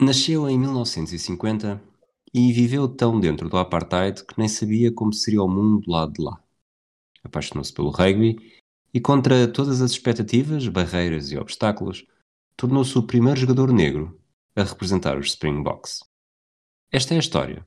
Nasceu 0.00 0.48
em 0.48 0.56
1950 0.56 1.82
e 2.32 2.52
viveu 2.52 2.86
tão 2.86 3.18
dentro 3.18 3.48
do 3.48 3.56
apartheid 3.56 4.24
que 4.24 4.38
nem 4.38 4.46
sabia 4.46 4.92
como 4.92 5.12
seria 5.12 5.42
o 5.42 5.48
mundo 5.48 5.80
do 5.80 5.90
lado 5.90 6.12
de 6.12 6.22
lá. 6.22 6.40
Apaixonou-se 7.24 7.72
pelo 7.72 7.90
rugby 7.90 8.36
e, 8.94 9.00
contra 9.00 9.48
todas 9.48 9.80
as 9.82 9.90
expectativas, 9.90 10.68
barreiras 10.68 11.32
e 11.32 11.36
obstáculos, 11.36 12.06
tornou-se 12.56 12.96
o 12.96 13.02
primeiro 13.02 13.40
jogador 13.40 13.72
negro 13.72 14.20
a 14.54 14.62
representar 14.62 15.18
os 15.18 15.30
Springboks. 15.30 16.04
Esta 16.92 17.14
é 17.14 17.16
a 17.16 17.20
história 17.20 17.66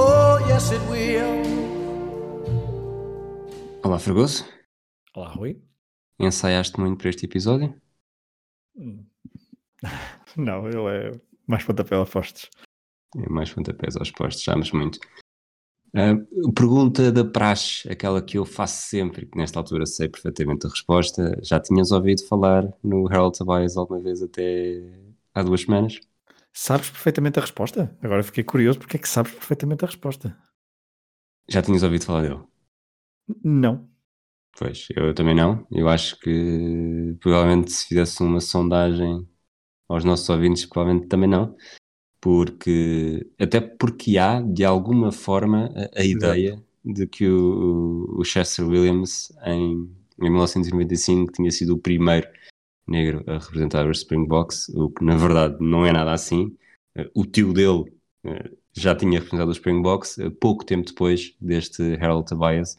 Oh, 0.00 0.38
yes, 0.48 0.70
it 0.70 0.80
will. 0.88 1.42
Olá, 3.82 3.98
Fragoso. 3.98 4.44
Olá, 5.12 5.28
Rui. 5.30 5.60
Ensaiaste 6.20 6.78
muito 6.78 6.98
para 6.98 7.10
este 7.10 7.26
episódio? 7.26 7.74
Não, 10.36 10.68
ele 10.68 11.08
é 11.08 11.20
mais 11.48 11.64
pontapé 11.64 11.96
apostos. 11.96 12.48
É 13.16 13.28
mais 13.28 13.52
pontapés 13.52 13.96
aos 13.96 14.12
postos, 14.12 14.44
chamas 14.44 14.70
muito. 14.70 15.00
Ah, 15.92 16.14
pergunta 16.54 17.10
da 17.10 17.24
praxe, 17.24 17.90
aquela 17.90 18.22
que 18.22 18.38
eu 18.38 18.44
faço 18.44 18.88
sempre, 18.88 19.26
que 19.26 19.36
nesta 19.36 19.58
altura 19.58 19.84
sei 19.84 20.08
perfeitamente 20.08 20.64
a 20.64 20.70
resposta. 20.70 21.40
Já 21.42 21.58
tinhas 21.58 21.90
ouvido 21.90 22.24
falar 22.28 22.72
no 22.84 23.08
Harold 23.08 23.36
Tobias 23.36 23.76
alguma 23.76 23.98
vez 23.98 24.22
até 24.22 24.80
há 25.34 25.42
duas 25.42 25.62
semanas? 25.62 25.98
Sabes 26.60 26.90
perfeitamente 26.90 27.38
a 27.38 27.42
resposta? 27.42 27.96
Agora 28.02 28.20
fiquei 28.20 28.42
curioso 28.42 28.80
porque 28.80 28.96
é 28.96 29.00
que 29.00 29.08
sabes 29.08 29.32
perfeitamente 29.32 29.84
a 29.84 29.86
resposta. 29.86 30.36
Já 31.48 31.62
tinhas 31.62 31.84
ouvido 31.84 32.04
falar 32.04 32.22
dele? 32.22 32.42
Não. 33.44 33.88
Pois, 34.58 34.88
eu 34.96 35.14
também 35.14 35.36
não. 35.36 35.64
Eu 35.70 35.88
acho 35.88 36.18
que 36.18 37.16
provavelmente 37.20 37.70
se 37.70 37.86
fizesse 37.86 38.20
uma 38.24 38.40
sondagem 38.40 39.24
aos 39.88 40.02
nossos 40.02 40.28
ouvintes, 40.28 40.66
provavelmente 40.66 41.06
também 41.06 41.30
não. 41.30 41.56
Porque, 42.20 43.24
até 43.38 43.60
porque 43.60 44.18
há, 44.18 44.40
de 44.40 44.64
alguma 44.64 45.12
forma, 45.12 45.72
a, 45.76 46.00
a 46.00 46.04
ideia 46.04 46.60
de 46.84 47.06
que 47.06 47.28
o, 47.28 48.16
o 48.18 48.24
Chester 48.24 48.66
Williams, 48.66 49.32
em, 49.44 49.88
em 50.20 50.28
1995, 50.28 51.34
tinha 51.34 51.52
sido 51.52 51.74
o 51.74 51.78
primeiro 51.78 52.26
negro 52.90 53.24
a 53.26 53.38
representar 53.38 53.88
os 53.88 53.98
Springboks, 53.98 54.68
o 54.70 54.90
que 54.90 55.04
na 55.04 55.16
verdade 55.16 55.56
não 55.60 55.84
é 55.86 55.92
nada 55.92 56.12
assim. 56.12 56.56
Eh, 56.96 57.10
O 57.14 57.24
tio 57.24 57.52
dele 57.52 57.92
eh, 58.24 58.50
já 58.72 58.94
tinha 58.94 59.18
representado 59.18 59.50
os 59.50 59.58
Springboks 59.58 60.18
eh, 60.18 60.30
pouco 60.30 60.64
tempo 60.64 60.88
depois 60.88 61.34
deste 61.40 61.82
Harold 61.94 62.28
Tobias, 62.28 62.76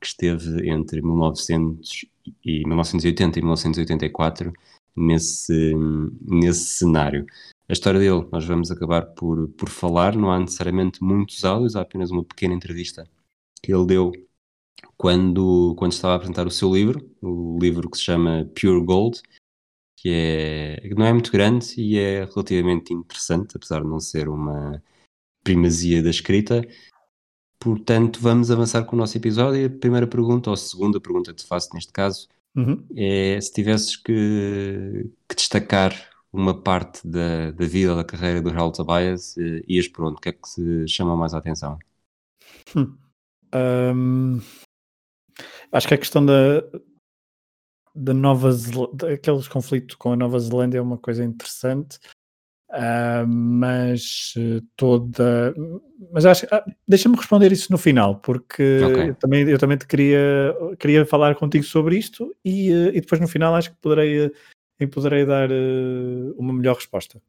que 0.00 0.06
esteve 0.06 0.68
entre 0.70 1.02
1900 1.02 2.06
e 2.44 2.66
1980 2.66 3.38
e 3.38 3.42
1984 3.42 4.52
nesse, 4.96 5.74
nesse 6.22 6.64
cenário. 6.64 7.26
A 7.68 7.72
história 7.72 8.00
dele 8.00 8.26
nós 8.32 8.44
vamos 8.44 8.70
acabar 8.70 9.06
por, 9.14 9.48
por 9.50 9.68
falar, 9.68 10.16
não 10.16 10.30
há 10.30 10.38
necessariamente 10.38 11.02
muitos 11.02 11.44
áudios, 11.44 11.76
há 11.76 11.82
apenas 11.82 12.10
uma 12.10 12.24
pequena 12.24 12.54
entrevista 12.54 13.08
que 13.62 13.72
ele 13.72 13.86
deu 13.86 14.12
quando, 14.96 15.74
quando 15.76 15.92
estava 15.92 16.14
a 16.14 16.16
apresentar 16.16 16.46
o 16.46 16.50
seu 16.50 16.72
livro, 16.72 17.08
o 17.22 17.58
livro 17.60 17.90
que 17.90 17.96
se 17.96 18.04
chama 18.04 18.50
Pure 18.60 18.84
Gold, 18.84 19.22
que 20.00 20.08
é, 20.10 20.88
que 20.88 20.94
não 20.94 21.04
é 21.04 21.12
muito 21.12 21.32
grande 21.32 21.74
e 21.76 21.98
é 21.98 22.24
relativamente 22.24 22.92
interessante, 22.92 23.56
apesar 23.56 23.82
de 23.82 23.88
não 23.88 23.98
ser 23.98 24.28
uma 24.28 24.82
primazia 25.42 26.02
da 26.02 26.10
escrita. 26.10 26.62
Portanto, 27.58 28.20
vamos 28.20 28.50
avançar 28.50 28.84
com 28.84 28.94
o 28.94 28.98
nosso 28.98 29.16
episódio. 29.16 29.66
A 29.66 29.70
primeira 29.70 30.06
pergunta, 30.06 30.50
ou 30.50 30.54
a 30.54 30.56
segunda 30.56 31.00
pergunta 31.00 31.32
que 31.32 31.42
te 31.42 31.46
faço 31.46 31.74
neste 31.74 31.92
caso, 31.92 32.28
Uhum. 32.56 32.84
é 32.96 33.40
se 33.40 33.52
tivesses 33.52 33.94
que, 33.96 35.08
que 35.28 35.36
destacar 35.36 35.92
uma 36.32 36.60
parte 36.60 37.06
da, 37.06 37.50
da 37.52 37.66
vida, 37.66 37.94
da 37.94 38.04
carreira 38.04 38.42
do 38.42 38.50
Harold 38.50 38.76
Tobias, 38.76 39.36
eh, 39.38 39.62
ias 39.68 39.86
por 39.86 40.04
onde? 40.04 40.16
O 40.16 40.20
que 40.20 40.30
é 40.30 40.32
que 40.32 40.48
se 40.48 40.88
chama 40.88 41.16
mais 41.16 41.34
a 41.34 41.38
atenção? 41.38 41.78
Hum, 43.54 44.40
acho 45.72 45.88
que 45.88 45.94
a 45.94 45.98
questão 45.98 46.24
da, 46.24 46.62
da 47.98 48.14
Nova 48.14 48.52
Zelândia, 48.52 49.14
aqueles 49.14 49.48
conflitos 49.48 49.96
com 49.96 50.12
a 50.12 50.16
Nova 50.16 50.38
Zelândia 50.38 50.78
é 50.78 50.82
uma 50.82 50.98
coisa 50.98 51.24
interessante, 51.24 51.98
ah, 52.70 53.24
mas 53.26 54.34
eh, 54.36 54.60
toda. 54.76 55.54
Mas 56.12 56.26
acho. 56.26 56.46
ah, 56.50 56.64
Deixa-me 56.86 57.16
responder 57.16 57.50
isso 57.50 57.72
no 57.72 57.78
final, 57.78 58.16
porque 58.16 58.80
Ok. 58.84 59.08
eu 59.08 59.14
também, 59.14 59.48
eu 59.48 59.58
também 59.58 59.78
te 59.78 59.86
queria, 59.86 60.54
queria 60.78 61.06
falar 61.06 61.34
contigo 61.34 61.64
sobre 61.64 61.96
isto 61.96 62.34
e, 62.44 62.70
eh, 62.70 62.88
e 62.94 63.00
depois 63.00 63.20
no 63.20 63.28
final 63.28 63.54
acho 63.54 63.70
que 63.70 63.76
poderei, 63.80 64.30
eh, 64.78 64.86
poderei 64.86 65.24
dar 65.24 65.48
uma 66.36 66.52
melhor 66.52 66.76
resposta. 66.76 67.20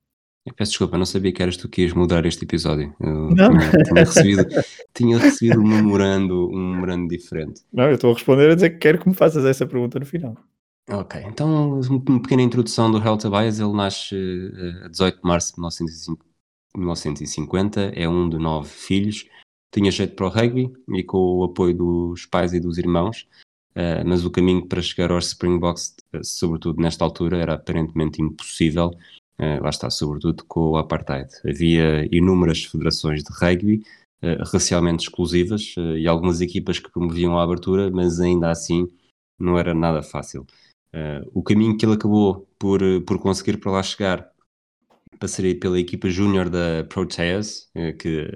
Eu 0.46 0.54
peço 0.54 0.72
desculpa, 0.72 0.98
não 0.98 1.06
sabia 1.06 1.32
que 1.32 1.42
eras 1.44 1.58
tu 1.58 1.70
que 1.70 1.84
ias 1.84 1.94
mudar 1.94 2.26
este 2.26 2.44
episódio. 2.44 2.94
Eu 3.00 3.30
Não. 3.30 3.58
Tinha, 3.58 3.84
tinha 3.84 4.04
recebido, 4.04 4.46
tinha 4.94 5.18
recebido 5.18 5.60
um 5.62 5.68
memorando, 5.68 6.50
um 6.50 6.72
memorando 6.72 7.08
diferente. 7.08 7.62
Não, 7.72 7.86
eu 7.86 7.96
estou 7.96 8.12
a 8.12 8.14
responder 8.14 8.50
a 8.50 8.56
dizer 8.56 8.72
que 8.72 8.78
quero 8.78 9.00
que 9.00 9.08
me 9.08 9.14
faças 9.16 9.46
essa 9.46 9.66
pergunta 9.68 10.00
no 10.00 10.06
final. 10.06 10.36
Ok, 10.92 11.22
então 11.28 11.80
uma 11.82 12.20
pequena 12.20 12.42
introdução 12.42 12.92
do 12.92 12.98
Harold 12.98 13.22
Tobias. 13.22 13.60
Ele 13.60 13.74
nasce 13.74 14.16
eh, 14.16 14.86
a 14.86 14.88
18 14.88 15.22
de 15.22 15.28
março 15.28 15.54
de 15.54 15.60
1905 15.60 16.26
1950, 16.76 17.82
é 17.96 18.08
um 18.10 18.28
de 18.28 18.38
nove 18.38 18.70
filhos. 18.70 19.28
Tinha 19.72 19.92
jeito 19.92 20.16
para 20.16 20.26
o 20.26 20.30
rugby 20.30 20.72
e 20.90 21.04
com 21.04 21.18
o 21.18 21.44
apoio 21.44 21.76
dos 21.76 22.26
pais 22.26 22.54
e 22.54 22.60
dos 22.60 22.80
irmãos, 22.80 23.28
eh, 23.76 24.04
mas 24.04 24.26
o 24.26 24.32
caminho 24.32 24.66
para 24.68 24.82
chegar 24.82 25.12
aos 25.12 25.28
Springboks, 25.28 25.96
eh, 26.14 26.24
sobretudo 26.24 26.82
nesta 26.82 27.06
altura, 27.06 27.38
era 27.38 27.54
aparentemente 27.54 28.22
impossível. 28.22 28.92
lá 29.62 29.70
está, 29.70 29.90
sobretudo 29.90 30.44
com 30.46 30.72
o 30.72 30.78
apartheid. 30.78 31.30
Havia 31.48 32.08
inúmeras 32.14 32.66
federações 32.66 33.24
de 33.24 33.32
rugby, 33.32 33.84
racialmente 34.52 35.04
exclusivas, 35.04 35.76
e 35.98 36.06
algumas 36.08 36.42
equipas 36.42 36.78
que 36.80 36.92
promoviam 36.92 37.40
a 37.40 37.44
abertura, 37.44 37.90
mas 37.90 38.20
ainda 38.20 38.52
assim 38.52 38.86
não 39.40 39.58
era 39.58 39.74
nada 39.74 40.04
fácil. 40.04 40.46
Eh, 40.94 41.22
o 41.34 41.44
caminho 41.44 41.78
que 41.78 41.86
ele 41.86 41.94
acabou 41.94 42.48
por, 42.58 42.82
eh, 42.82 43.00
por 43.02 43.20
conseguir 43.20 43.58
para 43.58 43.72
lá 43.72 43.84
chegar 43.84 44.32
passaria 45.20 45.58
pela 45.60 45.80
equipa 45.80 46.10
júnior 46.10 46.50
da 46.50 46.84
Proteas, 46.86 47.70
eh, 47.76 47.94
que, 47.94 48.32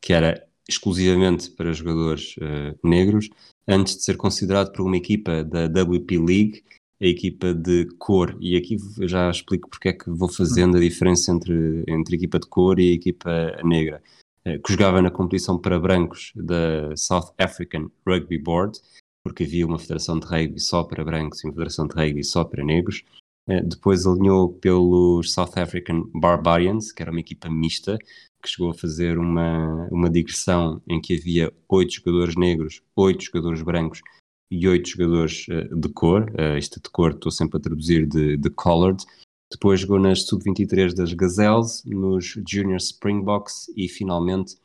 que 0.00 0.12
era 0.12 0.46
exclusivamente 0.68 1.50
para 1.50 1.72
jogadores 1.72 2.36
negros, 2.84 3.28
antes 3.66 3.96
de 3.96 4.02
ser 4.04 4.16
considerado 4.16 4.72
por 4.72 4.82
uma 4.82 4.96
equipa 4.96 5.44
da 5.44 5.66
WP 5.66 6.18
League, 6.18 6.64
a 7.00 7.06
equipa 7.06 7.52
de 7.52 7.86
cor. 7.98 8.36
E 8.40 8.56
aqui 8.56 8.76
já 9.00 9.28
explico 9.30 9.68
porque 9.68 9.88
é 9.88 9.92
que 9.92 10.08
vou 10.08 10.28
fazendo 10.28 10.76
a 10.76 10.80
diferença 10.80 11.32
entre, 11.32 11.84
entre 11.88 12.16
equipa 12.16 12.38
de 12.38 12.46
cor 12.46 12.78
e 12.78 12.92
equipa 12.92 13.60
negra, 13.64 14.00
que 14.44 14.72
jogava 14.72 15.02
na 15.02 15.10
competição 15.10 15.58
para 15.58 15.80
brancos 15.80 16.32
da 16.36 16.96
South 16.96 17.34
African 17.38 17.90
Rugby 18.06 18.38
Board, 18.38 18.78
porque 19.24 19.44
havia 19.44 19.66
uma 19.66 19.78
federação 19.78 20.18
de 20.18 20.26
rugby 20.26 20.60
só 20.60 20.82
para 20.82 21.04
brancos 21.04 21.42
e 21.42 21.46
uma 21.46 21.52
federação 21.52 21.86
de 21.86 21.94
rugby 21.94 22.24
só 22.24 22.44
para 22.44 22.64
negros. 22.64 23.04
Eh, 23.48 23.62
Depois 23.62 24.06
alinhou 24.06 24.52
pelos 24.52 25.32
South 25.32 25.52
African 25.56 26.04
Barbarians, 26.14 26.92
que 26.92 27.02
era 27.02 27.10
uma 27.10 27.20
equipa 27.20 27.48
mista, 27.48 27.98
que 28.42 28.48
chegou 28.48 28.70
a 28.70 28.74
fazer 28.74 29.18
uma, 29.18 29.88
uma 29.90 30.10
digressão 30.10 30.82
em 30.88 31.00
que 31.00 31.16
havia 31.16 31.52
oito 31.68 31.94
jogadores 31.94 32.36
negros, 32.36 32.82
oito 32.96 33.24
jogadores 33.24 33.62
brancos 33.62 34.02
e 34.50 34.66
oito 34.66 34.88
jogadores 34.88 35.46
eh, 35.48 35.68
de 35.72 35.88
cor. 35.88 36.32
Eh, 36.36 36.58
isto 36.58 36.80
de 36.80 36.90
cor 36.90 37.12
estou 37.12 37.30
sempre 37.30 37.58
a 37.58 37.60
traduzir 37.60 38.06
de, 38.06 38.36
de 38.36 38.50
colored. 38.50 39.04
Depois 39.50 39.80
jogou 39.80 39.98
nas 39.98 40.22
sub-23 40.22 40.94
das 40.94 41.12
Gazelles, 41.12 41.84
nos 41.84 42.34
Junior 42.48 42.78
Springboks 42.78 43.68
e 43.76 43.86
finalmente 43.86 44.56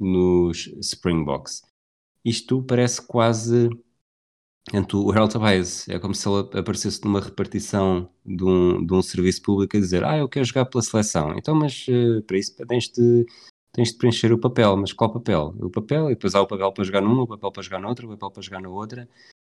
nos 0.00 0.66
Springboks. 0.80 1.62
Isto 2.24 2.62
parece 2.62 3.06
quase 3.06 3.68
Portanto, 4.64 5.04
o 5.04 5.10
Harold 5.10 5.32
Tobias 5.32 5.88
é 5.88 5.98
como 5.98 6.14
se 6.14 6.28
ele 6.28 6.48
aparecesse 6.58 7.02
numa 7.04 7.20
repartição 7.20 8.08
de 8.24 8.44
um, 8.44 8.84
de 8.84 8.94
um 8.94 9.02
serviço 9.02 9.42
público 9.42 9.76
a 9.76 9.80
dizer 9.80 10.04
ah, 10.04 10.18
eu 10.18 10.28
quero 10.28 10.44
jogar 10.44 10.66
pela 10.66 10.82
seleção. 10.82 11.34
Então, 11.36 11.54
mas 11.54 11.86
eh, 11.88 12.20
para 12.26 12.38
isso 12.38 12.54
tens 12.66 12.88
de, 12.88 13.26
tens 13.72 13.90
de 13.92 13.98
preencher 13.98 14.32
o 14.32 14.38
papel. 14.38 14.76
Mas 14.76 14.92
qual 14.92 15.12
papel? 15.12 15.54
O 15.60 15.70
papel, 15.70 16.06
e 16.06 16.14
depois 16.14 16.34
há 16.34 16.40
o 16.40 16.46
papel 16.46 16.72
para 16.72 16.84
jogar 16.84 17.00
numa, 17.00 17.22
o 17.22 17.26
papel 17.26 17.50
para 17.50 17.62
jogar 17.62 17.80
noutra, 17.80 18.06
o 18.06 18.10
papel 18.10 18.30
para 18.30 18.42
jogar 18.42 18.60
na 18.60 18.68
outra. 18.68 19.08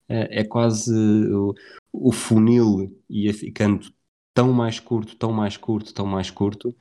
Eh, 0.08 0.42
é 0.42 0.44
quase 0.44 0.94
o, 0.94 1.54
o 1.92 2.12
funil 2.12 2.96
ia 3.10 3.34
ficando 3.34 3.92
tão 4.34 4.54
mais 4.54 4.80
curto, 4.80 5.16
tão 5.16 5.32
mais 5.34 5.58
curto, 5.58 5.94
tão 5.94 6.06
mais 6.06 6.32
curto, 6.32 6.76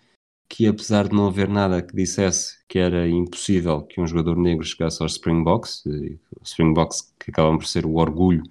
que 0.48 0.66
apesar 0.66 1.08
de 1.08 1.14
não 1.14 1.26
haver 1.26 1.48
nada 1.48 1.82
que 1.82 1.94
dissesse 1.94 2.56
que 2.66 2.78
era 2.78 3.06
impossível 3.08 3.82
que 3.82 4.00
um 4.00 4.06
jogador 4.06 4.36
negro 4.36 4.64
chegasse 4.64 5.02
aos 5.02 5.12
Springboks, 5.12 5.84
Springboks 6.42 7.12
que 7.18 7.30
acabam 7.30 7.58
por 7.58 7.66
ser 7.66 7.84
o 7.84 7.96
orgulho 7.96 8.42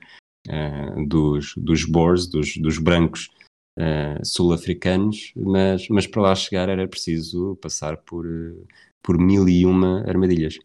uh, 0.47 1.07
dos, 1.07 1.53
dos 1.57 1.85
Boers, 1.85 2.27
dos, 2.27 2.55
dos 2.57 2.77
brancos 2.77 3.29
uh, 3.77 4.23
sul-africanos, 4.23 5.33
mas, 5.35 5.87
mas 5.89 6.05
para 6.05 6.21
lá 6.21 6.35
chegar 6.35 6.69
era 6.69 6.87
preciso 6.87 7.55
passar 7.57 7.97
por, 7.97 8.25
uh, 8.25 8.67
por 9.01 9.17
mil 9.17 9.49
e 9.49 9.65
uma 9.65 10.07
armadilhas. 10.07 10.59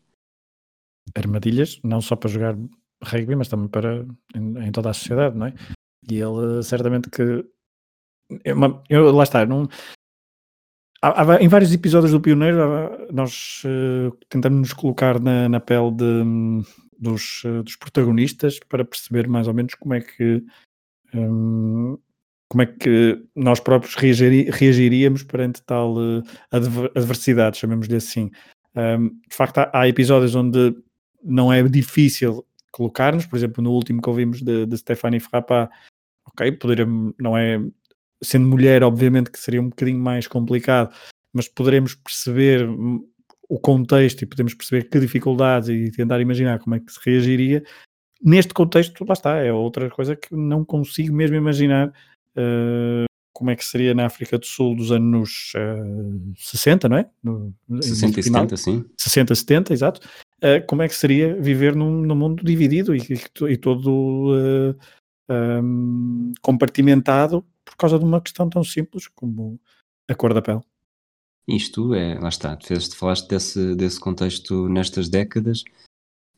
Armadilhas, 1.15 1.81
não 1.83 2.01
só 2.01 2.15
para 2.15 2.31
jogar 2.31 2.57
rugby, 3.03 3.35
mas 3.35 3.49
também 3.49 3.69
para 3.69 4.07
em, 4.35 4.67
em 4.67 4.73
toda 4.73 4.91
a 4.91 4.95
sociedade, 4.95 5.37
não 5.37 5.47
é? 5.47 5.55
E 6.11 6.21
ele 6.21 6.63
certamente 6.63 7.09
que 7.11 7.45
é 8.45 8.55
uma, 8.55 8.83
eu, 8.89 9.11
lá 9.13 9.25
está, 9.25 9.45
não, 9.45 9.69
há, 11.03 11.35
há, 11.35 11.43
em 11.43 11.49
vários 11.49 11.73
episódios 11.75 12.13
do 12.13 12.21
Pioneiro 12.21 12.59
nós 13.13 13.63
uh, 13.65 14.17
tentamos 14.29 14.61
nos 14.61 14.73
colocar 14.73 15.21
na, 15.21 15.49
na 15.49 15.61
pele 15.61 15.91
de, 15.91 16.23
dos, 16.99 17.43
uh, 17.45 17.63
dos 17.63 17.77
protagonistas 17.77 18.59
para 18.69 18.85
perceber 18.85 19.29
mais 19.29 19.49
ou 19.49 19.55
menos 19.55 19.75
como 19.75 19.95
é 19.95 20.01
que 20.01 20.43
um, 21.15 21.99
como 22.49 22.63
é 22.63 22.67
que 22.67 23.25
nós 23.35 23.61
próprios 23.61 23.95
reagiríamos 23.95 25.23
perante 25.23 25.63
tal 25.63 25.97
uh, 25.97 26.23
adversidade, 26.95 27.57
chamemos-lhe 27.57 27.97
assim. 27.97 28.31
Um, 28.77 29.09
de 29.09 29.35
facto, 29.35 29.59
há, 29.73 29.89
episódios 29.89 30.35
onde 30.35 30.77
não 31.25 31.51
é 31.51 31.63
difícil 31.63 32.47
colocar-nos, 32.71 33.25
por 33.25 33.37
exemplo, 33.37 33.63
no 33.65 33.71
último 33.71 34.03
que 34.03 34.09
ouvimos 34.09 34.43
de, 34.43 34.67
de 34.67 34.77
Stephanie 34.77 35.19
Frappa, 35.19 35.71
ok, 36.27 36.53
poderíamos, 36.53 37.15
não 37.19 37.37
é, 37.39 37.59
sendo 38.23 38.47
mulher, 38.47 38.83
obviamente 38.83 39.31
que 39.31 39.39
seria 39.39 39.61
um 39.61 39.69
bocadinho 39.69 39.99
mais 39.99 40.27
complicado, 40.27 40.95
mas 41.33 41.49
poderemos 41.49 41.95
perceber 41.95 42.69
o 43.49 43.59
contexto 43.59 44.23
e 44.23 44.27
podemos 44.27 44.55
perceber 44.55 44.89
que 44.89 44.99
dificuldades 44.99 45.69
e 45.69 45.91
tentar 45.91 46.21
imaginar 46.21 46.59
como 46.59 46.77
é 46.77 46.81
que 46.81 46.93
se 46.93 46.99
reagiria. 47.05 47.63
Neste 48.23 48.55
contexto, 48.55 49.05
lá 49.05 49.13
está, 49.13 49.37
é 49.39 49.53
outra 49.53 49.91
coisa 49.91 50.15
que 50.15 50.35
não 50.35 50.65
consigo 50.65 51.15
mesmo 51.15 51.37
imaginar 51.37 51.89
uh, 51.89 53.05
como 53.33 53.51
é 53.51 53.57
que 53.57 53.65
seria 53.65 53.95
na 53.95 54.07
África 54.07 54.39
do 54.39 54.47
Sul 54.47 54.77
dos 54.77 54.93
anos 54.93 55.53
uh, 55.57 56.33
60, 56.37 56.89
não 56.89 56.99
é? 56.99 57.11
No, 57.23 57.53
60 57.81 58.21
e 58.21 58.23
70, 58.23 58.57
sim. 58.57 58.85
60, 58.97 59.35
70, 59.35 59.73
exato. 59.73 60.09
Uh, 60.39 60.65
como 60.67 60.83
é 60.83 60.89
que 60.89 60.95
seria 60.95 61.35
viver 61.41 61.75
num, 61.75 62.03
num 62.03 62.15
mundo 62.15 62.45
dividido 62.45 62.95
e, 62.95 63.01
e, 63.01 63.45
e 63.53 63.57
todo 63.57 64.77
um, 65.29 66.33
compartimentado 66.41 67.45
por 67.65 67.77
causa 67.77 67.99
de 67.99 68.05
uma 68.05 68.21
questão 68.21 68.49
tão 68.49 68.65
simples 68.65 69.07
como 69.09 69.61
a 70.09 70.15
cor 70.15 70.35
da 70.35 70.43
pele. 70.43 70.61
Isto 71.47 71.95
é, 71.95 72.19
lá 72.19 72.29
está, 72.29 72.57
fez 72.63 72.93
falaste 72.95 73.29
desse, 73.29 73.75
desse 73.75 73.99
contexto 73.99 74.69
nestas 74.69 75.09
décadas, 75.09 75.65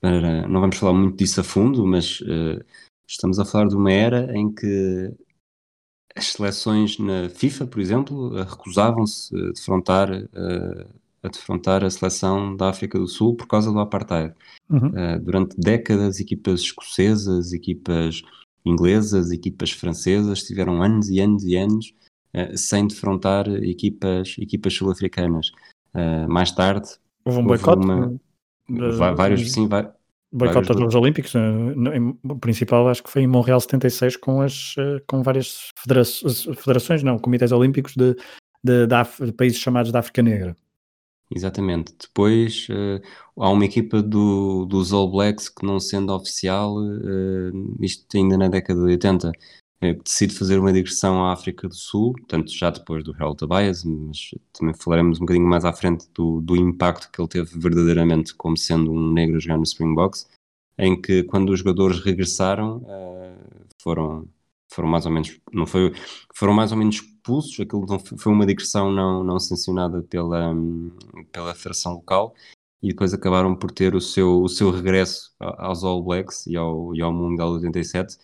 para, 0.00 0.47
não 0.49 0.61
vamos 0.61 0.76
falar 0.76 0.93
muito 0.93 1.17
disso 1.17 1.41
a 1.41 1.44
fundo, 1.44 1.87
mas 1.87 2.21
uh, 2.21 2.65
estamos 3.06 3.38
a 3.38 3.44
falar 3.44 3.69
de 3.69 3.76
uma 3.76 3.93
era 3.93 4.37
em 4.37 4.53
que 4.53 5.12
as 6.17 6.26
seleções 6.26 6.99
na 6.99 7.29
FIFA, 7.29 7.67
por 7.67 7.81
exemplo, 7.81 8.31
recusavam-se 8.44 9.35
a 9.37 9.53
defrontar, 9.53 10.11
uh, 10.12 10.88
a 11.23 11.29
defrontar 11.29 11.85
a 11.85 11.91
seleção 11.91 12.56
da 12.56 12.69
África 12.69 12.99
do 12.99 13.09
Sul 13.09 13.35
por 13.35 13.47
causa 13.47 13.73
do 13.73 13.79
apartheid. 13.79 14.35
Uhum. 14.71 14.88
Uh, 14.88 15.21
durante 15.21 15.56
décadas, 15.59 16.21
equipas 16.21 16.61
escocesas, 16.61 17.53
equipas 17.53 18.23
inglesas, 18.64 19.31
equipas 19.31 19.70
francesas, 19.70 20.43
tiveram 20.43 20.82
anos 20.82 21.08
e 21.08 21.20
anos 21.20 21.44
e 21.44 21.56
anos 21.56 21.94
uh, 22.34 22.56
sem 22.56 22.87
defrontar 22.87 23.49
equipas, 23.49 24.37
equipas 24.38 24.75
sul-africanas. 24.75 25.49
Uh, 25.94 26.28
mais 26.28 26.50
tarde 26.50 26.88
houve 27.25 27.38
um 27.38 27.44
boicote. 27.44 27.84
Uma... 27.84 28.19
vários, 29.14 29.52
sim, 29.52 29.69
vai, 29.69 29.88
boicote 30.34 30.69
dos 30.69 30.78
Jogos 30.78 30.94
Olímpicos, 30.96 31.32
o 32.25 32.37
principal 32.38 32.88
acho 32.88 33.02
que 33.02 33.11
foi 33.11 33.22
em 33.22 33.26
Montreal 33.26 33.61
76 33.61 34.16
com, 34.16 34.40
as, 34.40 34.75
eh, 34.76 35.00
com 35.06 35.22
várias 35.22 35.69
federações, 35.78 36.43
federações 36.56 37.02
não, 37.02 37.19
comitês 37.19 37.52
olímpicos 37.52 37.94
de, 37.94 38.14
de, 38.62 38.87
de, 38.87 39.26
de 39.26 39.32
países 39.32 39.58
chamados 39.58 39.93
da 39.93 40.00
África 40.00 40.22
Negra. 40.22 40.56
Exatamente. 41.31 41.94
Depois 42.00 42.67
uh, 42.71 43.00
há 43.43 43.50
uma 43.50 43.65
equipa 43.65 44.03
do, 44.03 44.67
dos 44.67 44.93
All 44.93 45.11
Blacks 45.11 45.49
que, 45.49 45.65
não 45.65 45.81
sendo 45.81 46.15
oficial, 46.15 46.76
uh, 46.76 47.76
isto 47.81 48.05
ainda 48.17 48.37
na 48.37 48.49
década 48.49 48.81
de 48.81 48.87
80, 48.87 49.31
uh, 49.31 50.03
decide 50.05 50.35
fazer 50.35 50.59
uma 50.59 50.73
digressão 50.73 51.25
à 51.25 51.32
África 51.32 51.67
do 51.67 51.75
Sul, 51.75 52.12
portanto, 52.12 52.53
já 52.53 52.71
depois 52.71 53.03
do 53.03 53.15
Harold 53.15 53.38
Tobias, 53.38 53.85
mas 53.85 54.31
também 54.53 54.75
falaremos 54.75 55.19
um 55.19 55.21
bocadinho 55.21 55.47
mais 55.47 55.65
à 55.65 55.73
frente 55.73 56.06
do, 56.15 56.41
do 56.41 56.56
impacto 56.56 57.11
que 57.11 57.21
ele 57.21 57.29
teve 57.29 57.59
verdadeiramente 57.59 58.35
como 58.35 58.56
sendo 58.56 58.93
um 58.93 59.12
negro 59.12 59.41
jogar 59.41 59.56
no 59.56 59.65
Springboks, 59.65 60.29
em 60.79 61.00
que 61.00 61.23
quando 61.25 61.50
os 61.50 61.61
jogadores 61.61 62.00
regressaram 62.00 62.85
foram 63.81 64.26
foram 64.75 64.88
mais 64.88 65.06
ou 65.06 65.12
menos 65.12 65.41
não 65.53 65.67
foi 65.67 65.93
foram 66.35 66.53
mais 66.53 66.73
ou 66.73 66.79
menos 66.79 66.97
expulsos, 66.97 67.59
aquilo 67.61 67.87
não, 67.87 67.99
foi 67.99 68.32
uma 68.32 68.47
digressão 68.47 68.93
não, 68.93 69.25
não 69.25 69.38
sancionada 69.41 70.03
pela, 70.03 70.55
pela 71.32 71.55
federação 71.55 71.94
local 71.94 72.35
e 72.82 72.88
depois 72.88 73.15
acabaram 73.15 73.56
por 73.56 73.71
ter 73.71 73.94
o 73.94 74.00
seu, 74.00 74.43
o 74.43 74.49
seu 74.49 74.71
regresso 74.71 75.32
aos 75.38 75.82
All 75.82 76.03
Blacks 76.03 76.47
e 76.47 76.56
ao, 76.56 76.94
e 76.94 77.00
ao 77.00 77.12
Mundial 77.12 77.53
87 77.53 78.19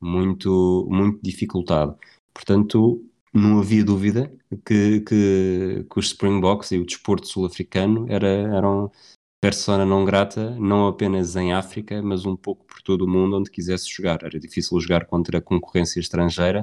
muito, 0.00 0.86
muito 0.90 1.18
dificultado. 1.22 1.96
Portanto, 2.32 3.04
não 3.32 3.58
havia 3.58 3.84
dúvida 3.84 4.32
que, 4.64 5.00
que, 5.00 5.86
que 5.90 5.98
os 5.98 6.06
Springboks 6.06 6.72
e 6.72 6.78
o 6.78 6.86
desporto 6.86 7.26
sul-africano 7.26 8.06
era, 8.08 8.26
eram 8.26 8.90
persona 9.40 9.84
não 9.84 10.04
grata, 10.04 10.50
não 10.58 10.86
apenas 10.86 11.36
em 11.36 11.52
África, 11.52 12.02
mas 12.02 12.24
um 12.24 12.36
pouco 12.36 12.64
por 12.66 12.82
todo 12.82 13.02
o 13.02 13.08
mundo 13.08 13.36
onde 13.36 13.50
quisesse 13.50 13.88
jogar. 13.88 14.22
Era 14.22 14.38
difícil 14.38 14.78
jogar 14.80 15.06
contra 15.06 15.38
a 15.38 15.42
concorrência 15.42 16.00
estrangeira 16.00 16.62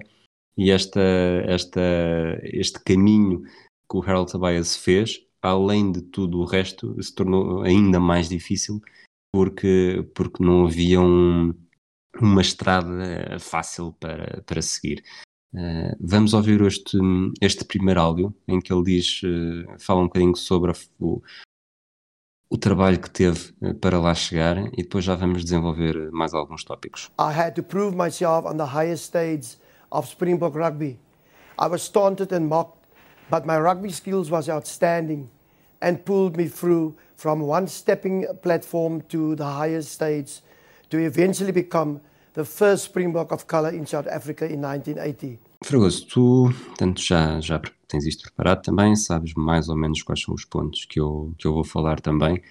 e 0.57 0.71
esta, 0.71 1.01
esta, 1.45 1.81
este 2.43 2.79
caminho 2.83 3.43
que 3.89 3.97
o 3.97 4.03
Harold 4.03 4.31
Tobias 4.31 4.75
fez, 4.75 5.25
além 5.41 5.91
de 5.91 6.01
tudo 6.01 6.39
o 6.39 6.45
resto, 6.45 7.01
se 7.01 7.13
tornou 7.13 7.61
ainda 7.61 7.99
mais 7.99 8.29
difícil 8.29 8.81
porque, 9.31 10.07
porque 10.13 10.43
não 10.43 10.65
havia 10.65 11.01
um, 11.01 11.53
uma 12.21 12.41
estrada 12.41 13.39
fácil 13.39 13.93
para, 13.99 14.43
para 14.43 14.61
seguir. 14.61 15.03
Uh, 15.53 15.95
vamos 15.99 16.33
ouvir 16.33 16.61
este, 16.61 16.97
este 17.39 17.63
primeiro 17.65 17.99
áudio 17.99 18.35
em 18.47 18.59
que 18.59 18.73
ele 18.73 18.83
diz, 18.83 19.21
uh, 19.23 19.79
fala 19.79 20.01
um 20.01 20.05
bocadinho 20.05 20.35
sobre 20.35 20.71
a, 20.71 20.73
o, 20.99 21.21
o 22.49 22.57
trabalho 22.57 22.99
que 22.99 23.09
teve 23.09 23.53
uh, 23.61 23.73
para 23.75 23.99
lá 23.99 24.13
chegar 24.13 24.57
e 24.73 24.83
depois 24.83 25.03
já 25.03 25.15
vamos 25.15 25.43
desenvolver 25.43 26.11
mais 26.11 26.33
alguns 26.33 26.63
tópicos. 26.63 27.09
I 27.19 27.31
had 27.37 27.51
to 27.55 27.63
prove 27.63 27.95
myself 27.95 28.47
on 28.47 28.57
the 28.57 28.75
highest 28.75 29.05
stage 29.05 29.57
of 29.91 30.07
Springbok 30.07 30.57
rugby. 30.57 30.99
I 31.59 31.67
was 31.67 31.89
taunted 31.89 32.33
and 32.33 32.47
mocked, 32.47 32.79
but 33.29 33.45
my 33.45 33.57
rugby 33.57 33.91
skills 33.91 34.29
was 34.29 34.49
outstanding 34.49 35.29
and 35.81 36.03
pulled 36.05 36.37
me 36.37 36.47
through 36.47 36.95
from 37.15 37.41
one 37.41 37.67
stepping 37.67 38.25
platform 38.41 39.01
to 39.09 39.35
the 39.35 39.45
highest 39.45 39.91
stage 39.91 40.41
to 40.89 40.97
eventually 40.97 41.51
become 41.51 42.01
the 42.33 42.45
first 42.45 42.85
Springbok 42.85 43.31
of 43.31 43.47
colour 43.47 43.69
in 43.69 43.85
South 43.85 44.07
Africa 44.07 44.45
in 44.45 44.61
1980. 44.61 45.39
Fragoso, 45.63 46.05
tu 46.07 46.49
tanto 46.77 47.01
já, 47.01 47.39
já 47.39 47.61
tens 47.87 48.05
isto 48.05 48.23
preparado 48.23 48.61
também, 48.61 48.95
sabes 48.97 49.33
mais 49.33 49.69
ou 49.69 49.77
menos 49.77 50.03
quais 50.03 50.21
são 50.21 50.33
os 50.35 50.43
pontos 50.43 50.83
que 50.83 50.99
eu, 50.99 51.33
que 51.37 51.47
eu 51.47 51.53
vou 51.53 51.63
falar 51.63 52.01
também. 52.01 52.41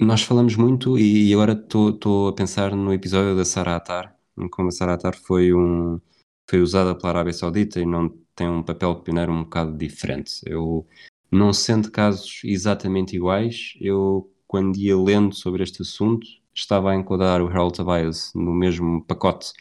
Nós 0.00 0.22
falamos 0.22 0.56
muito 0.56 0.98
e 0.98 1.32
agora 1.34 1.52
estou 1.52 2.28
a 2.28 2.32
pensar 2.32 2.74
no 2.74 2.92
episódio 2.92 3.36
da 3.36 3.44
Saratar, 3.44 4.16
como 4.50 4.68
a 4.68 4.70
Saratar 4.70 5.14
foi 5.14 5.52
um, 5.52 6.00
foi 6.48 6.60
usada 6.60 6.94
pela 6.94 7.10
Arábia 7.10 7.34
Saudita 7.34 7.80
e 7.80 7.86
não 7.86 8.08
tem 8.34 8.48
um 8.48 8.62
papel 8.62 8.96
pioneiro 8.96 9.32
um 9.32 9.44
bocado 9.44 9.76
diferente. 9.76 10.40
Eu, 10.46 10.86
não 11.30 11.52
sendo 11.52 11.90
casos 11.90 12.40
exatamente 12.44 13.14
iguais, 13.14 13.74
eu, 13.78 14.30
quando 14.46 14.78
ia 14.78 14.96
lendo 14.96 15.34
sobre 15.34 15.62
este 15.62 15.82
assunto, 15.82 16.26
estava 16.54 16.92
a 16.92 16.96
enquadrar 16.96 17.42
o 17.42 17.48
Harold 17.48 17.76
Tobias 17.76 18.32
no 18.34 18.52
mesmo 18.52 19.04
pacote 19.04 19.52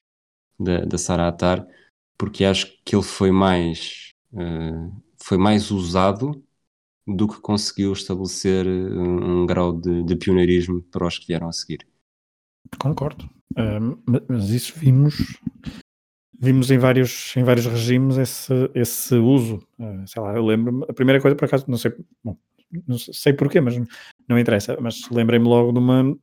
da, 0.58 0.86
da 0.86 0.98
Sarah 0.98 1.28
Attar, 1.28 1.68
porque 2.18 2.46
acho 2.46 2.68
que 2.84 2.96
ele 2.96 3.04
foi 3.04 3.32
mais, 3.32 4.14
uh, 4.34 4.92
foi 5.18 5.38
mais 5.38 5.72
usado 5.72 6.44
do 7.08 7.28
que 7.28 7.40
conseguiu 7.40 7.94
estabelecer 7.94 8.66
um, 8.66 9.20
eh, 9.20 9.26
um 9.26 9.46
grau 9.46 9.72
de, 9.80 10.04
de, 10.04 10.16
pioneirismo 10.16 10.82
para 10.84 11.06
os 11.06 11.20
que 11.20 11.28
vieram 11.28 11.48
a 11.48 11.52
seguir. 11.52 11.88
Concordo, 12.80 13.26
uh, 13.52 14.24
mas 14.28 14.50
isso 14.50 14.74
vimos 14.76 15.40
vimos 16.40 16.70
em 16.72 16.78
vários, 16.78 17.36
em 17.38 17.44
vários 17.44 17.66
regimes 17.66 18.18
esse, 18.18 18.54
esse 18.74 19.16
uso. 19.16 19.60
Uh, 19.80 20.08
sei 20.08 20.22
lá, 20.22 20.36
eu 20.36 20.46
lembro-me, 20.46 20.84
a 20.88 20.94
primeira 20.94 21.22
coisa 21.22 21.36
por 21.36 21.46
acaso, 21.46 21.66
não 21.68 21.78
sei, 21.78 21.94
bom, 22.24 22.38
não 22.88 22.98
sei 22.98 23.34
porquê, 23.34 23.62
mas 23.62 23.76
não 24.28 24.40
interessa, 24.40 24.78
mas 24.80 25.10
lembrei-me 25.10 25.46
logo 25.46 25.72
de 25.72 25.80
uma, 25.80 26.18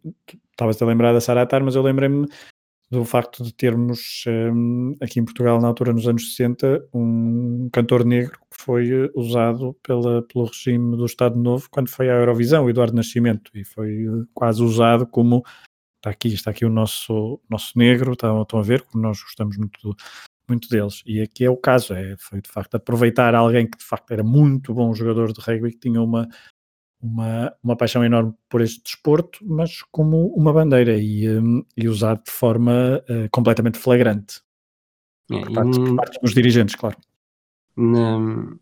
estavas 0.51 0.81
a 0.81 0.87
lembrar 0.87 1.13
da 1.13 1.21
Saratar, 1.21 1.65
mas 1.65 1.75
eu 1.75 1.83
lembrei-me 1.83 2.27
do 2.93 3.07
facto 3.07 3.43
de 3.43 3.55
termos 3.55 4.23
um, 4.29 4.95
aqui 5.01 5.19
em 5.19 5.25
Portugal, 5.25 5.59
na 5.59 5.67
altura, 5.67 5.95
nos 5.95 6.07
anos 6.07 6.35
60, 6.35 6.89
um 6.93 7.71
cantor 7.73 8.05
negro 8.05 8.39
que 8.51 8.63
foi 8.63 9.11
usado 9.15 9.75
pela, 9.83 10.21
pelo 10.23 10.45
regime 10.45 10.95
do 10.95 11.07
Estado 11.07 11.41
Novo 11.41 11.69
quando 11.71 11.89
foi 11.89 12.11
à 12.11 12.13
Eurovisão, 12.13 12.69
Eduardo 12.69 12.95
Nascimento, 12.95 13.51
e 13.55 13.65
foi 13.65 14.05
quase 14.35 14.63
usado 14.63 15.07
como 15.07 15.43
está 15.97 16.11
aqui, 16.11 16.35
está 16.35 16.51
aqui 16.51 16.67
o 16.67 16.69
nosso, 16.69 17.41
nosso 17.49 17.79
negro, 17.79 18.13
estão, 18.13 18.43
estão 18.43 18.61
a 18.61 18.63
ver 18.63 18.83
como 18.83 19.03
nós 19.03 19.23
gostamos 19.23 19.57
muito, 19.57 19.97
muito 20.47 20.69
deles. 20.69 21.03
E 21.07 21.23
aqui 21.23 21.47
é 21.47 21.51
o 21.51 21.57
caso, 21.57 21.95
é, 21.95 22.15
foi 22.19 22.43
de 22.43 22.51
facto 22.51 22.75
aproveitar 22.75 23.35
alguém 23.35 23.67
que 23.67 23.79
de 23.79 23.85
facto 23.85 24.11
era 24.11 24.23
muito 24.23 24.75
bom 24.75 24.93
jogador 24.93 25.33
de 25.33 25.41
rugby, 25.41 25.71
que 25.71 25.89
tinha 25.89 26.03
uma, 26.03 26.29
uma, 27.03 27.53
uma 27.63 27.77
paixão 27.77 28.05
enorme 28.05 28.33
por 28.49 28.61
este 28.61 28.83
desporto, 28.83 29.41
mas 29.43 29.83
como 29.91 30.29
uma 30.35 30.53
bandeira 30.53 30.97
e, 30.97 31.29
um, 31.29 31.65
e 31.77 31.89
usar 31.89 32.15
de 32.15 32.31
forma 32.31 33.03
uh, 33.11 33.29
completamente 33.31 33.79
flagrante. 33.79 34.41
É, 35.31 35.41
por, 35.41 35.53
parte, 35.53 35.79
por 35.79 35.97
parte 35.97 36.21
dos 36.21 36.33
dirigentes, 36.33 36.75
claro. 36.77 36.97
Na, 37.75 38.19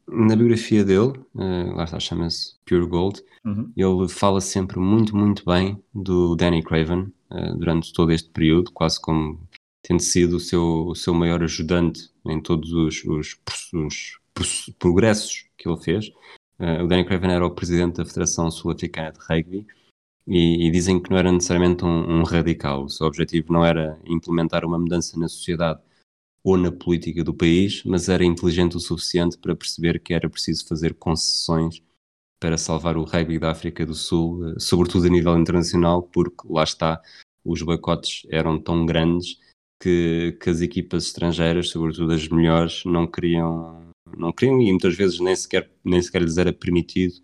na 0.09 0.37
biografia 0.37 0.85
dele, 0.85 1.19
uh, 1.35 1.75
lá 1.75 1.85
está, 1.85 2.01
chama-se 2.01 2.55
Pure 2.65 2.87
Gold, 2.87 3.23
uhum. 3.45 3.73
ele 3.77 4.09
fala 4.09 4.41
sempre 4.41 4.79
muito, 4.79 5.17
muito 5.17 5.45
bem 5.45 5.83
do 5.93 6.35
Danny 6.37 6.63
Craven 6.63 7.13
uh, 7.31 7.57
durante 7.59 7.93
todo 7.93 8.13
este 8.13 8.31
período, 8.31 8.71
quase 8.73 9.01
como 9.01 9.41
tendo 9.83 10.01
sido 10.01 10.37
o 10.37 10.41
seu, 10.41 10.87
o 10.87 10.95
seu 10.95 11.13
maior 11.13 11.43
ajudante 11.43 12.11
em 12.27 12.41
todos 12.41 12.73
os, 12.73 13.05
os, 13.05 13.37
os 13.75 14.75
progressos 14.79 15.47
que 15.59 15.69
ele 15.69 15.81
fez. 15.81 16.11
Uh, 16.61 16.85
o 16.85 16.87
Danny 16.87 17.05
Craven 17.05 17.33
era 17.33 17.47
o 17.47 17.55
presidente 17.55 17.97
da 17.97 18.05
Federação 18.05 18.51
Sul-Africana 18.51 19.13
de 19.13 19.19
Rugby 19.19 19.67
e, 20.27 20.67
e, 20.67 20.71
dizem 20.71 21.01
que 21.03 21.11
não 21.11 21.17
era 21.17 21.33
necessariamente 21.33 21.85
um, 21.85 22.21
um 22.21 22.23
radical. 22.23 22.85
O 22.85 22.89
seu 22.91 23.07
objetivo 23.07 23.53
não 23.53 23.65
era 23.65 23.99
implementar 24.05 24.65
uma 24.65 24.79
mudança 24.79 25.19
na 25.19 25.27
sociedade 25.29 25.81
ou 26.45 26.57
na 26.57 26.71
política 26.71 27.25
do 27.25 27.35
país, 27.35 27.83
mas 27.85 28.09
era 28.09 28.25
inteligente 28.25 28.77
o 28.77 28.81
suficiente 28.81 29.39
para 29.39 29.57
perceber 29.57 30.01
que 30.01 30.15
era 30.15 30.29
preciso 30.29 30.67
fazer 30.67 30.95
concessões 30.95 31.83
para 32.41 32.57
salvar 32.57 32.97
o 32.97 33.05
rugby 33.05 33.39
da 33.39 33.51
África 33.51 33.85
do 33.85 33.95
Sul, 33.95 34.49
eh, 34.49 34.55
sobretudo 34.59 35.07
a 35.07 35.11
nível 35.11 35.39
internacional, 35.39 36.03
porque 36.03 36.49
lá 36.49 36.65
está, 36.65 37.01
os 37.45 37.61
boicotes 37.63 38.27
eram 38.31 38.59
tão 38.59 38.87
grandes 38.87 39.39
que, 39.79 40.37
que 40.41 40.49
as 40.49 40.63
equipas 40.63 41.05
estrangeiras, 41.05 41.69
sobretudo 41.69 42.13
as 42.13 42.27
melhores, 42.29 42.83
não 42.87 43.07
queriam, 43.07 43.90
não 44.17 44.33
queriam 44.33 44.61
e 44.61 44.71
muitas 44.71 44.97
vezes 44.97 45.21
nem 45.21 45.35
sequer, 45.35 45.71
nem 45.85 46.01
sequer 46.01 46.23
lhes 46.23 46.39
era 46.39 46.53
permitido 46.53 47.15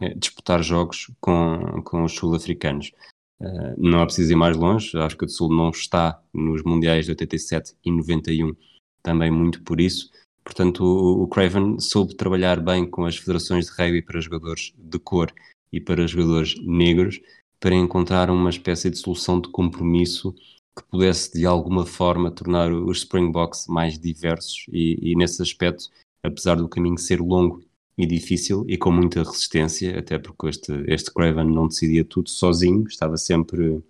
é, 0.00 0.14
disputar 0.14 0.62
jogos 0.62 1.10
com, 1.20 1.82
com 1.84 2.04
os 2.04 2.12
sul-africanos. 2.12 2.92
Uh, 3.40 3.74
não 3.76 4.00
é 4.00 4.04
preciso 4.04 4.32
ir 4.32 4.36
mais 4.36 4.56
longe, 4.56 4.96
a 4.96 5.04
África 5.04 5.26
do 5.26 5.32
Sul 5.32 5.52
não 5.54 5.70
está 5.70 6.20
nos 6.32 6.62
Mundiais 6.62 7.04
de 7.04 7.12
87 7.12 7.74
e 7.84 7.90
91, 7.90 8.54
também 9.02 9.30
muito 9.30 9.62
por 9.62 9.80
isso. 9.80 10.10
Portanto, 10.44 10.84
o, 10.84 11.22
o 11.22 11.28
Craven 11.28 11.78
soube 11.80 12.14
trabalhar 12.14 12.60
bem 12.60 12.88
com 12.88 13.04
as 13.04 13.16
federações 13.16 13.66
de 13.66 13.72
rugby 13.72 14.02
para 14.02 14.20
jogadores 14.20 14.72
de 14.76 14.98
cor 14.98 15.32
e 15.72 15.80
para 15.80 16.06
jogadores 16.06 16.54
negros 16.62 17.20
para 17.58 17.74
encontrar 17.74 18.30
uma 18.30 18.50
espécie 18.50 18.90
de 18.90 18.98
solução 18.98 19.40
de 19.40 19.48
compromisso 19.48 20.34
que 20.76 20.84
pudesse 20.90 21.32
de 21.32 21.46
alguma 21.46 21.86
forma 21.86 22.30
tornar 22.30 22.72
os 22.72 22.98
Springboks 22.98 23.66
mais 23.68 23.98
diversos 23.98 24.66
e, 24.68 24.98
e 25.00 25.16
nesse 25.16 25.40
aspecto, 25.40 25.84
apesar 26.24 26.56
do 26.56 26.68
caminho 26.68 26.98
ser 26.98 27.20
longo 27.20 27.62
e 27.96 28.06
difícil 28.06 28.64
e 28.68 28.76
com 28.76 28.90
muita 28.90 29.22
resistência, 29.22 29.98
até 29.98 30.18
porque 30.18 30.48
este, 30.48 30.72
este 30.88 31.12
Craven 31.12 31.44
não 31.44 31.68
decidia 31.68 32.04
tudo 32.04 32.30
sozinho, 32.30 32.86
estava 32.88 33.16
sempre 33.16 33.82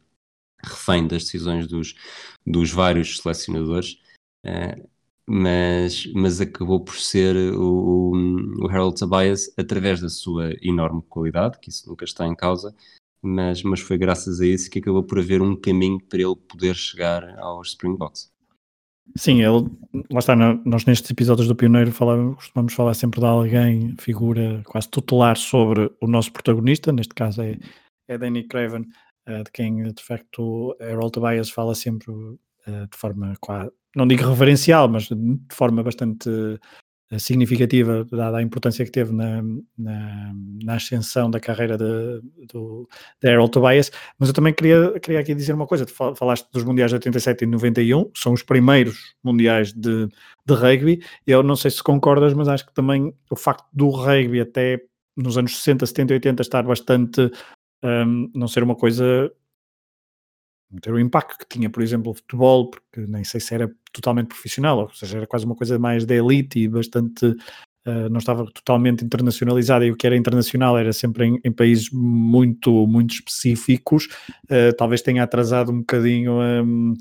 refém 0.63 1.07
das 1.07 1.25
decisões 1.25 1.67
dos, 1.67 1.95
dos 2.47 2.71
vários 2.71 3.19
selecionadores, 3.19 3.99
uh, 4.45 4.89
mas, 5.27 6.07
mas 6.15 6.41
acabou 6.41 6.81
por 6.85 6.97
ser 6.97 7.35
o, 7.55 8.13
o 8.61 8.69
Harold 8.69 8.99
Tobias, 8.99 9.53
através 9.57 10.01
da 10.01 10.11
sua 10.11 10.53
enorme 10.63 11.03
qualidade, 11.03 11.59
que 11.61 11.71
isso 11.71 11.89
nunca 11.89 12.05
está 12.05 12.27
em 12.27 12.35
causa, 12.35 12.75
mas, 13.23 13.63
mas 13.63 13.81
foi 13.81 13.97
graças 13.97 14.41
a 14.41 14.47
isso 14.47 14.71
que 14.71 14.81
acabou 14.81 15.03
por 15.03 15.19
haver 15.19 15.41
um 15.41 15.57
caminho 15.57 15.99
para 15.99 16.21
ele 16.21 16.37
poder 16.37 16.75
chegar 16.75 17.39
aos 17.39 17.69
Springboks. 17.69 18.34
Sim, 19.17 19.43
ele, 19.43 19.71
lá 20.11 20.19
está, 20.19 20.35
nós 20.35 20.85
nestes 20.87 21.11
episódios 21.11 21.47
do 21.47 21.55
Pioneiro 21.55 21.93
falamos, 21.93 22.37
costumamos 22.37 22.73
falar 22.73 22.95
sempre 22.95 23.21
de 23.21 23.27
alguém, 23.27 23.95
figura 23.99 24.63
quase 24.65 24.89
tutelar 24.89 25.37
sobre 25.37 25.91
o 26.01 26.07
nosso 26.07 26.33
protagonista, 26.33 26.91
neste 26.91 27.15
caso 27.15 27.43
é, 27.43 27.59
é 28.09 28.19
Danny 28.19 28.45
Craven, 28.45 28.87
uh, 29.29 29.45
de 29.45 29.51
quem 29.53 29.83
de 29.83 30.03
facto 30.03 30.77
Harold 30.81 31.13
Tobias 31.13 31.51
fala 31.51 31.75
sempre 31.75 32.11
uh, 32.13 32.37
de 32.67 32.97
forma 32.97 33.35
não 33.95 34.07
digo 34.07 34.29
reverencial, 34.29 34.89
mas 34.89 35.09
de 35.09 35.39
forma 35.53 35.83
bastante 35.83 36.29
eh, 36.29 36.59
significativa, 37.19 38.07
dada 38.11 38.39
a 38.39 38.43
importância 38.43 38.85
que 38.85 38.91
teve 38.91 39.13
na, 39.13 39.43
na, 39.77 40.33
na 40.63 40.75
ascensão 40.75 41.31
da 41.31 41.41
carreira 41.41 41.77
de, 41.77 42.21
do, 42.53 42.89
de 43.23 43.29
Harold 43.29 43.51
Tobias, 43.51 43.91
mas 44.19 44.29
eu 44.29 44.35
também 44.35 44.53
queria, 44.53 44.99
queria 45.01 45.21
aqui 45.21 45.35
dizer 45.35 45.53
uma 45.53 45.67
coisa, 45.67 45.87
falaste 45.87 46.49
dos 46.53 46.65
Mundiais 46.65 46.91
de 46.91 46.97
87 46.97 47.45
e 47.45 47.47
91, 47.47 48.11
são 48.17 48.33
os 48.33 48.43
primeiros 48.43 49.15
Mundiais 49.23 49.73
de, 49.73 50.09
de 50.47 50.55
rugby, 50.55 51.03
eu 51.27 51.43
não 51.43 51.57
sei 51.57 51.71
se 51.71 51.83
concordas, 51.83 52.35
mas 52.35 52.49
acho 52.49 52.67
que 52.67 52.75
também 52.75 53.15
o 53.31 53.37
facto 53.37 53.67
do 53.73 53.91
rugby 53.91 54.41
até 54.41 54.81
nos 55.17 55.39
anos 55.39 55.57
60, 55.59 55.87
70 55.87 56.13
e 56.13 56.15
80 56.15 56.43
estar 56.43 56.63
bastante, 56.63 57.31
um, 57.83 58.31
não 58.35 58.49
ser 58.49 58.63
uma 58.63 58.75
coisa 58.75 59.31
ter 60.81 60.93
o 60.93 60.99
impacto 60.99 61.39
que 61.39 61.47
tinha, 61.49 61.71
por 61.71 61.83
exemplo, 61.83 62.13
o 62.13 62.15
futebol, 62.15 62.71
porque 62.71 63.01
nem 63.07 63.25
sei 63.25 63.41
se 63.41 63.55
era 63.55 63.71
totalmente 63.93 64.29
profissional, 64.29 64.81
ou 64.81 64.91
seja, 64.91 65.19
era 65.19 65.27
quase 65.27 65.45
uma 65.45 65.55
coisa 65.55 65.79
mais 65.79 66.05
da 66.05 66.15
elite 66.15 66.59
e 66.61 66.69
bastante. 66.69 67.27
Uh, 67.87 68.09
não 68.11 68.17
estava 68.17 68.47
totalmente 68.47 69.05
internacionalizada 69.05 69.85
e 69.85 69.91
o 69.91 69.97
que 69.97 70.07
era 70.07 70.17
internacional 70.17 70.79
era 70.79 70.91
sempre 70.91 71.27
em, 71.27 71.41
em 71.45 71.53
países 71.53 71.91
muito, 71.93 72.87
muito 72.87 73.15
específicos. 73.15 74.09
Uh, 74.45 74.75
talvez 74.79 75.03
tenha 75.03 75.23
atrasado 75.23 75.71
um 75.71 75.81
bocadinho 75.81 76.41
um, 76.41 76.95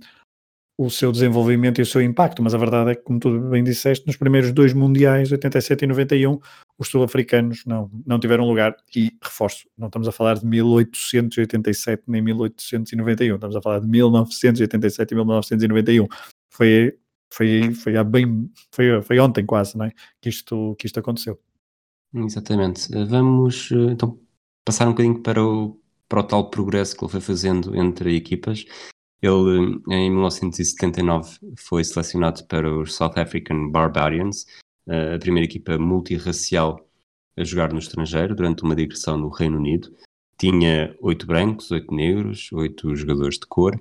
o 0.77 0.89
seu 0.89 1.12
desenvolvimento 1.12 1.80
e 1.80 1.84
o 1.84 1.86
seu 1.86 2.01
impacto, 2.01 2.42
mas 2.42 2.56
a 2.56 2.58
verdade 2.58 2.92
é 2.92 2.96
que, 2.96 3.03
como 3.03 3.20
tu 3.20 3.39
bem 3.42 3.63
disseste, 3.63 4.08
nos 4.08 4.18
primeiros 4.18 4.51
dois 4.51 4.74
mundiais, 4.74 5.32
87 5.32 5.84
e 5.84 5.88
91, 5.88 6.39
os 6.80 6.88
sul-africanos 6.88 7.63
não, 7.65 7.92
não 8.06 8.20
tiveram 8.20 8.48
lugar. 8.48 8.75
E 8.96 9.12
reforço, 9.22 9.68
não 9.77 9.88
estamos 9.88 10.08
a 10.08 10.12
falar 10.12 10.36
de 10.36 10.46
1887 10.46 12.03
nem 12.08 12.22
1891, 12.22 13.36
estamos 13.36 13.56
a 13.56 13.62
falar 13.62 13.80
de 13.80 13.88
1987 13.88 15.12
e 15.12 15.15
1991. 15.15 16.08
Foi, 16.50 16.98
foi, 17.32 17.74
foi, 17.74 17.98
há 17.98 18.03
bem, 18.03 18.50
foi, 18.72 19.01
foi 19.03 19.20
ontem 19.20 19.46
quase 19.46 19.77
não 19.77 19.86
é? 19.86 19.92
que, 20.20 20.30
isto, 20.30 20.75
que 20.80 20.88
isto 20.88 21.00
aconteceu. 21.00 21.39
Exatamente. 22.15 22.89
Vamos 23.08 23.70
então 23.72 24.20
passar 24.65 24.88
um 24.88 24.92
bocadinho 24.92 25.22
para 25.22 25.44
o, 25.44 25.80
para 26.08 26.20
o 26.20 26.24
tal 26.24 26.50
progresso 26.50 26.96
que 26.96 27.03
ele 27.03 27.12
foi 27.12 27.22
fazendo 27.22 27.75
entre 27.75 28.15
equipas. 28.15 28.65
Ele, 29.24 29.82
em 29.89 30.12
1979, 30.12 31.39
foi 31.58 31.82
selecionado 31.82 32.46
para 32.46 32.70
os 32.70 32.94
South 32.94 33.13
African 33.15 33.70
Barbarians, 33.70 34.46
a 34.86 35.18
primeira 35.18 35.50
equipa 35.50 35.77
multirracial 35.77 36.86
a 37.38 37.44
jogar 37.46 37.72
no 37.72 37.80
estrangeiro 37.80 38.36
durante 38.36 38.63
uma 38.63 38.75
digressão 38.75 39.18
no 39.18 39.30
Reino 39.30 39.58
Unido. 39.58 39.96
Tinha 40.38 40.94
oito 41.00 41.25
brancos, 41.25 41.72
oito 41.72 41.94
negros, 41.96 42.51
oito 42.51 42.94
jogadores 42.98 43.39
de 43.39 43.48
cor. 43.48 43.80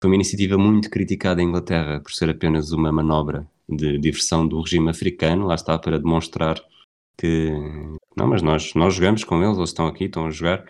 Foi 0.00 0.08
uma 0.08 0.14
iniciativa 0.14 0.56
muito 0.56 0.88
criticada 0.88 1.42
em 1.42 1.48
Inglaterra 1.48 2.00
por 2.00 2.12
ser 2.12 2.30
apenas 2.30 2.70
uma 2.70 2.92
manobra 2.92 3.50
de 3.68 3.98
diversão 3.98 4.46
do 4.46 4.60
regime 4.60 4.90
africano. 4.90 5.46
Lá 5.46 5.56
está 5.56 5.76
para 5.76 5.98
demonstrar 5.98 6.62
que 7.18 7.50
não, 8.16 8.28
mas 8.28 8.42
nós, 8.42 8.74
nós 8.74 8.94
jogamos 8.94 9.24
com 9.24 9.42
eles, 9.42 9.56
eles 9.56 9.70
estão 9.70 9.88
aqui, 9.88 10.04
estão 10.04 10.26
a 10.26 10.30
jogar. 10.30 10.64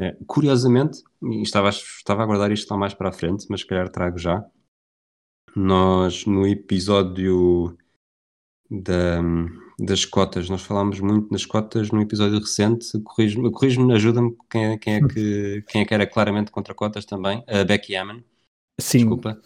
É, 0.00 0.16
curiosamente, 0.26 1.02
e 1.22 1.42
estava, 1.42 1.68
estava 1.68 2.22
a 2.22 2.26
guardar 2.26 2.52
isto 2.52 2.70
lá 2.70 2.78
mais 2.78 2.94
para 2.94 3.08
a 3.08 3.12
frente, 3.12 3.46
mas 3.48 3.60
se 3.60 3.66
calhar 3.66 3.88
trago 3.88 4.18
já. 4.18 4.44
Nós, 5.56 6.26
no 6.26 6.46
episódio 6.46 7.76
da, 8.70 9.20
das 9.78 10.04
cotas. 10.04 10.48
Nós 10.48 10.62
falámos 10.62 11.00
muito 11.00 11.30
nas 11.30 11.46
cotas 11.46 11.90
num 11.90 12.02
episódio 12.02 12.38
recente. 12.38 13.00
Corrijo-me, 13.00 13.50
corrijo 13.50 13.90
ajuda-me 13.90 14.36
quem, 14.50 14.64
é, 14.66 14.78
quem, 14.78 14.94
é 14.94 15.08
que, 15.08 15.64
quem 15.68 15.82
é 15.82 15.84
que 15.84 15.94
era 15.94 16.06
claramente 16.06 16.50
contra 16.50 16.74
cotas 16.74 17.04
também. 17.04 17.42
A 17.46 17.64
Becky 17.64 17.96
Hammond. 17.96 18.24
Sim. 18.80 18.98
Desculpa. 18.98 19.40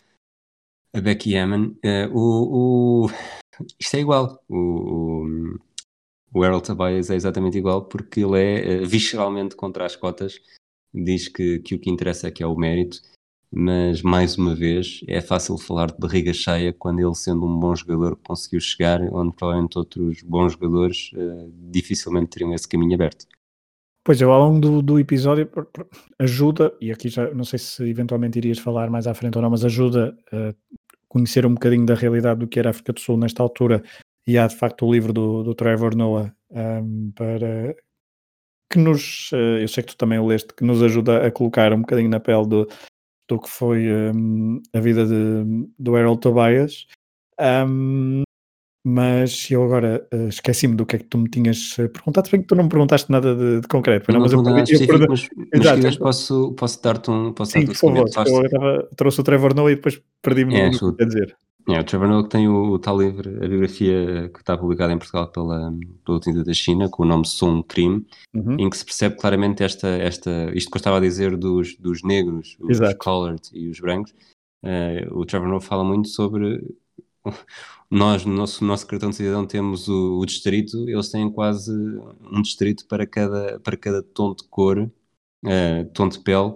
A 0.94 1.00
Becky 1.00 1.36
Hammond. 1.36 1.78
Uh, 1.84 2.10
o, 2.12 3.04
o, 3.04 3.10
isto 3.78 3.96
é 3.96 4.00
igual. 4.00 4.42
O, 4.48 4.56
o, 4.56 5.58
o 6.34 6.42
Harold 6.42 6.66
Tobias 6.66 7.10
é 7.10 7.14
exatamente 7.14 7.58
igual 7.58 7.86
porque 7.86 8.20
ele 8.20 8.40
é 8.40 8.82
uh, 8.82 8.86
visceralmente 8.86 9.54
contra 9.54 9.86
as 9.86 9.96
cotas. 9.96 10.40
Diz 10.94 11.28
que, 11.28 11.58
que 11.60 11.74
o 11.74 11.78
que 11.78 11.90
interessa 11.90 12.28
é 12.28 12.30
que 12.30 12.42
é 12.42 12.46
o 12.46 12.56
mérito 12.56 13.00
mas 13.54 14.00
mais 14.00 14.38
uma 14.38 14.54
vez 14.54 15.02
é 15.06 15.20
fácil 15.20 15.58
falar 15.58 15.88
de 15.88 15.98
barriga 15.98 16.32
cheia 16.32 16.72
quando 16.72 17.00
ele, 17.00 17.14
sendo 17.14 17.44
um 17.44 17.60
bom 17.60 17.76
jogador, 17.76 18.16
conseguiu 18.16 18.60
chegar 18.60 19.02
onde 19.12 19.36
provavelmente 19.36 19.76
outros 19.76 20.22
bons 20.22 20.52
jogadores 20.52 21.10
uh, 21.12 21.52
dificilmente 21.70 22.30
teriam 22.30 22.54
esse 22.54 22.66
caminho 22.66 22.94
aberto. 22.94 23.26
Pois 24.02 24.20
eu, 24.22 24.32
ao 24.32 24.48
longo 24.48 24.58
do, 24.58 24.82
do, 24.82 24.98
episódio, 24.98 25.48
ajuda, 26.18 26.74
e 26.80 26.90
aqui 26.90 27.10
já 27.10 27.32
não 27.34 27.44
sei 27.44 27.58
se 27.58 27.84
eventualmente 27.84 28.38
irias 28.38 28.58
falar 28.58 28.88
mais 28.88 29.06
à 29.06 29.12
frente 29.12 29.36
ou 29.36 29.42
não, 29.42 29.50
mas 29.50 29.66
ajuda 29.66 30.16
a 30.32 30.54
conhecer 31.06 31.44
um 31.44 31.52
bocadinho 31.52 31.84
da 31.84 31.94
realidade 31.94 32.40
do 32.40 32.48
que 32.48 32.58
era 32.58 32.70
a 32.70 32.72
África 32.72 32.94
do 32.94 33.00
Sul 33.00 33.18
nesta 33.18 33.42
altura. 33.42 33.82
E 34.26 34.38
há 34.38 34.46
de 34.46 34.56
facto 34.56 34.86
o 34.86 34.92
livro 34.92 35.12
do, 35.12 35.42
do 35.42 35.54
Trevor 35.54 35.94
Noah 35.94 36.34
um, 36.50 37.12
para 37.14 37.76
que 38.72 38.78
nos, 38.78 39.30
eh, 39.32 39.62
eu 39.62 39.68
sei 39.68 39.82
que 39.82 39.90
tu 39.90 39.96
também 39.96 40.18
o 40.18 40.26
leste, 40.26 40.54
que 40.54 40.64
nos 40.64 40.82
ajuda 40.82 41.26
a 41.26 41.30
colocar 41.30 41.72
um 41.72 41.80
bocadinho 41.82 42.08
na 42.08 42.18
pele 42.18 42.46
do, 42.46 42.68
do 43.28 43.38
que 43.38 43.48
foi 43.48 43.86
um, 43.92 44.60
a 44.72 44.80
vida 44.80 45.06
de, 45.06 45.68
do 45.78 45.94
Harold 45.94 46.20
Tobias. 46.20 46.86
Um, 47.38 48.22
mas 48.84 49.48
eu 49.48 49.62
agora 49.62 50.04
uh, 50.12 50.28
esqueci-me 50.28 50.74
do 50.74 50.84
que 50.84 50.96
é 50.96 50.98
que 50.98 51.04
tu 51.04 51.16
me 51.16 51.28
tinhas 51.28 51.76
eh, 51.78 51.86
perguntado, 51.86 52.26
se 52.26 52.32
bem 52.32 52.40
que 52.40 52.48
tu 52.48 52.56
não 52.56 52.64
me 52.64 52.68
perguntaste 52.68 53.12
nada 53.12 53.32
de, 53.32 53.60
de 53.60 53.68
concreto. 53.68 54.10
Não, 54.10 54.18
não 54.18 54.22
mas 54.24 54.32
eu, 54.32 54.42
eu, 54.42 54.64
específico, 54.64 55.04
eu, 55.04 55.08
mas, 55.08 55.28
mas 55.84 55.96
posso, 55.96 56.52
posso 56.54 56.82
dar-te 56.82 57.08
um 57.08 57.32
posso 57.32 57.52
Sim, 57.52 57.60
dar 57.60 57.66
por 57.66 57.76
favor, 57.76 58.06
eu 58.44 58.50
tava, 58.50 58.88
trouxe 58.96 59.20
o 59.20 59.24
Trevor 59.24 59.54
Noah 59.54 59.70
e 59.70 59.76
depois 59.76 60.02
perdi-me 60.20 60.56
é, 60.56 60.70
no 60.70 60.96
que 60.96 61.04
dizer. 61.04 61.36
É, 61.68 61.78
o 61.78 61.84
Trevor 61.84 62.08
Noah 62.08 62.24
que 62.24 62.30
tem 62.30 62.48
o, 62.48 62.72
o, 62.72 62.78
tal 62.78 63.00
livro, 63.00 63.30
a 63.44 63.48
biografia 63.48 64.28
que 64.32 64.40
está 64.40 64.58
publicada 64.58 64.92
em 64.92 64.98
Portugal 64.98 65.28
pela, 65.28 65.72
pela 66.04 66.20
Tinta 66.20 66.42
da 66.42 66.52
China, 66.52 66.88
com 66.88 67.04
o 67.04 67.06
nome 67.06 67.24
um 67.42 67.62
Crime, 67.62 68.04
uhum. 68.34 68.56
em 68.58 68.68
que 68.68 68.76
se 68.76 68.84
percebe 68.84 69.16
claramente 69.16 69.62
esta, 69.62 69.88
esta 69.88 70.50
isto 70.54 70.70
que 70.70 70.76
eu 70.76 70.80
estava 70.80 70.96
a 70.96 71.00
dizer 71.00 71.36
dos, 71.36 71.76
dos 71.76 72.02
negros, 72.02 72.56
os 72.60 72.70
Exato. 72.70 72.98
colored 72.98 73.42
e 73.52 73.68
os 73.68 73.78
brancos. 73.78 74.12
Uh, 74.64 75.18
o 75.18 75.24
Trevor 75.24 75.48
Noah 75.48 75.60
fala 75.60 75.84
muito 75.84 76.08
sobre 76.08 76.64
nós, 77.90 78.24
no 78.24 78.34
nosso, 78.34 78.64
no 78.64 78.68
nosso 78.68 78.86
cartão 78.86 79.10
de 79.10 79.16
cidadão, 79.16 79.46
temos 79.46 79.88
o, 79.88 80.18
o, 80.18 80.26
distrito, 80.26 80.88
eles 80.88 81.10
têm 81.10 81.30
quase 81.30 81.72
um 81.72 82.42
distrito 82.42 82.86
para 82.86 83.06
cada, 83.06 83.60
para 83.60 83.76
cada 83.76 84.02
tom 84.02 84.34
de 84.34 84.42
cor, 84.48 84.78
uh, 84.78 85.84
tom 85.94 86.08
de 86.08 86.18
pele, 86.18 86.54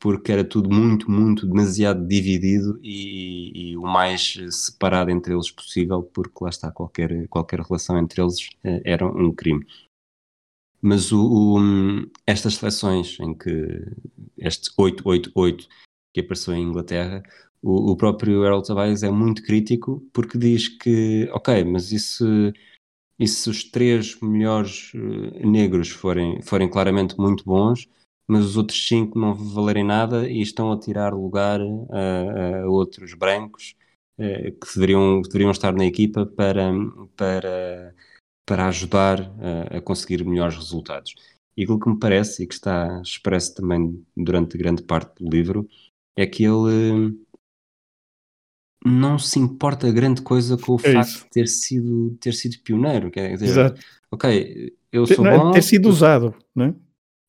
porque 0.00 0.32
era 0.32 0.44
tudo 0.44 0.70
muito, 0.70 1.10
muito, 1.10 1.46
demasiado 1.46 2.06
dividido 2.06 2.78
e, 2.82 3.72
e, 3.72 3.76
o 3.76 3.82
mais 3.82 4.34
separado 4.50 5.10
entre 5.10 5.34
eles 5.34 5.50
possível, 5.50 6.02
porque 6.02 6.42
lá 6.42 6.50
está, 6.50 6.70
qualquer, 6.70 7.28
qualquer 7.28 7.60
relação 7.60 7.98
entre 7.98 8.20
eles 8.22 8.48
uh, 8.64 8.80
era 8.84 9.06
um 9.06 9.32
crime. 9.32 9.66
Mas 10.80 11.10
o, 11.12 11.56
o, 11.56 12.10
estas 12.26 12.54
seleções 12.54 13.18
em 13.20 13.34
que 13.34 13.50
este 14.38 14.70
888 14.76 15.68
que 16.14 16.20
apareceu 16.20 16.54
em 16.54 16.62
Inglaterra 16.62 17.22
o, 17.62 17.92
o 17.92 17.96
próprio 17.96 18.44
Harold 18.44 18.66
Tobias 18.66 19.02
é 19.02 19.10
muito 19.10 19.42
crítico 19.42 20.00
porque 20.12 20.38
diz 20.38 20.68
que, 20.68 21.28
ok, 21.32 21.64
mas 21.64 21.92
isso 21.92 22.24
e 23.18 23.26
se 23.26 23.50
os 23.50 23.64
três 23.64 24.18
melhores 24.20 24.92
uh, 24.94 25.46
negros 25.46 25.88
forem, 25.88 26.40
forem 26.42 26.68
claramente 26.68 27.18
muito 27.18 27.44
bons, 27.44 27.88
mas 28.28 28.44
os 28.44 28.56
outros 28.56 28.86
cinco 28.86 29.18
não 29.18 29.34
valerem 29.34 29.84
nada 29.84 30.28
e 30.28 30.42
estão 30.42 30.70
a 30.70 30.78
tirar 30.78 31.14
lugar 31.14 31.60
a, 31.60 32.60
a 32.62 32.68
outros 32.68 33.14
brancos 33.14 33.74
uh, 34.18 34.52
que 34.52 34.74
deveriam, 34.74 35.22
deveriam 35.22 35.50
estar 35.50 35.72
na 35.72 35.86
equipa 35.86 36.26
para, 36.26 36.70
para, 37.16 37.94
para 38.46 38.68
ajudar 38.68 39.20
a, 39.22 39.78
a 39.78 39.80
conseguir 39.80 40.22
melhores 40.24 40.56
resultados. 40.56 41.14
E 41.56 41.62
aquilo 41.62 41.80
que 41.80 41.88
me 41.88 41.98
parece, 41.98 42.44
e 42.44 42.46
que 42.46 42.54
está 42.54 43.00
expresso 43.02 43.54
também 43.54 44.04
durante 44.16 44.58
grande 44.58 44.82
parte 44.82 45.24
do 45.24 45.28
livro, 45.28 45.68
é 46.16 46.26
que 46.26 46.44
ele 46.44 47.18
não 48.84 49.18
se 49.18 49.38
importa 49.38 49.90
grande 49.90 50.22
coisa 50.22 50.56
com 50.56 50.76
o 50.76 50.80
é 50.84 50.92
facto 50.92 51.08
isso. 51.08 51.24
de 51.24 51.30
ter 51.30 51.48
sido, 51.48 52.16
ter 52.20 52.32
sido 52.32 52.58
pioneiro. 52.62 53.10
Quer 53.10 53.32
dizer, 53.32 53.46
Exato. 53.46 53.80
ok, 54.10 54.76
eu 54.92 55.06
sou 55.06 55.24
ter, 55.24 55.38
bom. 55.38 55.50
Ter 55.50 55.62
sido 55.62 55.88
usado, 55.88 56.34
não 56.54 56.66
é? 56.66 56.74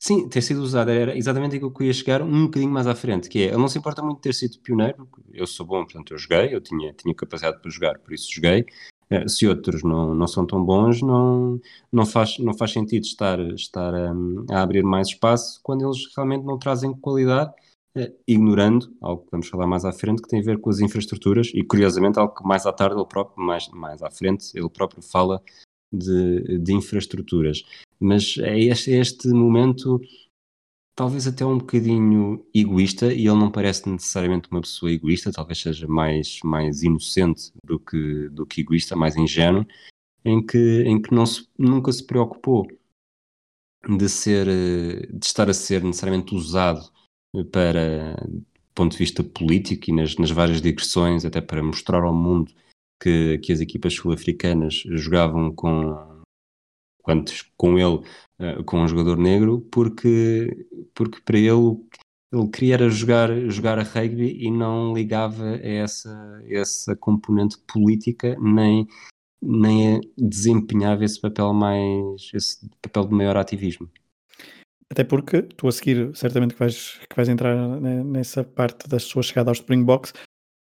Sim, 0.02 0.30
ter 0.30 0.42
sido 0.42 0.62
usado 0.62 0.90
era 0.90 1.18
exatamente 1.18 1.58
aquilo 1.58 1.74
que 1.74 1.84
eu 1.84 1.88
ia 1.88 1.94
chegar 1.94 2.22
um 2.22 2.46
bocadinho 2.46 2.72
mais 2.72 2.88
à 2.88 2.96
frente, 2.96 3.28
que 3.28 3.40
é, 3.40 3.48
ele 3.48 3.58
não 3.58 3.68
se 3.68 3.78
importa 3.78 4.02
muito 4.02 4.18
de 4.18 4.22
ter 4.22 4.34
sido 4.34 4.58
pioneiro, 4.60 5.08
eu 5.34 5.46
sou 5.46 5.66
bom, 5.66 5.84
portanto 5.84 6.14
eu 6.14 6.18
joguei, 6.18 6.56
eu 6.56 6.62
tinha, 6.62 6.94
tinha 6.94 7.14
capacidade 7.14 7.62
para 7.62 7.70
jogar, 7.70 8.00
por 8.00 8.14
isso 8.14 8.34
joguei. 8.34 8.66
Eh, 9.10 9.28
se 9.28 9.48
outros 9.48 9.84
não, 9.84 10.14
não 10.14 10.28
são 10.28 10.46
tão 10.46 10.64
bons, 10.64 11.02
não, 11.02 11.60
não, 11.92 12.06
faz, 12.06 12.38
não 12.40 12.54
faz 12.54 12.72
sentido 12.72 13.04
estar, 13.04 13.40
estar 13.54 13.94
a, 13.94 14.14
a 14.52 14.62
abrir 14.62 14.84
mais 14.84 15.10
espaço 15.10 15.60
quando 15.64 15.84
eles 15.86 15.98
realmente 16.16 16.46
não 16.46 16.60
trazem 16.60 16.94
qualidade 16.94 17.52
eh, 17.96 18.14
ignorando 18.28 18.96
algo 19.02 19.24
que 19.24 19.32
vamos 19.32 19.48
falar 19.48 19.66
mais 19.68 19.84
à 19.84 19.92
frente, 19.92 20.22
que 20.22 20.30
tem 20.30 20.40
a 20.40 20.44
ver 20.44 20.60
com 20.60 20.70
as 20.70 20.80
infraestruturas 20.80 21.52
e, 21.54 21.64
curiosamente, 21.64 22.20
algo 22.20 22.36
que 22.36 22.48
mais 22.48 22.66
à 22.66 22.72
tarde 22.72 22.96
ele 22.96 23.06
próprio, 23.06 23.44
mais, 23.44 23.68
mais 23.70 24.02
à 24.04 24.12
frente, 24.12 24.52
ele 24.56 24.70
próprio 24.70 25.02
fala 25.02 25.42
de, 25.92 26.60
de 26.60 26.74
infraestruturas. 26.74 27.64
Mas 28.00 28.38
é 28.38 28.58
este, 28.60 28.92
este 28.92 29.28
momento, 29.30 30.00
talvez 30.96 31.28
até 31.28 31.46
um 31.46 31.58
bocadinho 31.58 32.46
egoísta, 32.54 33.14
e 33.14 33.28
ele 33.28 33.40
não 33.40 33.52
parece 33.52 33.90
necessariamente 33.90 34.50
uma 34.50 34.62
pessoa 34.62 34.92
egoísta, 34.92 35.32
talvez 35.32 35.62
seja 35.62 35.88
mais, 35.88 36.40
mais 36.44 36.84
inocente 36.84 37.52
do 37.64 37.80
que, 37.80 38.30
do 38.30 38.46
que 38.46 38.62
egoísta, 38.62 38.96
mais 38.96 39.16
ingênuo, 39.16 39.66
em 40.24 40.46
que, 40.46 40.84
em 40.84 41.02
que 41.02 41.14
não 41.14 41.26
se, 41.26 41.48
nunca 41.58 41.92
se 41.92 42.06
preocupou 42.06 42.68
de 43.88 44.10
ser, 44.10 44.46
de 45.12 45.26
estar 45.26 45.50
a 45.50 45.54
ser 45.54 45.84
necessariamente 45.84 46.36
usado 46.36 46.92
para 47.52 48.16
do 48.16 48.46
ponto 48.74 48.92
de 48.94 48.98
vista 48.98 49.24
político 49.24 49.90
e 49.90 49.94
nas, 49.94 50.16
nas 50.16 50.32
várias 50.32 50.62
digressões, 50.62 51.26
até 51.26 51.42
para 51.42 51.62
mostrar 51.62 52.04
ao 52.04 52.14
mundo 52.14 52.52
que, 53.02 53.38
que 53.40 53.52
as 53.52 53.60
equipas 53.60 53.94
sul-africanas 53.94 54.84
jogavam 54.86 55.54
com 55.54 56.09
quantos 57.10 57.52
com 57.58 57.80
ele 57.80 58.04
uh, 58.40 58.64
com 58.66 58.82
um 58.82 58.88
jogador 58.88 59.18
negro 59.18 59.62
porque 59.72 60.68
porque 60.94 61.20
para 61.26 61.40
ele 61.40 61.78
ele 62.32 62.48
queria 62.54 62.76
era 62.76 62.90
jogar 62.90 63.34
jogar 63.50 63.80
a 63.80 63.84
rugby 63.84 64.38
e 64.40 64.52
não 64.52 64.94
ligava 64.94 65.44
a 65.44 65.68
essa 65.68 66.44
essa 66.48 66.96
componente 66.96 67.58
política 67.68 68.38
nem 68.40 68.88
nem 69.42 70.02
desempenhava 70.16 71.04
esse 71.04 71.20
papel 71.20 71.52
mais 71.52 72.30
esse 72.32 72.70
papel 72.82 73.08
de 73.08 73.16
maior 73.16 73.38
ativismo. 73.38 73.90
Até 74.92 75.04
porque 75.04 75.44
tu 75.44 75.68
a 75.68 75.72
seguir, 75.72 76.16
certamente 76.16 76.56
que 76.56 76.60
vais, 76.60 77.00
que 77.08 77.16
vais 77.16 77.30
entrar 77.30 77.56
nessa 77.80 78.44
parte 78.44 78.90
da 78.90 79.00
sua 79.00 79.22
chegada 79.22 79.52
aos 79.52 79.60
Springboks, 79.60 80.14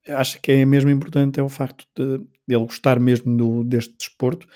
acho 0.10 0.40
que 0.42 0.52
é 0.52 0.66
mesmo 0.66 0.90
importante 0.90 1.40
é 1.40 1.44
o 1.44 1.48
facto 1.48 1.86
de, 1.98 2.18
de 2.20 2.56
ele 2.56 2.66
gostar 2.66 3.00
mesmo 3.00 3.36
do, 3.36 3.64
deste 3.64 3.96
desporto 3.98 4.48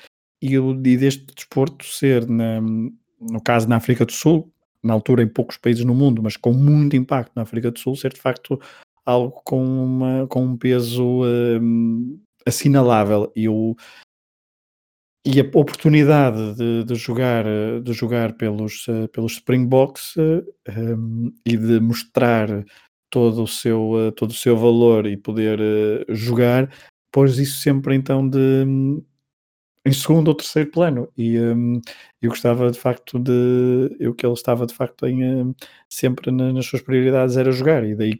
e, 0.45 0.55
e 0.55 0.97
deste 0.97 1.25
desporto 1.34 1.86
ser, 1.86 2.27
na, 2.27 2.62
no 2.62 3.41
caso 3.43 3.67
na 3.67 3.77
África 3.77 4.05
do 4.05 4.12
Sul, 4.12 4.51
na 4.84 4.93
altura 4.93 5.23
em 5.23 5.27
poucos 5.27 5.58
países 5.58 5.84
no 5.84 5.95
mundo, 5.95 6.21
mas 6.21 6.38
com 6.38 6.53
muito 6.53 6.95
impacto 6.95 7.31
na 7.36 7.41
África 7.41 7.71
do 7.71 7.79
Sul, 7.79 7.95
ser 7.95 8.13
de 8.13 8.21
facto 8.21 8.60
algo 9.05 9.41
com, 9.43 9.63
uma, 9.63 10.27
com 10.27 10.43
um 10.43 10.58
peso 10.58 11.23
um, 11.23 12.19
assinalável. 12.45 13.31
E 13.36 13.49
o, 13.49 13.75
e 15.25 15.39
a 15.39 15.43
oportunidade 15.43 16.55
de, 16.55 16.84
de, 16.84 16.95
jogar, 16.95 17.45
de 17.84 17.93
jogar 17.93 18.34
pelos, 18.34 18.86
eh, 18.88 19.08
pelos 19.08 19.34
Springboks 19.34 20.15
um, 20.17 20.43
ehm, 20.67 21.34
e 21.43 21.58
de 21.58 21.79
mostrar 21.79 22.63
todo 23.10 23.43
o 23.43 23.47
seu, 23.47 24.08
eh, 24.08 24.12
todo 24.12 24.29
o 24.29 24.36
seu 24.36 24.55
valor 24.55 25.08
e 25.08 25.17
poder 25.17 25.60
jogar, 26.10 26.69
pôs 27.12 27.39
isso 27.39 27.60
sempre 27.60 27.95
então 27.95 28.27
de 28.29 28.65
em 29.85 29.91
segundo 29.91 30.29
ou 30.29 30.35
terceiro 30.35 30.71
plano 30.71 31.07
e 31.15 31.39
um, 31.39 31.79
eu 32.21 32.29
gostava 32.29 32.71
de 32.71 32.79
facto 32.79 33.19
de 33.19 33.95
eu 33.99 34.15
que 34.15 34.25
ele 34.25 34.33
estava 34.33 34.65
de 34.65 34.73
facto 34.73 35.05
em 35.05 35.55
sempre 35.87 36.31
na, 36.31 36.51
nas 36.51 36.65
suas 36.65 36.81
prioridades 36.81 37.37
era 37.37 37.51
jogar 37.51 37.85
e 37.85 37.95
daí 37.95 38.19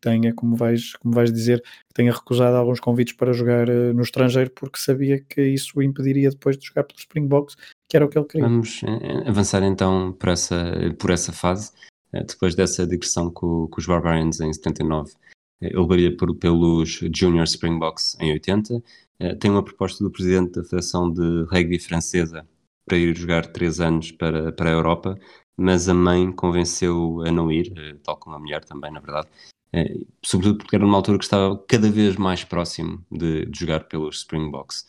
tenha, 0.00 0.32
como 0.34 0.56
vais, 0.56 0.94
como 0.96 1.14
vais 1.14 1.32
dizer, 1.32 1.62
tenha 1.94 2.12
recusado 2.12 2.56
alguns 2.56 2.80
convites 2.80 3.14
para 3.14 3.32
jogar 3.32 3.68
uh, 3.68 3.92
no 3.92 4.02
estrangeiro 4.02 4.50
porque 4.50 4.78
sabia 4.78 5.20
que 5.20 5.42
isso 5.42 5.72
o 5.76 5.82
impediria 5.82 6.30
depois 6.30 6.56
de 6.56 6.66
jogar 6.66 6.84
pelos 6.84 7.02
Springboks, 7.02 7.56
que 7.88 7.96
era 7.96 8.06
o 8.06 8.08
que 8.08 8.18
ele 8.18 8.26
queria. 8.26 8.48
Vamos 8.48 8.82
eh, 8.84 9.28
avançar 9.28 9.62
então 9.62 10.12
por 10.12 10.28
essa, 10.28 10.72
por 10.98 11.10
essa 11.10 11.32
fase, 11.32 11.72
depois 12.12 12.54
dessa 12.54 12.86
digressão 12.86 13.30
com, 13.30 13.66
com 13.68 13.80
os 13.80 13.86
Barbarians 13.86 14.40
em 14.40 14.52
79. 14.52 15.12
Ele 15.60 15.86
varia 15.86 16.16
por, 16.16 16.34
pelos 16.36 17.00
Junior 17.12 17.44
Springboks 17.44 18.16
em 18.20 18.32
80. 18.32 18.82
Tem 19.40 19.50
uma 19.50 19.64
proposta 19.64 20.04
do 20.04 20.10
presidente 20.10 20.52
da 20.52 20.62
Federação 20.62 21.12
de 21.12 21.42
Rugby 21.50 21.78
Francesa 21.78 22.46
para 22.86 22.96
ir 22.96 23.16
jogar 23.16 23.46
três 23.46 23.80
anos 23.80 24.12
para, 24.12 24.52
para 24.52 24.70
a 24.70 24.72
Europa, 24.72 25.18
mas 25.56 25.88
a 25.88 25.94
mãe 25.94 26.30
convenceu 26.30 27.22
a 27.26 27.30
não 27.32 27.50
ir, 27.50 27.98
tal 28.04 28.16
como 28.16 28.36
a 28.36 28.38
mulher 28.38 28.64
também, 28.64 28.92
na 28.92 29.00
verdade, 29.00 29.28
é, 29.72 29.94
sobretudo 30.24 30.58
porque 30.58 30.76
era 30.76 30.84
numa 30.84 30.96
altura 30.96 31.18
que 31.18 31.24
estava 31.24 31.58
cada 31.68 31.90
vez 31.90 32.16
mais 32.16 32.44
próximo 32.44 33.04
de, 33.10 33.44
de 33.46 33.58
jogar 33.58 33.84
pelos 33.84 34.18
Springboks. 34.18 34.86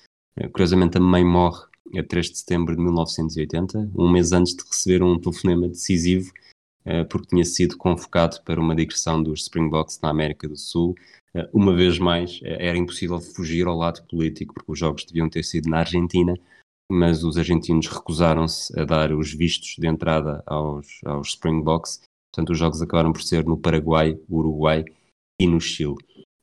Curiosamente, 0.53 0.97
a 0.97 1.01
mãe 1.01 1.23
morre 1.23 1.65
a 1.97 2.03
3 2.03 2.29
de 2.29 2.37
setembro 2.37 2.75
de 2.75 2.81
1980, 2.81 3.91
um 3.95 4.09
mês 4.09 4.31
antes 4.31 4.55
de 4.55 4.63
receber 4.63 5.03
um 5.03 5.19
telefonema 5.19 5.67
decisivo, 5.67 6.31
porque 7.09 7.27
tinha 7.27 7.43
sido 7.43 7.75
convocado 7.77 8.41
para 8.43 8.59
uma 8.59 8.75
digressão 8.75 9.21
dos 9.21 9.41
Springboks 9.41 9.99
na 10.01 10.09
América 10.09 10.47
do 10.47 10.55
Sul. 10.55 10.95
Uma 11.53 11.75
vez 11.75 11.99
mais, 11.99 12.39
era 12.43 12.77
impossível 12.77 13.19
fugir 13.19 13.67
ao 13.67 13.77
lado 13.77 14.05
político, 14.07 14.53
porque 14.53 14.71
os 14.71 14.79
jogos 14.79 15.05
deviam 15.05 15.29
ter 15.29 15.43
sido 15.43 15.69
na 15.69 15.79
Argentina, 15.79 16.33
mas 16.91 17.23
os 17.23 17.37
argentinos 17.37 17.87
recusaram-se 17.87 18.77
a 18.79 18.83
dar 18.83 19.13
os 19.13 19.31
vistos 19.33 19.75
de 19.77 19.87
entrada 19.87 20.41
aos, 20.45 20.87
aos 21.05 21.29
Springboks. 21.29 22.01
Portanto, 22.31 22.51
os 22.51 22.57
jogos 22.57 22.81
acabaram 22.81 23.13
por 23.13 23.21
ser 23.21 23.45
no 23.45 23.57
Paraguai, 23.57 24.19
Uruguai 24.29 24.83
e 25.39 25.45
no 25.45 25.61
Chile. 25.61 25.95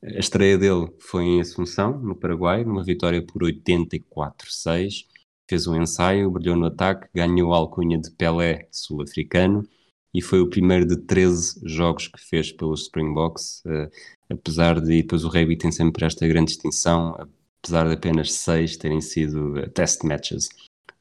A 0.04 0.18
estreia 0.18 0.56
dele 0.56 0.92
foi 1.00 1.24
em 1.24 1.40
Assunção, 1.40 1.98
no 1.98 2.14
Paraguai, 2.14 2.64
numa 2.64 2.84
vitória 2.84 3.20
por 3.20 3.42
84-6. 3.42 5.06
Fez 5.48 5.66
um 5.66 5.80
ensaio, 5.80 6.30
brilhou 6.30 6.56
no 6.56 6.66
ataque, 6.66 7.08
ganhou 7.12 7.52
a 7.52 7.56
alcunha 7.56 7.98
de 7.98 8.10
Pelé 8.12 8.68
sul-africano 8.70 9.68
e 10.16 10.22
foi 10.22 10.40
o 10.40 10.48
primeiro 10.48 10.86
de 10.86 10.96
13 10.96 11.60
jogos 11.64 12.08
que 12.08 12.18
fez 12.18 12.50
pelos 12.50 12.82
Springboks, 12.82 13.62
uh, 13.66 13.90
apesar 14.30 14.80
de, 14.80 15.02
depois 15.02 15.24
o 15.24 15.28
rugby 15.28 15.56
tem 15.56 15.70
sempre 15.70 16.04
esta 16.04 16.26
grande 16.26 16.52
distinção, 16.52 17.16
apesar 17.60 17.86
de 17.86 17.94
apenas 17.94 18.32
6 18.32 18.76
terem 18.78 19.00
sido 19.00 19.58
uh, 19.58 19.70
test 19.70 20.02
matches. 20.04 20.48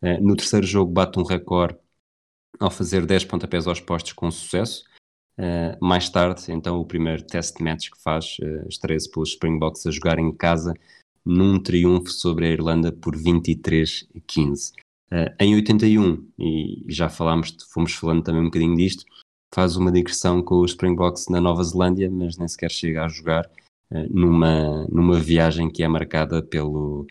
Uh, 0.01 0.21
no 0.21 0.36
terceiro 0.36 0.65
jogo 0.67 0.91
bate 0.91 1.17
um 1.19 1.23
recorde 1.23 1.78
ao 2.60 2.69
fazer 2.69 3.06
10 3.06 3.25
pontapés 3.25 3.67
aos 3.67 3.80
postos 3.80 4.13
com 4.13 4.30
sucesso, 4.30 4.84
Uh, 5.38 5.75
mais 5.86 6.10
tarde, 6.10 6.49
então, 6.49 6.80
o 6.80 6.86
primeiro 6.86 7.21
test 7.21 7.60
match 7.60 7.89
que 7.89 8.01
faz, 8.01 8.38
uh, 8.39 8.67
estreia-se 8.69 9.12
pelos 9.12 9.32
Springboks 9.32 9.86
a 9.86 9.91
jogar 9.91 10.17
em 10.17 10.32
casa 10.32 10.73
num 11.25 11.60
triunfo 11.62 12.10
sobre 12.10 12.47
a 12.47 12.51
Irlanda 12.51 12.91
por 12.91 13.17
23 13.17 14.08
a 14.15 14.19
15. 14.25 14.71
Uh, 15.11 15.31
em 15.39 15.55
81, 15.55 16.27
e 16.39 16.83
já 16.87 17.09
falámos, 17.09 17.55
fomos 17.71 17.93
falando 17.93 18.23
também 18.23 18.41
um 18.41 18.45
bocadinho 18.45 18.75
disto, 18.75 19.05
faz 19.53 19.75
uma 19.75 19.91
digressão 19.91 20.41
com 20.41 20.61
os 20.61 20.71
Springboks 20.71 21.27
na 21.29 21.39
Nova 21.39 21.63
Zelândia, 21.63 22.09
mas 22.09 22.37
nem 22.37 22.47
sequer 22.47 22.71
chega 22.71 23.05
a 23.05 23.07
jogar 23.07 23.45
uh, 23.91 24.07
numa, 24.09 24.85
numa 24.87 25.19
viagem 25.19 25.69
que 25.69 25.83
é 25.83 25.87
marcada 25.87 26.41
pelo, 26.41 27.05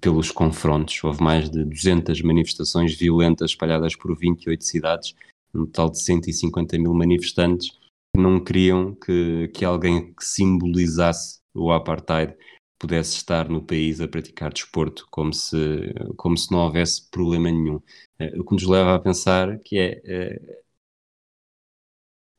pelos 0.00 0.30
confrontos. 0.30 1.02
Houve 1.02 1.22
mais 1.22 1.50
de 1.50 1.64
200 1.64 2.22
manifestações 2.22 2.96
violentas 2.96 3.50
espalhadas 3.50 3.96
por 3.96 4.16
28 4.16 4.64
cidades, 4.64 5.14
um 5.54 5.66
total 5.66 5.90
de 5.90 6.02
150 6.02 6.78
mil 6.78 6.94
manifestantes 6.94 7.70
que 8.14 8.22
não 8.22 8.38
queriam 8.38 8.94
que, 8.94 9.48
que 9.48 9.64
alguém 9.64 10.12
que 10.12 10.24
simbolizasse 10.24 11.40
o 11.54 11.72
apartheid 11.72 12.34
pudesse 12.82 13.14
estar 13.14 13.48
no 13.48 13.62
país 13.64 14.00
a 14.00 14.08
praticar 14.08 14.52
desporto 14.52 15.06
como 15.08 15.32
se, 15.32 15.94
como 16.16 16.36
se 16.36 16.50
não 16.50 16.58
houvesse 16.58 17.08
problema 17.10 17.48
nenhum. 17.48 17.80
Eh, 18.18 18.36
o 18.36 18.44
que 18.44 18.54
nos 18.54 18.66
leva 18.66 18.96
a 18.96 18.98
pensar 18.98 19.56
que 19.60 19.78
é 19.78 20.02
eh, 20.04 20.62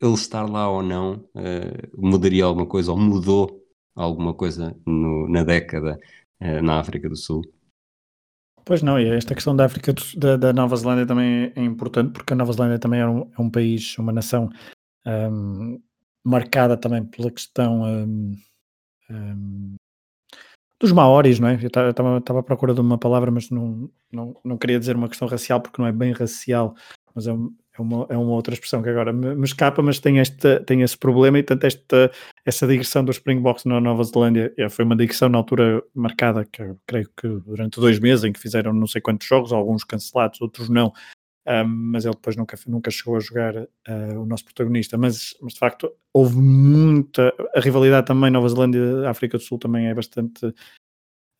ele 0.01 0.13
estar 0.13 0.43
lá 0.43 0.69
ou 0.69 0.83
não 0.83 1.25
eh, 1.33 1.89
mudaria 1.97 2.43
alguma 2.43 2.67
coisa 2.67 2.91
ou 2.91 2.99
mudou 2.99 3.65
alguma 3.95 4.33
coisa 4.33 4.77
no, 4.85 5.29
na 5.29 5.43
década 5.43 5.97
na 6.61 6.81
África 6.81 7.07
do 7.07 7.15
Sul. 7.15 7.41
Pois 8.65 8.81
não, 8.81 8.99
e 8.99 9.07
esta 9.07 9.33
questão 9.33 9.55
da 9.55 9.63
África 9.63 9.93
da, 10.17 10.35
da, 10.35 10.51
Nova 10.51 10.75
Zelândia 10.75 11.05
também 11.05 11.53
é 11.55 11.63
importante, 11.63 12.11
porque 12.11 12.33
a 12.33 12.35
Nova 12.35 12.51
Zelândia 12.51 12.79
também 12.79 12.99
é 12.99 13.07
um, 13.07 13.31
é 13.31 13.41
um 13.41 13.49
país, 13.49 13.97
uma 13.97 14.11
nação 14.11 14.49
um, 15.07 15.81
marcada 16.21 16.75
também 16.75 17.05
pela 17.05 17.31
questão 17.31 17.83
um, 17.83 18.35
hum, 19.09 19.77
dos 20.83 20.91
maoris, 20.91 21.39
não 21.39 21.47
é? 21.47 21.57
Eu 21.61 21.67
estava 21.67 22.39
à 22.39 22.43
procura 22.43 22.73
de 22.73 22.81
uma 22.81 22.97
palavra, 22.97 23.31
mas 23.31 23.49
não, 23.49 23.89
não, 24.11 24.35
não 24.43 24.57
queria 24.57 24.77
dizer 24.77 24.97
uma 24.97 25.07
questão 25.07 25.27
racial, 25.27 25.61
porque 25.61 25.81
não 25.81 25.87
é 25.87 25.93
bem 25.93 26.11
racial, 26.11 26.75
mas 27.15 27.25
é, 27.25 27.31
é 27.31 27.81
uma, 27.81 28.05
é 28.09 28.17
uma 28.17 28.33
outra 28.33 28.53
expressão 28.53 28.83
que 28.83 28.89
agora 28.89 29.13
me, 29.13 29.33
me, 29.33 29.45
escapa, 29.45 29.81
mas 29.81 29.99
tem, 29.99 30.19
este, 30.19 30.59
tem 30.61 30.81
esse 30.81 30.97
problema 30.97 31.39
e 31.39 31.43
tanto 31.43 31.65
esta, 31.65 32.11
essa 32.45 32.67
digressão 32.67 33.03
dos 33.05 33.15
Springboks 33.15 33.63
na 33.63 33.79
Nova 33.79 34.03
Zelândia 34.03 34.53
é, 34.57 34.67
foi 34.67 34.83
uma 34.83 34.95
digressão 34.95 35.29
na 35.29 35.37
altura 35.37 35.81
marcada, 35.95 36.45
que 36.51 36.75
creio 36.85 37.09
que 37.15 37.27
durante 37.45 37.79
dois 37.79 37.97
meses, 37.97 38.25
em 38.25 38.33
que 38.33 38.39
fizeram 38.39 38.73
não 38.73 38.85
sei 38.85 38.99
quantos 38.99 39.25
jogos, 39.25 39.53
alguns 39.53 39.85
cancelados, 39.85 40.41
outros 40.41 40.67
não, 40.67 40.91
mas 41.65 42.05
ele 42.05 42.15
depois 42.15 42.35
nunca, 42.35 42.57
nunca 42.67 42.91
chegou 42.91 43.17
a 43.17 43.19
jogar 43.19 43.55
uh, 43.55 44.21
o 44.21 44.25
nosso 44.25 44.45
protagonista. 44.45 44.97
Mas, 44.97 45.35
mas 45.41 45.53
de 45.53 45.59
facto 45.59 45.91
houve 46.13 46.37
muita. 46.37 47.33
A 47.55 47.59
rivalidade 47.59 48.07
também, 48.07 48.31
Nova 48.31 48.49
Zelândia, 48.49 49.09
África 49.09 49.37
do 49.37 49.43
Sul 49.43 49.59
também 49.59 49.87
é 49.87 49.93
bastante. 49.93 50.45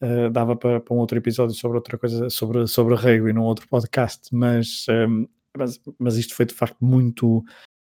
Uh, 0.02 0.30
dava 0.32 0.56
para, 0.56 0.82
para, 0.82 0.94
um 0.94 1.00
outro 1.00 1.18
episódio 1.18 1.56
sobre 1.56 1.78
outra 1.78 1.98
coisa, 1.98 2.30
sobre, 2.30 2.68
sobre 2.68 2.96
rugby, 2.96 3.32
num 3.32 3.44
outro 3.44 3.68
podcast, 3.70 4.28
mas 4.36 4.86
um, 4.90 5.26
mas, 5.58 5.80
mas 6.00 6.18
isto 6.18 6.36
foi 6.36 6.46
de 6.46 6.54
facto 6.54 6.78
muito, 6.82 7.44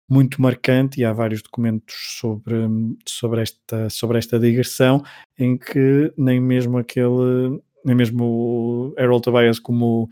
muito 0.08 0.40
marcante 0.40 1.00
e 1.00 1.04
há 1.04 1.12
vários 1.12 1.42
documentos 1.42 1.94
sobre, 2.18 2.56
sobre, 3.06 3.42
esta, 3.42 3.90
sobre 3.90 4.18
esta 4.18 4.38
digressão 4.38 5.02
em 5.38 5.56
que 5.56 6.12
nem 6.16 6.40
mesmo 6.40 6.78
aquele, 6.78 7.60
nem 7.84 7.94
mesmo 7.94 8.24
o 8.24 8.94
Harold 8.98 9.22
Tobias 9.22 9.58
como, 9.58 10.08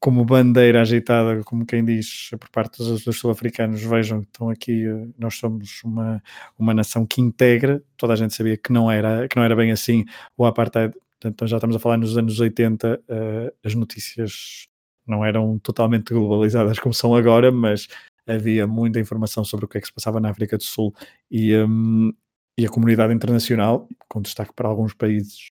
como 0.00 0.24
bandeira 0.24 0.82
agitada, 0.82 1.42
como 1.44 1.66
quem 1.66 1.84
diz 1.84 2.30
por 2.38 2.48
parte 2.50 2.78
dos, 2.78 3.04
dos 3.04 3.18
sul-africanos, 3.18 3.82
vejam 3.82 4.20
que 4.20 4.26
estão 4.26 4.50
aqui, 4.50 4.84
nós 5.18 5.36
somos 5.36 5.82
uma, 5.84 6.22
uma 6.58 6.74
nação 6.74 7.06
que 7.06 7.20
integra, 7.20 7.82
toda 7.96 8.12
a 8.12 8.16
gente 8.16 8.34
sabia 8.34 8.56
que 8.56 8.72
não 8.72 8.90
era, 8.90 9.26
que 9.28 9.36
não 9.36 9.44
era 9.44 9.56
bem 9.56 9.72
assim 9.72 10.04
o 10.36 10.44
apartheid, 10.44 10.94
então 11.24 11.48
já 11.48 11.56
estamos 11.56 11.74
a 11.76 11.78
falar 11.78 11.96
nos 11.96 12.16
anos 12.16 12.38
80, 12.38 12.94
uh, 12.94 13.02
eh, 13.08 13.52
as 13.64 13.74
notícias 13.74 14.68
não 15.06 15.24
eram 15.24 15.58
totalmente 15.58 16.12
globalizadas 16.12 16.78
como 16.78 16.94
são 16.94 17.14
agora, 17.14 17.50
mas 17.50 17.88
havia 18.26 18.66
muita 18.66 19.00
informação 19.00 19.44
sobre 19.44 19.64
o 19.64 19.68
que 19.68 19.78
é 19.78 19.80
que 19.80 19.86
se 19.86 19.92
passava 19.92 20.20
na 20.20 20.30
África 20.30 20.56
do 20.56 20.62
Sul 20.62 20.94
e, 21.30 21.56
um, 21.56 22.12
e 22.58 22.66
a 22.66 22.68
comunidade 22.68 23.14
internacional, 23.14 23.88
com 24.08 24.20
destaque 24.20 24.52
para 24.54 24.68
alguns 24.68 24.94
países 24.94 25.50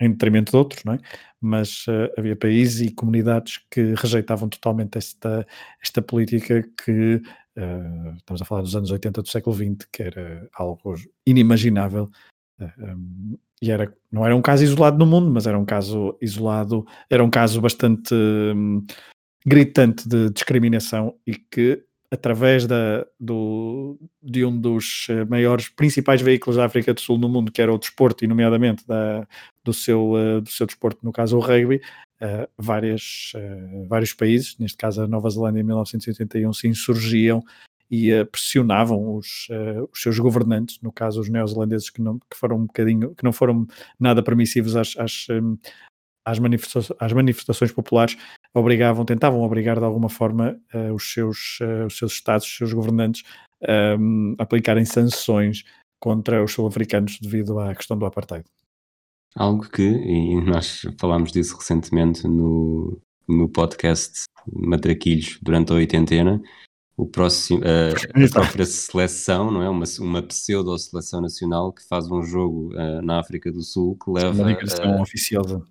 em 0.00 0.10
detrimento 0.10 0.52
de 0.52 0.56
outros, 0.56 0.82
não 0.84 0.94
é? 0.94 0.98
mas 1.40 1.86
uh, 1.86 2.10
havia 2.18 2.36
países 2.36 2.80
e 2.80 2.92
comunidades 2.92 3.60
que 3.70 3.94
rejeitavam 3.94 4.48
totalmente 4.48 4.98
esta, 4.98 5.46
esta 5.82 6.02
política 6.02 6.62
que 6.84 7.16
uh, 7.56 8.16
estamos 8.16 8.42
a 8.42 8.44
falar 8.44 8.62
dos 8.62 8.74
anos 8.74 8.90
80 8.90 9.22
do 9.22 9.28
século 9.28 9.56
XX, 9.56 9.88
que 9.92 10.02
era 10.02 10.48
algo 10.54 10.94
inimaginável 11.26 12.10
um, 12.78 13.38
e 13.62 13.70
era, 13.70 13.92
não 14.10 14.24
era 14.24 14.34
um 14.34 14.42
caso 14.42 14.64
isolado 14.64 14.98
no 14.98 15.06
mundo, 15.06 15.30
mas 15.30 15.46
era 15.46 15.58
um 15.58 15.64
caso 15.64 16.16
isolado, 16.20 16.86
era 17.08 17.22
um 17.22 17.30
caso 17.30 17.60
bastante 17.60 18.14
um, 18.14 18.84
gritante 19.44 20.08
de 20.08 20.30
discriminação 20.30 21.14
e 21.26 21.34
que 21.34 21.82
através 22.10 22.66
da, 22.66 23.06
do, 23.18 23.98
de 24.20 24.44
um 24.44 24.58
dos 24.58 25.06
eh, 25.08 25.24
maiores, 25.26 25.68
principais 25.68 26.20
veículos 26.20 26.56
da 26.56 26.64
África 26.64 26.92
do 26.92 27.00
Sul 27.00 27.16
no 27.16 27.28
mundo, 27.28 27.52
que 27.52 27.62
era 27.62 27.72
o 27.72 27.78
desporto, 27.78 28.24
e 28.24 28.26
nomeadamente 28.26 28.84
da, 28.84 29.28
do, 29.64 29.72
seu, 29.72 30.12
uh, 30.12 30.40
do 30.40 30.50
seu 30.50 30.66
desporto, 30.66 31.04
no 31.04 31.12
caso 31.12 31.36
o 31.36 31.40
rugby, 31.40 31.80
uh, 32.20 32.48
várias, 32.58 33.32
uh, 33.34 33.86
vários 33.86 34.12
países, 34.12 34.56
neste 34.58 34.76
caso 34.76 35.02
a 35.02 35.08
Nova 35.08 35.28
Zelândia 35.30 35.60
em 35.60 35.64
1981, 35.64 36.52
se 36.52 36.68
insurgiam 36.68 37.42
e 37.90 38.12
uh, 38.14 38.24
pressionavam 38.24 39.16
os, 39.16 39.48
uh, 39.50 39.88
os, 39.92 40.00
seus 40.00 40.18
governantes, 40.18 40.78
no 40.80 40.92
caso 40.92 41.20
os 41.20 41.28
neozelandeses 41.28 41.90
que 41.90 42.00
não, 42.00 42.18
que 42.18 42.36
foram 42.36 42.56
um 42.56 42.66
bocadinho, 42.66 43.14
que 43.14 43.24
não 43.24 43.32
foram 43.32 43.66
nada 43.98 44.22
permissivos 44.22 44.76
às, 44.76 44.96
às, 44.96 45.26
um, 45.28 45.58
às, 46.24 46.38
manifestações, 46.38 46.96
às 47.00 47.12
manifestações 47.12 47.72
populares, 47.72 48.16
obrigavam, 48.54 49.04
tentavam 49.04 49.42
obrigar 49.42 49.78
de 49.78 49.84
alguma 49.84 50.08
forma 50.08 50.56
uh, 50.72 50.94
os, 50.94 51.12
seus, 51.12 51.58
os 51.86 51.98
seus 51.98 52.12
estados, 52.12 52.46
os 52.46 52.56
seus 52.56 52.72
governantes 52.72 53.24
um, 53.98 54.36
a 54.38 54.42
aplicarem 54.44 54.84
sanções 54.84 55.64
contra 55.98 56.42
os 56.42 56.52
sul-africanos 56.52 57.18
devido 57.20 57.58
à 57.58 57.74
questão 57.74 57.98
do 57.98 58.06
apartheid. 58.06 58.44
Algo 59.36 59.68
que, 59.68 59.82
e 59.82 60.40
nós 60.40 60.82
falámos 60.98 61.30
disso 61.32 61.56
recentemente 61.56 62.26
no, 62.26 63.00
no 63.28 63.48
podcast 63.48 64.24
Matraquilhos 64.52 65.38
durante 65.40 65.72
a 65.72 65.76
oitentena, 65.76 66.42
o 66.96 67.06
próximo, 67.06 67.60
uh, 67.60 68.26
a 68.26 68.30
própria 68.30 68.66
seleção, 68.66 69.50
não 69.50 69.62
é? 69.62 69.70
Uma, 69.70 69.84
uma 70.00 70.22
pseudo-seleção 70.22 71.20
nacional 71.20 71.72
que 71.72 71.86
faz 71.88 72.10
um 72.10 72.22
jogo 72.22 72.74
uh, 72.74 73.00
na 73.02 73.20
África 73.20 73.50
do 73.50 73.62
Sul 73.62 73.96
que 73.96 74.10
leva. 74.10 74.42
Uma 74.42 74.98
uh, 74.98 75.00
oficiosa. 75.00 75.62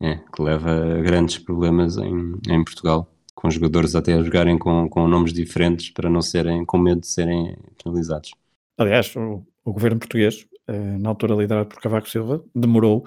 É, 0.00 0.16
que 0.16 0.40
leva 0.40 0.70
a 0.70 1.02
grandes 1.02 1.38
problemas 1.38 1.96
em, 1.96 2.34
em 2.48 2.64
Portugal, 2.64 3.12
com 3.34 3.50
jogadores 3.50 3.96
até 3.96 4.14
a 4.14 4.22
jogarem 4.22 4.56
com, 4.56 4.88
com 4.88 5.08
nomes 5.08 5.32
diferentes 5.32 5.90
para 5.90 6.08
não 6.08 6.22
serem, 6.22 6.64
com 6.64 6.78
medo 6.78 7.00
de 7.00 7.08
serem 7.08 7.56
penalizados. 7.82 8.30
Aliás, 8.78 9.14
o, 9.16 9.44
o 9.64 9.72
governo 9.72 9.98
português, 9.98 10.46
na 11.00 11.08
altura 11.08 11.34
liderado 11.34 11.68
por 11.68 11.80
Cavaco 11.80 12.08
Silva, 12.08 12.44
demorou 12.54 13.06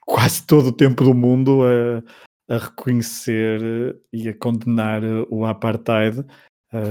quase 0.00 0.46
todo 0.46 0.68
o 0.68 0.72
tempo 0.72 1.02
do 1.02 1.14
mundo 1.14 1.62
a, 1.64 2.54
a 2.54 2.58
reconhecer 2.58 3.98
e 4.12 4.28
a 4.28 4.38
condenar 4.38 5.02
o 5.30 5.44
apartheid 5.44 6.24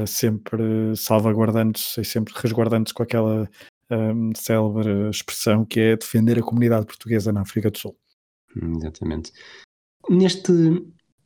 sempre 0.08 0.96
salvaguardando-se 0.96 2.00
e 2.00 2.06
sempre 2.06 2.34
resguardando-se 2.36 2.94
com 2.94 3.04
aquela 3.04 3.50
um, 3.90 4.32
célebre 4.36 5.10
expressão 5.10 5.66
que 5.66 5.80
é 5.80 5.98
defender 5.98 6.40
a 6.40 6.44
comunidade 6.44 6.86
portuguesa 6.86 7.32
na 7.32 7.42
África 7.42 7.70
do 7.70 7.78
Sul. 7.78 7.98
Exatamente. 8.56 9.32
Neste, 10.10 10.52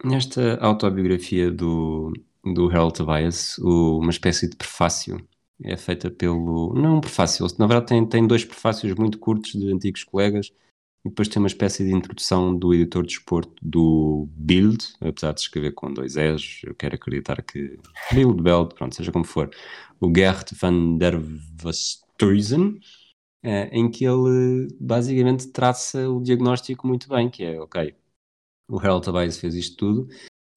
nesta 0.03 0.57
autobiografia 0.57 1.51
do, 1.51 2.11
do 2.43 2.69
Harold 2.69 2.93
Tobias, 2.93 3.57
o, 3.59 3.99
uma 3.99 4.11
espécie 4.11 4.49
de 4.49 4.55
prefácio 4.55 5.17
é 5.63 5.75
feita 5.77 6.09
pelo. 6.11 6.73
Não 6.73 6.97
um 6.97 7.01
prefácio, 7.01 7.45
na 7.57 7.67
verdade 7.67 7.87
tem, 7.87 8.05
tem 8.05 8.27
dois 8.27 8.45
prefácios 8.45 8.93
muito 8.95 9.17
curtos 9.19 9.51
de 9.51 9.71
antigos 9.71 10.03
colegas 10.03 10.51
e 11.05 11.09
depois 11.09 11.27
tem 11.27 11.41
uma 11.41 11.47
espécie 11.47 11.85
de 11.85 11.93
introdução 11.93 12.55
do 12.55 12.73
editor 12.73 13.05
de 13.05 13.13
esporte 13.13 13.53
do 13.61 14.27
Bild, 14.35 14.85
apesar 14.99 15.33
de 15.33 15.41
escrever 15.41 15.71
com 15.73 15.93
dois 15.93 16.15
Es, 16.17 16.61
eu 16.63 16.75
quero 16.75 16.95
acreditar 16.95 17.41
que 17.41 17.79
Bild, 18.13 18.41
Beld, 18.41 18.75
pronto, 18.75 18.95
seja 18.95 19.11
como 19.11 19.25
for, 19.25 19.49
o 19.99 20.11
Gert 20.13 20.53
van 20.59 20.97
der 20.97 21.19
Westhuizen, 21.63 22.79
eh, 23.43 23.69
em 23.71 23.89
que 23.89 24.05
ele 24.05 24.67
basicamente 24.79 25.47
traça 25.47 26.09
o 26.09 26.21
diagnóstico 26.21 26.87
muito 26.87 27.07
bem, 27.09 27.29
que 27.29 27.43
é, 27.43 27.59
ok, 27.59 27.95
o 28.69 28.79
Harold 28.79 29.05
Tobias 29.05 29.37
fez 29.37 29.55
isto 29.55 29.77
tudo, 29.77 30.07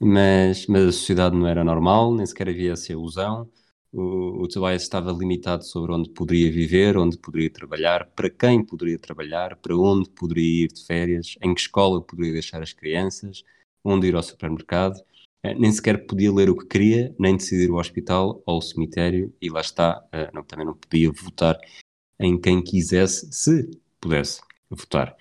mas, 0.01 0.67
mas 0.67 0.83
a 0.83 0.93
sociedade 0.93 1.37
não 1.37 1.47
era 1.47 1.63
normal, 1.63 2.15
nem 2.15 2.27
sequer 2.27 2.49
havia 2.49 2.73
essa 2.73 2.93
ilusão, 2.93 3.49
o, 3.93 4.43
o 4.43 4.49
Tobias 4.49 4.83
estava 4.83 5.13
limitado 5.13 5.65
sobre 5.65 5.93
onde 5.93 6.11
poderia 6.11 6.51
viver, 6.51 6.97
onde 6.97 7.19
poderia 7.19 7.51
trabalhar, 7.51 8.07
para 8.15 8.31
quem 8.31 8.65
poderia 8.65 8.99
trabalhar, 8.99 9.57
para 9.57 9.77
onde 9.77 10.09
poderia 10.11 10.65
ir 10.65 10.69
de 10.73 10.85
férias, 10.85 11.37
em 11.43 11.55
que 11.55 11.61
escola 11.61 12.01
poderia 12.01 12.33
deixar 12.33 12.63
as 12.63 12.73
crianças, 12.73 13.43
onde 13.85 14.09
ir 14.09 14.15
ao 14.15 14.23
supermercado. 14.23 15.01
Eh, 15.43 15.55
nem 15.55 15.73
sequer 15.73 16.07
podia 16.07 16.33
ler 16.33 16.51
o 16.51 16.57
que 16.57 16.67
queria, 16.67 17.15
nem 17.19 17.37
decidir 17.37 17.71
o 17.71 17.79
hospital 17.79 18.43
ou 18.47 18.59
o 18.59 18.63
cemitério, 18.63 19.35
e 19.41 19.51
lá 19.51 19.61
está, 19.61 20.07
eh, 20.13 20.31
não, 20.33 20.45
também 20.45 20.67
não 20.67 20.75
podia 20.77 21.11
votar 21.11 21.59
em 22.19 22.39
quem 22.41 22.63
quisesse, 22.63 23.29
se 23.33 23.71
pudesse 24.01 24.41
votar. 24.69 25.17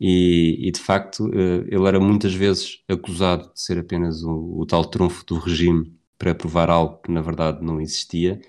E, 0.00 0.68
e, 0.68 0.70
de 0.72 0.80
facto, 0.80 1.30
eh, 1.34 1.66
ele 1.68 1.86
era 1.88 2.00
muitas 2.00 2.34
vezes 2.34 2.82
acusado 2.88 3.52
de 3.52 3.60
ser 3.60 3.78
apenas 3.78 4.22
o, 4.22 4.60
o 4.60 4.66
tal 4.66 4.84
trunfo 4.84 5.24
do 5.26 5.38
regime 5.38 5.92
para 6.18 6.34
provar 6.34 6.70
algo 6.70 6.98
que 7.02 7.10
na 7.10 7.20
verdade 7.20 7.64
não 7.64 7.80
existia. 7.80 8.40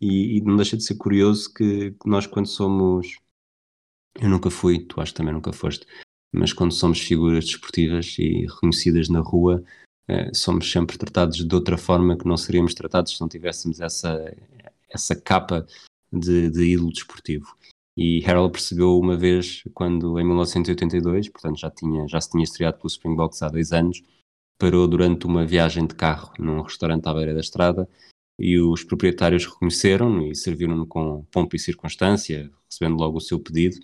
E, 0.00 0.38
e 0.38 0.40
não 0.40 0.56
deixa 0.56 0.76
de 0.76 0.84
ser 0.84 0.96
curioso 0.96 1.52
que 1.52 1.94
nós, 2.06 2.26
quando 2.26 2.46
somos. 2.46 3.18
Eu 4.20 4.28
nunca 4.28 4.50
fui, 4.50 4.84
tu 4.86 5.00
acho 5.00 5.12
que 5.12 5.18
também 5.18 5.34
nunca 5.34 5.52
foste, 5.52 5.86
mas 6.32 6.52
quando 6.52 6.72
somos 6.72 7.00
figuras 7.00 7.44
desportivas 7.44 8.16
e 8.18 8.46
reconhecidas 8.46 9.08
na 9.08 9.20
rua, 9.20 9.62
eh, 10.08 10.32
somos 10.34 10.70
sempre 10.70 10.98
tratados 10.98 11.46
de 11.46 11.54
outra 11.54 11.78
forma 11.78 12.16
que 12.18 12.26
não 12.26 12.36
seríamos 12.36 12.74
tratados 12.74 13.14
se 13.14 13.20
não 13.20 13.28
tivéssemos 13.28 13.80
essa, 13.80 14.34
essa 14.88 15.14
capa 15.14 15.66
de, 16.12 16.50
de 16.50 16.64
ídolo 16.72 16.90
desportivo. 16.92 17.56
E 17.96 18.24
Harold 18.24 18.52
percebeu 18.52 18.98
uma 18.98 19.16
vez, 19.16 19.62
quando 19.74 20.18
em 20.18 20.24
1982, 20.24 21.28
portanto 21.28 21.58
já, 21.58 21.70
tinha, 21.70 22.08
já 22.08 22.20
se 22.20 22.30
tinha 22.30 22.44
estreado 22.44 22.78
pelo 22.78 22.88
Springboks 22.88 23.42
há 23.42 23.48
dois 23.48 23.72
anos, 23.72 24.02
parou 24.60 24.86
durante 24.86 25.26
uma 25.26 25.46
viagem 25.46 25.86
de 25.86 25.94
carro 25.94 26.32
num 26.38 26.60
restaurante 26.60 27.06
à 27.08 27.14
beira 27.14 27.32
da 27.32 27.40
estrada 27.40 27.88
e 28.38 28.58
os 28.58 28.84
proprietários 28.84 29.46
reconheceram-no 29.46 30.26
e 30.30 30.36
serviram-no 30.36 30.86
com 30.86 31.24
pompa 31.32 31.56
e 31.56 31.58
circunstância, 31.58 32.50
recebendo 32.70 32.98
logo 32.98 33.16
o 33.16 33.20
seu 33.20 33.40
pedido. 33.40 33.76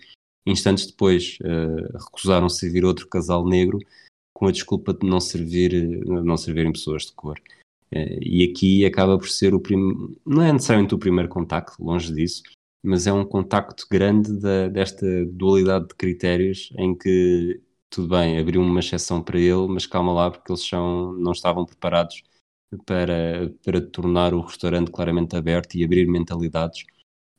Instantes 0.45 0.85
depois 0.85 1.37
uh, 1.41 1.97
recusaram 2.05 2.47
servir 2.47 2.85
outro 2.85 3.07
casal 3.07 3.45
negro 3.45 3.79
com 4.33 4.45
a 4.45 4.51
desculpa 4.51 4.93
de 4.93 5.05
não 5.05 5.19
servir 5.19 5.73
não 6.05 6.37
servirem 6.37 6.71
pessoas 6.71 7.07
de 7.07 7.13
cor. 7.13 7.39
Uh, 7.91 8.19
e 8.21 8.43
aqui 8.43 8.85
acaba 8.85 9.17
por 9.17 9.29
ser 9.29 9.53
o 9.55 9.59
primeiro, 9.59 10.15
não 10.25 10.43
é 10.43 10.53
necessariamente 10.53 10.93
o 10.93 10.99
primeiro 10.99 11.27
contacto, 11.27 11.83
longe 11.83 12.13
disso, 12.13 12.43
mas 12.83 13.07
é 13.07 13.13
um 13.13 13.25
contacto 13.25 13.85
grande 13.89 14.31
da, 14.39 14.67
desta 14.69 15.05
dualidade 15.25 15.89
de 15.89 15.95
critérios 15.95 16.71
em 16.77 16.95
que 16.95 17.59
tudo 17.89 18.09
bem, 18.09 18.39
abriu 18.39 18.61
uma 18.61 18.79
exceção 18.79 19.21
para 19.21 19.39
ele, 19.39 19.67
mas 19.67 19.85
calma 19.85 20.13
lá, 20.13 20.31
porque 20.31 20.51
eles 20.51 20.65
são, 20.67 21.13
não 21.13 21.31
estavam 21.31 21.65
preparados 21.65 22.23
para, 22.85 23.53
para 23.63 23.81
tornar 23.81 24.33
o 24.33 24.41
restaurante 24.41 24.91
claramente 24.91 25.35
aberto 25.35 25.75
e 25.75 25.83
abrir 25.83 26.07
mentalidades. 26.07 26.85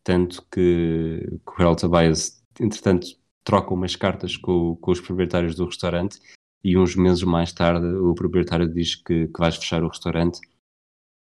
Tanto 0.02 0.42
que, 0.50 1.20
que 1.20 1.50
o 1.50 1.62
Harold 1.62 1.80
Tobias, 1.80 2.42
entretanto, 2.58 3.08
troca 3.44 3.74
umas 3.74 3.96
cartas 3.96 4.36
com, 4.36 4.76
com 4.76 4.90
os 4.90 5.00
proprietários 5.00 5.54
do 5.54 5.66
restaurante 5.66 6.18
e 6.64 6.76
uns 6.76 6.96
meses 6.96 7.22
mais 7.22 7.52
tarde 7.52 7.86
o 7.86 8.14
proprietário 8.14 8.68
diz 8.72 8.94
que, 8.94 9.28
que 9.28 9.38
vais 9.38 9.56
fechar 9.56 9.82
o 9.82 9.88
restaurante 9.88 10.40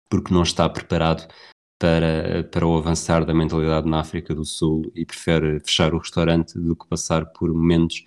porque 0.10 0.34
não 0.34 0.44
está 0.44 0.68
preparado 0.70 1.28
para, 1.80 2.44
para 2.52 2.68
o 2.68 2.78
avançar 2.78 3.26
da 3.26 3.34
mentalidade 3.34 3.90
na 3.90 4.02
África 4.02 4.36
do 4.36 4.46
Sul 4.46 4.92
e 4.94 5.06
prefere 5.06 5.60
fechar 5.62 5.94
o 5.94 6.00
restaurante 6.00 6.60
do 6.60 6.76
que 6.76 6.88
passar 6.88 7.26
por 7.28 7.52
momentos 7.52 8.06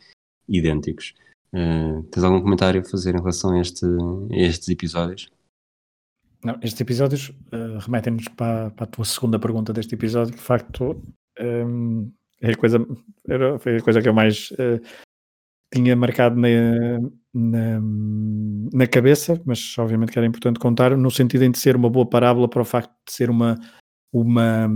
idênticos. 0.48 1.14
Uh, 1.52 2.02
tens 2.10 2.24
algum 2.24 2.40
comentário 2.40 2.80
a 2.80 2.84
fazer 2.84 3.14
em 3.14 3.18
relação 3.18 3.52
a, 3.52 3.60
este, 3.60 3.86
a 3.86 4.36
estes 4.36 4.68
episódios? 4.68 5.30
Não, 6.44 6.58
estes 6.62 6.80
episódios 6.80 7.28
uh, 7.28 7.78
remetem-nos 7.78 8.28
para, 8.28 8.70
para, 8.70 8.84
a 8.84 8.88
tua 8.88 9.04
segunda 9.04 9.38
pergunta 9.38 9.72
deste 9.72 9.94
episódio. 9.94 10.34
De 10.34 10.40
facto, 10.40 11.00
um, 11.40 12.10
é 12.40 12.50
a 12.50 12.56
coisa, 12.56 12.84
era, 13.28 13.58
foi 13.58 13.76
a 13.76 13.82
coisa 13.82 14.02
que 14.02 14.08
eu 14.08 14.12
mais 14.12 14.50
uh, 14.52 14.80
tinha 15.72 15.96
marcado 15.96 16.36
na, 16.36 16.48
na, 17.32 17.80
na, 18.72 18.86
cabeça, 18.86 19.40
mas 19.46 19.76
obviamente 19.78 20.12
que 20.12 20.18
era 20.18 20.26
importante 20.26 20.58
contar, 20.58 20.96
no 20.96 21.10
sentido 21.10 21.48
de 21.48 21.58
ser 21.58 21.76
uma 21.76 21.88
boa 21.88 22.08
parábola 22.08 22.48
para 22.48 22.62
o 22.62 22.64
facto 22.64 22.92
de 23.06 23.12
ser 23.12 23.30
uma, 23.30 23.58
uma 24.12 24.68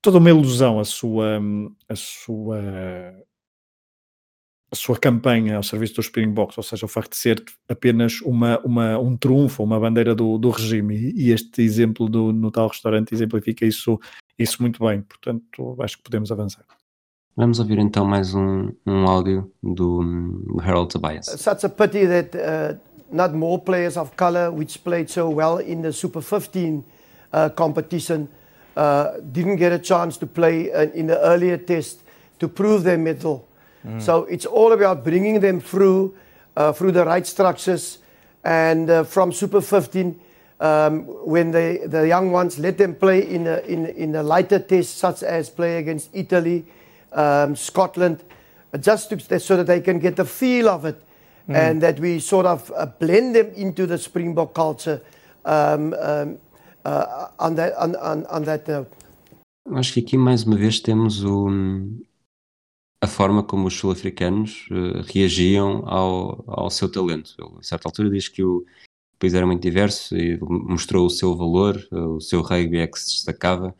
toda 0.00 0.18
uma 0.18 0.30
ilusão 0.30 0.78
a 0.78 0.84
sua, 0.84 1.40
a 1.88 1.96
sua 1.96 2.60
a 4.72 4.76
sua 4.76 4.96
campanha 4.96 5.56
ao 5.56 5.62
serviço 5.62 5.96
dos 5.96 6.06
Springboks, 6.06 6.56
ou 6.56 6.64
seja, 6.64 6.86
o 6.86 6.88
facto 6.88 7.10
de 7.10 7.18
ser 7.18 7.44
apenas 7.68 8.22
uma, 8.22 8.58
uma, 8.60 8.98
um 8.98 9.14
trunfo, 9.14 9.62
uma 9.62 9.78
bandeira 9.78 10.14
do, 10.14 10.38
do 10.38 10.48
regime, 10.48 11.12
e 11.14 11.30
este 11.30 11.60
exemplo 11.60 12.08
do, 12.08 12.32
no 12.32 12.50
tal 12.50 12.68
restaurante 12.68 13.12
exemplifica 13.12 13.66
isso, 13.66 14.00
isso 14.38 14.62
muito 14.62 14.82
bem, 14.82 15.02
portanto 15.02 15.76
acho 15.80 15.98
que 15.98 16.02
podemos 16.02 16.32
avançar. 16.32 16.64
Vamos 17.36 17.58
ouvir 17.58 17.78
então 17.78 18.04
mais 18.04 18.34
um, 18.34 18.72
um 18.86 19.06
áudio 19.06 19.50
do 19.62 20.60
Harold 20.62 20.90
Tobias. 20.90 21.26
Such 21.26 21.64
a 21.64 21.68
pity 21.68 22.06
that 22.06 22.36
uh, 22.36 22.78
not 23.10 23.34
more 23.34 23.58
players 23.58 23.96
of 23.96 24.12
color 24.16 24.50
which 24.50 24.78
played 24.82 25.10
so 25.10 25.30
well 25.30 25.58
in 25.58 25.82
the 25.82 25.92
Super 25.92 26.22
15 26.22 26.82
uh, 27.32 27.50
competition 27.50 28.28
uh, 28.76 29.18
didn't 29.22 29.56
get 29.56 29.72
a 29.72 29.78
chance 29.78 30.18
to 30.18 30.26
play 30.26 30.70
uh, 30.72 30.90
in 30.94 31.06
the 31.06 31.18
earlier 31.20 31.58
test 31.58 32.02
to 32.38 32.48
prove 32.48 32.84
their 32.84 32.98
mettle. 32.98 33.46
Mm. 33.86 34.00
So 34.00 34.24
it's 34.24 34.46
all 34.46 34.72
about 34.72 35.04
bringing 35.04 35.40
them 35.40 35.60
through 35.60 36.14
uh, 36.56 36.72
through 36.72 36.92
the 36.92 37.04
right 37.04 37.26
structures, 37.26 37.98
and 38.44 38.90
uh, 38.90 39.04
from 39.04 39.32
Super 39.32 39.60
15, 39.60 40.20
um, 40.60 41.06
when 41.26 41.50
they, 41.50 41.78
the 41.86 42.06
young 42.06 42.30
ones 42.30 42.58
let 42.58 42.78
them 42.78 42.94
play 42.94 43.26
in 43.26 43.46
a, 43.46 43.58
in 43.60 43.86
in 43.86 44.14
a 44.14 44.22
lighter 44.22 44.58
test, 44.58 44.98
such 44.98 45.22
as 45.22 45.48
play 45.50 45.78
against 45.78 46.10
Italy, 46.12 46.64
um, 47.12 47.56
Scotland, 47.56 48.22
just 48.80 49.10
to, 49.10 49.40
so 49.40 49.56
that 49.56 49.66
they 49.66 49.80
can 49.80 49.98
get 49.98 50.16
the 50.16 50.24
feel 50.24 50.68
of 50.68 50.84
it, 50.84 51.02
mm. 51.48 51.56
and 51.56 51.82
that 51.82 51.98
we 51.98 52.20
sort 52.20 52.46
of 52.46 52.70
uh, 52.76 52.86
blend 52.86 53.34
them 53.34 53.50
into 53.54 53.86
the 53.86 53.98
Springbok 53.98 54.54
culture. 54.54 55.00
Um, 55.44 55.94
um 55.94 56.38
uh, 56.84 57.28
on 57.38 57.54
that, 57.54 57.76
on, 57.76 57.94
on, 57.96 58.26
on 58.26 58.42
that 58.42 58.68
uh, 58.68 58.84
Acho 59.70 59.94
que 59.94 60.00
aqui 60.00 60.18
mais 60.18 60.42
uma 60.42 60.56
vez 60.56 60.80
temos 60.80 61.22
o, 61.22 61.48
a 63.02 63.06
forma 63.08 63.42
como 63.42 63.66
os 63.66 63.74
sul-africanos 63.74 64.68
uh, 64.70 65.02
reagiam 65.12 65.82
ao, 65.88 66.44
ao 66.46 66.70
seu 66.70 66.90
talento. 66.90 67.34
Ele, 67.36 67.58
a 67.58 67.62
certa 67.62 67.88
altura 67.88 68.08
diz 68.08 68.28
que 68.28 68.44
o 68.44 68.64
país 69.18 69.34
era 69.34 69.44
muito 69.44 69.60
diverso 69.60 70.16
e 70.16 70.38
mostrou 70.40 71.06
o 71.06 71.10
seu 71.10 71.36
valor, 71.36 71.76
uh, 71.90 72.14
o 72.14 72.20
seu 72.20 72.40
rugby 72.42 72.78
é 72.78 72.86
que 72.86 72.96
se 72.96 73.16
destacava 73.16 73.74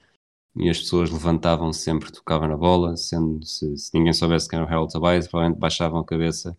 e 0.57 0.69
as 0.69 0.81
pessoas 0.81 1.09
levantavam 1.09 1.73
-se 1.73 1.83
sempre, 1.83 2.11
tocavam 2.11 2.49
na 2.49 2.57
bola, 2.57 2.97
sendo 2.97 3.47
se, 3.47 3.79
se, 3.79 3.91
ninguém 3.95 4.13
soubesse 4.13 4.49
quem 4.49 4.59
era 4.59 4.67
o 4.67 4.69
Harold 4.69 4.93
Tobias, 4.93 5.29
provavelmente 5.29 5.61
baixavam 5.61 6.01
a 6.01 6.05
cabeça 6.05 6.59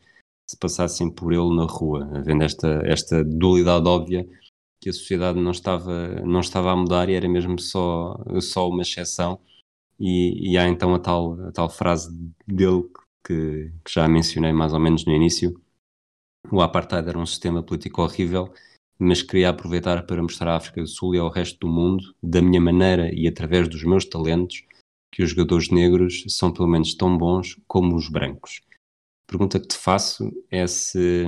se 0.50 0.58
passassem 0.58 1.12
por 1.12 1.34
ele 1.34 1.56
na 1.56 1.66
rua, 1.66 2.10
havendo 2.16 2.44
esta, 2.44 2.82
esta 2.86 3.24
dualidade 3.26 3.88
óbvia 3.88 4.28
que 4.82 4.90
a 4.90 4.94
sociedade 4.94 5.40
não 5.40 5.52
estava, 5.52 6.22
não 6.26 6.40
estava 6.40 6.72
a 6.72 6.76
mudar 6.76 7.10
e 7.10 7.14
era 7.14 7.28
mesmo 7.28 7.60
só, 7.60 8.18
só 8.42 8.70
uma 8.70 8.84
exceção 8.84 9.40
e, 10.04 10.52
e 10.52 10.58
há 10.58 10.68
então 10.68 10.94
a 10.94 11.00
tal, 11.00 11.40
a 11.48 11.52
tal 11.54 11.70
frase 11.70 12.14
dele 12.46 12.84
que, 13.26 13.72
que 13.86 13.92
já 13.92 14.06
mencionei 14.06 14.52
mais 14.52 14.74
ou 14.74 14.80
menos 14.80 15.06
no 15.06 15.14
início. 15.14 15.58
O 16.52 16.62
apartheid 16.62 17.08
era 17.08 17.18
um 17.18 17.26
sistema 17.26 17.64
político 17.64 18.02
horrível, 18.02 18.54
mas 19.00 19.22
queria 19.22 19.50
aproveitar 19.50 20.06
para 20.06 20.22
mostrar 20.22 20.52
à 20.52 20.58
África 20.58 20.82
do 20.82 20.88
Sul 20.88 21.16
e 21.16 21.20
ao 21.20 21.30
resto 21.30 21.58
do 21.60 21.70
mundo, 21.70 22.14
da 22.22 22.42
minha 22.42 22.60
maneira 22.60 23.10
e 23.14 23.26
através 23.30 23.70
dos 23.70 23.86
meus 23.86 24.04
talentos, 24.04 24.66
que 25.10 25.24
os 25.24 25.30
jogadores 25.30 25.70
negros 25.70 26.26
são 26.28 26.52
pelo 26.52 26.68
menos 26.68 26.94
tão 26.96 27.18
bons 27.18 27.58
como 27.66 27.96
os 27.96 28.10
brancos. 28.10 28.62
A 29.26 29.32
pergunta 29.32 29.58
que 29.58 29.68
te 29.68 29.78
faço 29.78 30.30
é 30.52 30.68
se, 30.68 31.24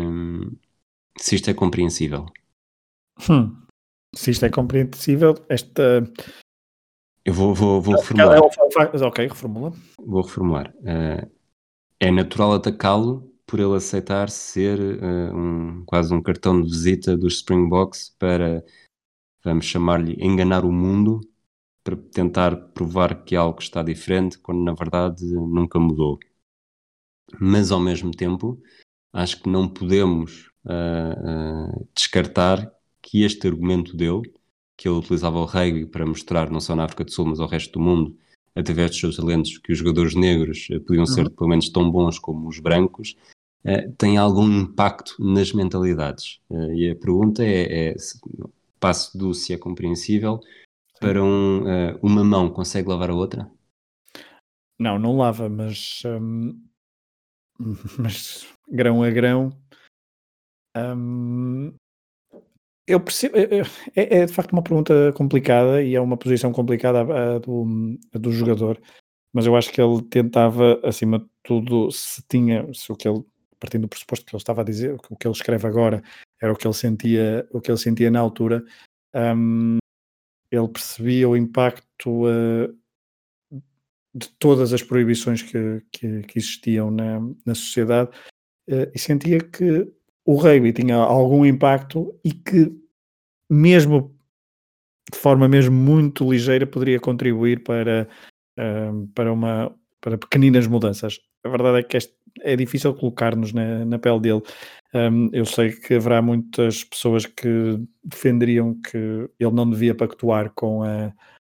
se 1.17 1.35
isto 1.35 1.49
é 1.49 1.53
compreensível. 1.53 2.25
Hum. 3.29 3.55
Se 4.13 4.31
isto 4.31 4.45
é 4.45 4.49
compreensível, 4.49 5.35
esta, 5.49 6.03
eu 7.25 7.33
vou, 7.33 7.53
vou, 7.55 7.81
vou 7.81 7.95
reformular. 7.95 8.39
Ok, 9.03 9.27
reformula. 9.27 9.73
Vou 9.99 10.21
reformular. 10.21 10.73
Uh, 10.81 11.29
é 11.99 12.11
natural 12.11 12.53
atacá-lo 12.53 13.33
por 13.47 13.59
ele 13.59 13.75
aceitar 13.75 14.29
ser 14.29 14.79
uh, 14.79 15.35
um, 15.35 15.83
quase 15.85 16.13
um 16.13 16.21
cartão 16.21 16.61
de 16.61 16.69
visita 16.69 17.17
dos 17.17 17.37
Springboks 17.37 18.15
para, 18.19 18.63
vamos 19.43 19.65
chamar-lhe, 19.65 20.15
enganar 20.19 20.65
o 20.65 20.71
mundo 20.71 21.21
para 21.83 21.95
tentar 21.95 22.55
provar 22.73 23.23
que 23.23 23.35
algo 23.35 23.59
está 23.59 23.83
diferente, 23.83 24.39
quando 24.39 24.63
na 24.63 24.73
verdade 24.73 25.23
nunca 25.25 25.79
mudou. 25.79 26.19
mas 27.39 27.71
ao 27.71 27.79
mesmo 27.79 28.11
tempo 28.11 28.61
acho 29.13 29.41
que 29.41 29.49
não 29.49 29.67
podemos 29.67 30.51
uh, 30.65 31.79
uh, 31.79 31.89
descartar 31.95 32.71
que 33.01 33.23
este 33.23 33.47
argumento 33.47 33.95
dele, 33.95 34.33
que 34.77 34.87
ele 34.87 34.97
utilizava 34.97 35.37
o 35.37 35.45
rugby 35.45 35.85
para 35.85 36.05
mostrar 36.05 36.49
não 36.49 36.59
só 36.59 36.75
na 36.75 36.85
África 36.85 37.03
do 37.03 37.11
Sul, 37.11 37.25
mas 37.25 37.39
ao 37.39 37.47
resto 37.47 37.73
do 37.73 37.79
mundo, 37.79 38.17
através 38.55 38.91
dos 38.91 38.99
seus 38.99 39.17
talentos, 39.17 39.57
que 39.57 39.71
os 39.71 39.77
jogadores 39.77 40.15
negros 40.15 40.67
uh, 40.71 40.81
podiam 40.81 41.05
ser 41.05 41.25
uhum. 41.25 41.31
pelo 41.31 41.49
menos 41.49 41.69
tão 41.69 41.89
bons 41.89 42.19
como 42.19 42.47
os 42.47 42.59
brancos, 42.59 43.15
tem 43.97 44.15
algum 44.15 44.47
impacto 44.47 45.15
nas 45.19 45.51
mentalidades. 45.51 46.39
e 46.75 46.87
a 46.87 46.95
pergunta 46.95 47.43
é, 47.43 47.89
é 47.89 47.97
se, 47.97 48.19
passo 48.79 49.17
do 49.17 49.33
se 49.33 49.53
é 49.53 49.57
compreensível 49.57 50.39
para 50.99 51.23
um, 51.23 51.63
uma 52.01 52.23
mão 52.23 52.47
consegue 52.51 52.87
lavar 52.87 53.09
a 53.09 53.15
outra? 53.15 53.49
Não, 54.77 54.99
não 54.99 55.17
lava, 55.17 55.49
mas, 55.49 56.03
hum, 56.05 56.61
mas 57.97 58.47
grão 58.67 59.03
a 59.03 59.09
grão. 59.09 59.57
hum, 60.77 61.73
eu 62.87 62.99
percebo, 62.99 63.37
é, 63.37 63.61
é- 63.95 64.25
de 64.25 64.33
facto 64.33 64.53
uma 64.53 64.63
pergunta 64.63 65.11
complicada 65.13 65.81
e 65.81 65.95
é 65.95 66.01
uma 66.01 66.17
posição 66.17 66.51
complicada 66.51 66.99
a, 67.01 67.35
a 67.35 67.39
do, 67.39 67.97
a 68.13 68.17
do 68.17 68.31
jogador, 68.31 68.79
mas 69.33 69.45
eu 69.45 69.55
acho 69.55 69.71
que 69.71 69.81
ele 69.81 70.01
tentava, 70.03 70.79
acima 70.83 71.19
de 71.19 71.25
tudo, 71.43 71.91
se 71.91 72.23
tinha, 72.27 72.71
se 72.73 72.91
o 72.91 72.95
que 72.95 73.07
ele, 73.07 73.23
partindo 73.59 73.83
do 73.83 73.87
pressuposto 73.89 74.25
que 74.25 74.35
ele 74.35 74.41
estava 74.41 74.61
a 74.61 74.65
dizer, 74.65 74.95
o 75.09 75.15
que 75.17 75.27
ele 75.27 75.35
escreve 75.35 75.67
agora 75.67 76.03
era 76.41 76.53
o 76.53 76.55
que 76.55 76.67
ele 76.67 76.73
sentia, 76.73 77.47
o 77.51 77.59
que 77.61 77.71
ele 77.71 77.77
sentia 77.77 78.11
na 78.11 78.19
altura, 78.19 78.63
hum, 79.35 79.77
ele 80.51 80.67
percebia 80.69 81.27
o 81.27 81.35
impacto 81.35 82.27
eh, 82.29 82.69
de 84.13 84.29
todas 84.39 84.71
as 84.71 84.81
proibições 84.81 85.41
que, 85.41 85.81
que, 85.91 86.21
que 86.23 86.39
existiam 86.39 86.89
na, 86.89 87.19
na 87.45 87.53
sociedade 87.53 88.11
uh, 88.69 88.89
e 88.93 88.97
sentia 88.97 89.39
que 89.39 89.91
o 90.25 90.35
rugby 90.35 90.73
tinha 90.73 90.95
algum 90.95 91.45
impacto 91.45 92.13
e 92.23 92.31
que 92.31 92.71
mesmo 93.49 94.15
de 95.11 95.19
forma 95.19 95.47
mesmo 95.47 95.75
muito 95.75 96.29
ligeira 96.31 96.65
poderia 96.65 96.99
contribuir 96.99 97.63
para, 97.63 98.07
uh, 98.59 99.07
para, 99.13 99.31
uma, 99.31 99.73
para 100.01 100.17
pequeninas 100.17 100.65
mudanças. 100.65 101.19
A 101.43 101.49
verdade 101.49 101.79
é 101.79 101.83
que 101.83 101.97
este, 101.97 102.13
é 102.41 102.55
difícil 102.55 102.93
colocar-nos 102.95 103.53
na, 103.53 103.85
na 103.85 103.99
pele 103.99 104.19
dele. 104.19 104.41
Um, 104.93 105.29
eu 105.31 105.45
sei 105.45 105.71
que 105.71 105.93
haverá 105.93 106.21
muitas 106.21 106.83
pessoas 106.83 107.25
que 107.25 107.79
defenderiam 108.03 108.79
que 108.81 108.97
ele 108.97 109.51
não 109.51 109.69
devia 109.69 109.93
pactuar 109.93 110.51
com 110.55 110.83
a, 110.83 111.13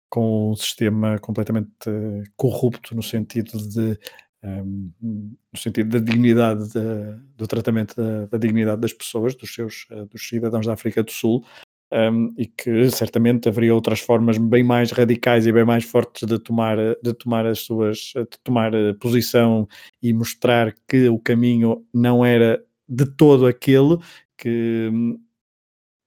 com 0.10 0.51
um 0.51 0.55
sistema 0.55 1.17
completamente 1.19 1.69
uh, 1.88 2.23
corrupto 2.38 2.95
no 2.95 3.01
sentido 3.01 3.58
de 3.58 3.97
um, 4.43 4.91
no 5.02 5.60
sentido 5.60 5.89
da 5.89 5.99
dignidade 5.99 6.69
de, 6.69 7.17
do 7.36 7.47
tratamento 7.47 7.95
da, 7.95 8.25
da, 8.25 8.38
dignidade 8.38 8.82
das 8.82 8.93
pessoas, 8.93 9.36
dos 9.36 9.54
seus 9.54 9.86
uh, 9.91 10.06
dos 10.06 10.28
cidadãos 10.28 10.65
da 10.65 10.73
África 10.73 11.04
do 11.04 11.12
Sul 11.12 11.43
um, 11.91 12.34
e 12.38 12.45
que 12.45 12.89
certamente 12.89 13.49
haveria 13.49 13.73
outras 13.73 13.99
formas 13.99 14.38
bem 14.38 14.63
mais 14.63 14.91
radicais 14.91 15.45
e 15.45 15.52
bem 15.52 15.65
mais 15.65 15.84
fortes 15.84 16.28
de 16.28 16.39
tomar 16.39 16.78
de 17.02 17.13
tomar 17.13 17.45
as 17.45 17.60
suas 17.60 18.13
de 18.15 18.39
tomar 18.43 18.71
posição 18.99 19.67
e 20.02 20.13
mostrar 20.13 20.73
que 20.88 21.10
o 21.10 21.19
caminho 21.19 21.86
não 21.93 22.23
era 22.23 22.63
de 22.88 23.06
todo 23.06 23.45
aquele 23.45 23.97
que 24.38 24.89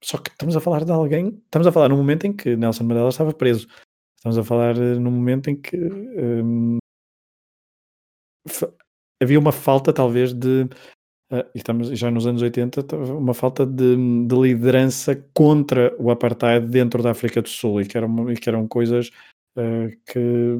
só 0.03 0.17
que 0.17 0.29
estamos 0.29 0.55
a 0.55 0.59
falar 0.59 0.83
de 0.83 0.91
alguém, 0.91 1.41
estamos 1.45 1.65
a 1.65 1.71
falar 1.71 1.87
num 1.87 1.97
momento 1.97 2.25
em 2.27 2.33
que 2.33 2.57
Nelson 2.57 2.83
Mandela 2.83 3.07
estava 3.07 3.31
preso. 3.33 3.67
Estamos 4.17 4.37
a 4.37 4.43
falar 4.43 4.77
uh, 4.77 4.99
num 4.99 5.11
momento 5.11 5.49
em 5.49 5.55
que 5.55 5.77
um, 5.77 6.77
havia 9.21 9.39
uma 9.39 9.51
falta, 9.51 9.93
talvez, 9.93 10.33
de. 10.33 10.63
Uh, 11.31 11.43
estamos 11.55 11.87
já 11.97 12.11
nos 12.11 12.27
anos 12.27 12.41
80, 12.41 12.95
uma 12.95 13.33
falta 13.33 13.65
de, 13.65 13.95
de, 14.27 14.35
liderança 14.35 15.15
contra 15.33 15.95
o 15.97 16.11
apartheid 16.11 16.67
dentro 16.67 17.01
da 17.01 17.11
África 17.11 17.41
do 17.41 17.49
Sul 17.49 17.81
e 17.81 17.87
que 17.87 17.97
eram, 17.97 18.31
e 18.31 18.35
que 18.35 18.47
eram 18.47 18.67
coisas 18.67 19.09
uh, 19.57 19.89
que 20.05 20.59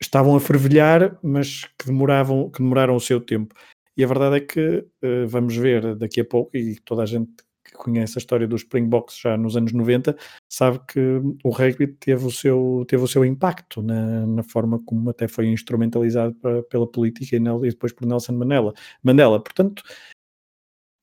estavam 0.00 0.34
a 0.34 0.40
fervilhar, 0.40 1.16
mas 1.22 1.64
que 1.78 1.86
demoravam, 1.86 2.50
que 2.50 2.60
demoraram 2.60 2.96
o 2.96 3.00
seu 3.00 3.20
tempo. 3.20 3.54
E 3.96 4.02
a 4.02 4.06
verdade 4.06 4.36
é 4.36 4.40
que 4.40 4.78
uh, 5.04 5.28
vamos 5.28 5.54
ver 5.56 5.94
daqui 5.94 6.20
a 6.20 6.24
pouco, 6.24 6.56
e 6.56 6.80
toda 6.80 7.02
a 7.02 7.06
gente 7.06 7.30
que 7.72 7.78
conhece 7.78 8.18
a 8.18 8.20
história 8.20 8.46
dos 8.46 8.62
Springboks 8.62 9.18
já 9.18 9.36
nos 9.36 9.56
anos 9.56 9.72
90, 9.72 10.16
sabe 10.48 10.80
que 10.86 11.00
o 11.42 11.50
rugby 11.50 11.86
teve 11.88 12.24
o 12.26 12.30
seu, 12.30 12.84
teve 12.86 13.02
o 13.02 13.08
seu 13.08 13.24
impacto 13.24 13.82
na, 13.82 14.26
na 14.26 14.42
forma 14.42 14.78
como 14.84 15.10
até 15.10 15.26
foi 15.26 15.48
instrumentalizado 15.48 16.34
para, 16.36 16.62
pela 16.64 16.86
política 16.86 17.36
e, 17.36 17.38
e, 17.38 17.70
depois 17.70 17.92
por 17.92 18.06
Nelson 18.06 18.32
Mandela. 18.32 18.74
Mandela. 19.02 19.42
Portanto, 19.42 19.82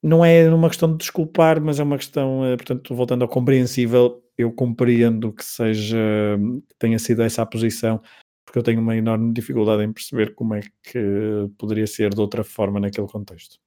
não 0.01 0.23
é 0.23 0.49
uma 0.49 0.69
questão 0.69 0.91
de 0.91 0.97
desculpar, 0.97 1.61
mas 1.61 1.79
é 1.79 1.83
uma 1.83 1.97
questão, 1.97 2.45
eh, 2.45 2.55
portanto, 2.55 2.95
voltando 2.95 3.23
ao 3.23 3.27
compreensível, 3.27 4.23
eu 4.37 4.51
compreendo 4.51 5.33
que 5.33 5.43
seja, 5.43 5.97
que 6.69 6.75
tenha 6.77 6.97
sido 6.99 7.21
essa 7.21 7.41
a 7.41 7.45
posição, 7.45 8.01
porque 8.45 8.59
eu 8.59 8.63
tenho 8.63 8.81
uma 8.81 8.95
enorme 8.95 9.33
dificuldade 9.33 9.83
em 9.83 9.91
perceber 9.93 10.33
como 10.35 10.55
é 10.55 10.61
que 10.83 10.99
poderia 11.57 11.85
ser 11.87 12.13
de 12.13 12.21
outra 12.21 12.43
forma 12.43 12.79
naquele 12.79 13.07
contexto. 13.07 13.57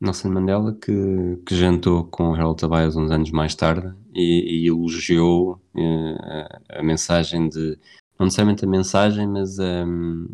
Nelson 0.00 0.28
Mandela, 0.28 0.74
que, 0.74 1.38
que 1.46 1.54
jantou 1.54 2.04
com 2.04 2.34
Harold 2.34 2.60
Tobias 2.60 2.96
uns 2.96 3.10
anos 3.10 3.30
mais 3.30 3.54
tarde 3.54 3.94
e, 4.12 4.64
e 4.64 4.68
elogiou 4.68 5.60
uh, 5.74 6.16
a, 6.20 6.80
a, 6.80 6.82
mensagem 6.82 7.48
de, 7.48 7.78
não 8.18 8.26
necessariamente 8.26 8.64
a 8.64 8.68
mensagem, 8.68 9.26
mas 9.26 9.58
um, 9.58 10.28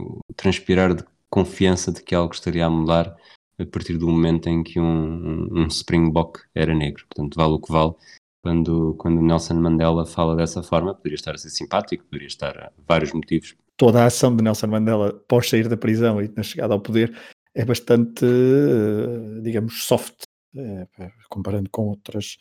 o 0.00 0.20
transpirar 0.36 0.94
de 0.94 1.04
confiança 1.28 1.92
de 1.92 2.02
que 2.02 2.14
algo 2.14 2.32
estaria 2.32 2.64
a 2.64 2.70
mudar 2.70 3.16
a 3.58 3.66
partir 3.66 3.96
do 3.96 4.06
momento 4.06 4.48
em 4.48 4.62
que 4.62 4.78
um, 4.78 4.84
um, 4.84 5.62
um 5.62 5.66
Springbok 5.66 6.40
era 6.54 6.74
negro. 6.74 7.04
Portanto, 7.08 7.34
vale 7.36 7.54
o 7.54 7.60
que 7.60 7.72
vale. 7.72 7.94
Quando, 8.42 8.94
quando 8.98 9.22
Nelson 9.22 9.54
Mandela 9.54 10.06
fala 10.06 10.36
dessa 10.36 10.62
forma, 10.62 10.94
poderia 10.94 11.16
estar 11.16 11.34
a 11.34 11.38
ser 11.38 11.50
simpático, 11.50 12.04
poderia 12.04 12.28
estar 12.28 12.56
a 12.56 12.72
vários 12.86 13.12
motivos. 13.12 13.56
Toda 13.76 14.02
a 14.02 14.06
ação 14.06 14.34
de 14.34 14.42
Nelson 14.42 14.68
Mandela 14.68 15.12
pós 15.26 15.48
sair 15.48 15.68
da 15.68 15.76
prisão 15.76 16.22
e 16.22 16.32
na 16.34 16.42
chegada 16.42 16.72
ao 16.72 16.80
poder 16.80 17.16
é 17.56 17.64
bastante, 17.64 18.24
eh, 18.24 19.40
digamos, 19.40 19.84
soft, 19.84 20.24
é, 20.54 20.86
comparando 21.30 21.70
com 21.70 21.88
outras, 21.88 22.36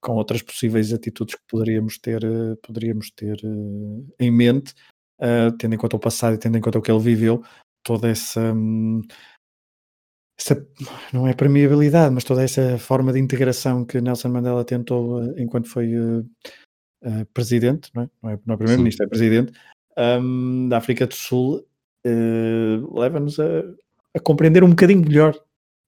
com 0.00 0.12
outras 0.12 0.42
possíveis 0.42 0.92
atitudes 0.92 1.34
que 1.34 1.42
poderíamos 1.48 1.98
ter, 1.98 2.22
eh, 2.24 2.54
poderíamos 2.62 3.10
ter 3.10 3.36
em 4.18 4.30
mente, 4.30 4.72
tendo 5.58 5.74
em 5.74 5.78
conta 5.78 5.96
o 5.96 6.00
passado 6.00 6.34
e 6.34 6.38
tendo 6.38 6.56
em 6.56 6.60
conta 6.60 6.78
o 6.78 6.82
que 6.82 6.90
ele 6.90 7.00
viveu, 7.00 7.42
toda 7.82 8.08
essa, 8.08 8.52
hum, 8.52 9.02
essa 10.38 10.68
não 11.12 11.26
é 11.26 11.34
permeabilidade, 11.34 12.14
mas 12.14 12.24
toda 12.24 12.42
essa 12.42 12.78
forma 12.78 13.12
de 13.12 13.18
integração 13.18 13.84
que 13.84 14.00
Nelson 14.00 14.28
Mandela 14.28 14.64
tentou 14.64 15.22
enquanto 15.38 15.68
foi 15.68 15.92
presidente, 17.32 17.90
não 17.94 18.02
é, 18.02 18.10
não 18.22 18.30
é, 18.30 18.34
é 18.34 18.56
primeiro-ministro, 18.56 19.06
é 19.06 19.08
presidente 19.08 19.52
um, 19.96 20.68
da 20.68 20.78
África 20.78 21.06
do 21.06 21.14
Sul, 21.14 21.66
leva-nos 22.92 23.38
a 23.38 23.62
a 24.16 24.20
compreender 24.20 24.62
um 24.62 24.70
bocadinho 24.70 25.00
melhor 25.00 25.34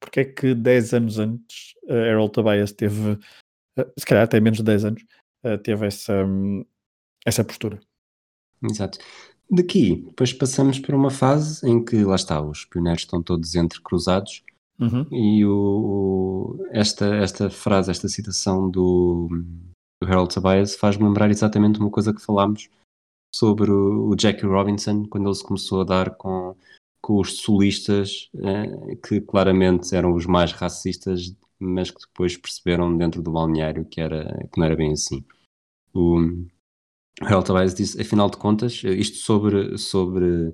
porque 0.00 0.20
é 0.20 0.24
que 0.24 0.54
10 0.54 0.94
anos 0.94 1.18
antes 1.18 1.74
a 1.88 1.94
Harold 1.94 2.32
Tobias 2.32 2.72
teve, 2.72 3.18
se 3.98 4.06
calhar 4.06 4.24
até 4.24 4.40
menos 4.40 4.58
de 4.58 4.64
10 4.64 4.84
anos, 4.84 5.04
teve 5.62 5.86
essa, 5.86 6.24
essa 7.24 7.44
postura. 7.44 7.80
Exato. 8.62 8.98
Daqui, 9.50 9.96
depois 10.06 10.32
passamos 10.32 10.78
por 10.78 10.94
uma 10.94 11.10
fase 11.10 11.68
em 11.68 11.84
que, 11.84 12.04
lá 12.04 12.16
está, 12.16 12.40
os 12.40 12.64
pioneiros 12.64 13.02
estão 13.02 13.22
todos 13.22 13.54
entrecruzados 13.54 14.42
uhum. 14.80 15.06
e 15.12 15.44
o, 15.44 16.58
esta, 16.70 17.14
esta 17.16 17.48
frase, 17.48 17.90
esta 17.90 18.08
citação 18.08 18.68
do, 18.68 19.28
do 20.02 20.08
Harold 20.08 20.34
Tobias 20.34 20.74
faz-me 20.74 21.04
lembrar 21.04 21.30
exatamente 21.30 21.78
uma 21.78 21.90
coisa 21.90 22.12
que 22.12 22.20
falámos 22.20 22.68
sobre 23.32 23.70
o, 23.70 24.08
o 24.08 24.16
Jackie 24.18 24.46
Robinson, 24.46 25.06
quando 25.06 25.28
ele 25.28 25.34
se 25.34 25.44
começou 25.44 25.82
a 25.82 25.84
dar 25.84 26.16
com 26.16 26.56
com 27.07 27.21
os 27.21 27.37
solistas, 27.38 28.29
eh, 28.37 28.97
que 28.97 29.21
claramente 29.21 29.95
eram 29.95 30.12
os 30.12 30.27
mais 30.27 30.51
racistas, 30.51 31.33
mas 31.57 31.88
que 31.88 32.01
depois 32.01 32.37
perceberam 32.37 32.97
dentro 32.97 33.23
do 33.23 33.31
balneário 33.31 33.85
que, 33.85 34.01
era, 34.01 34.25
que 34.53 34.59
não 34.59 34.66
era 34.66 34.75
bem 34.75 34.90
assim. 34.90 35.25
O 35.95 36.19
Harold 37.23 37.47
Tavares 37.47 37.75
disse, 37.75 38.01
afinal 38.03 38.29
de 38.29 38.37
contas, 38.38 38.83
isto 38.83 39.19
sobre, 39.19 39.79
sobre 39.79 40.53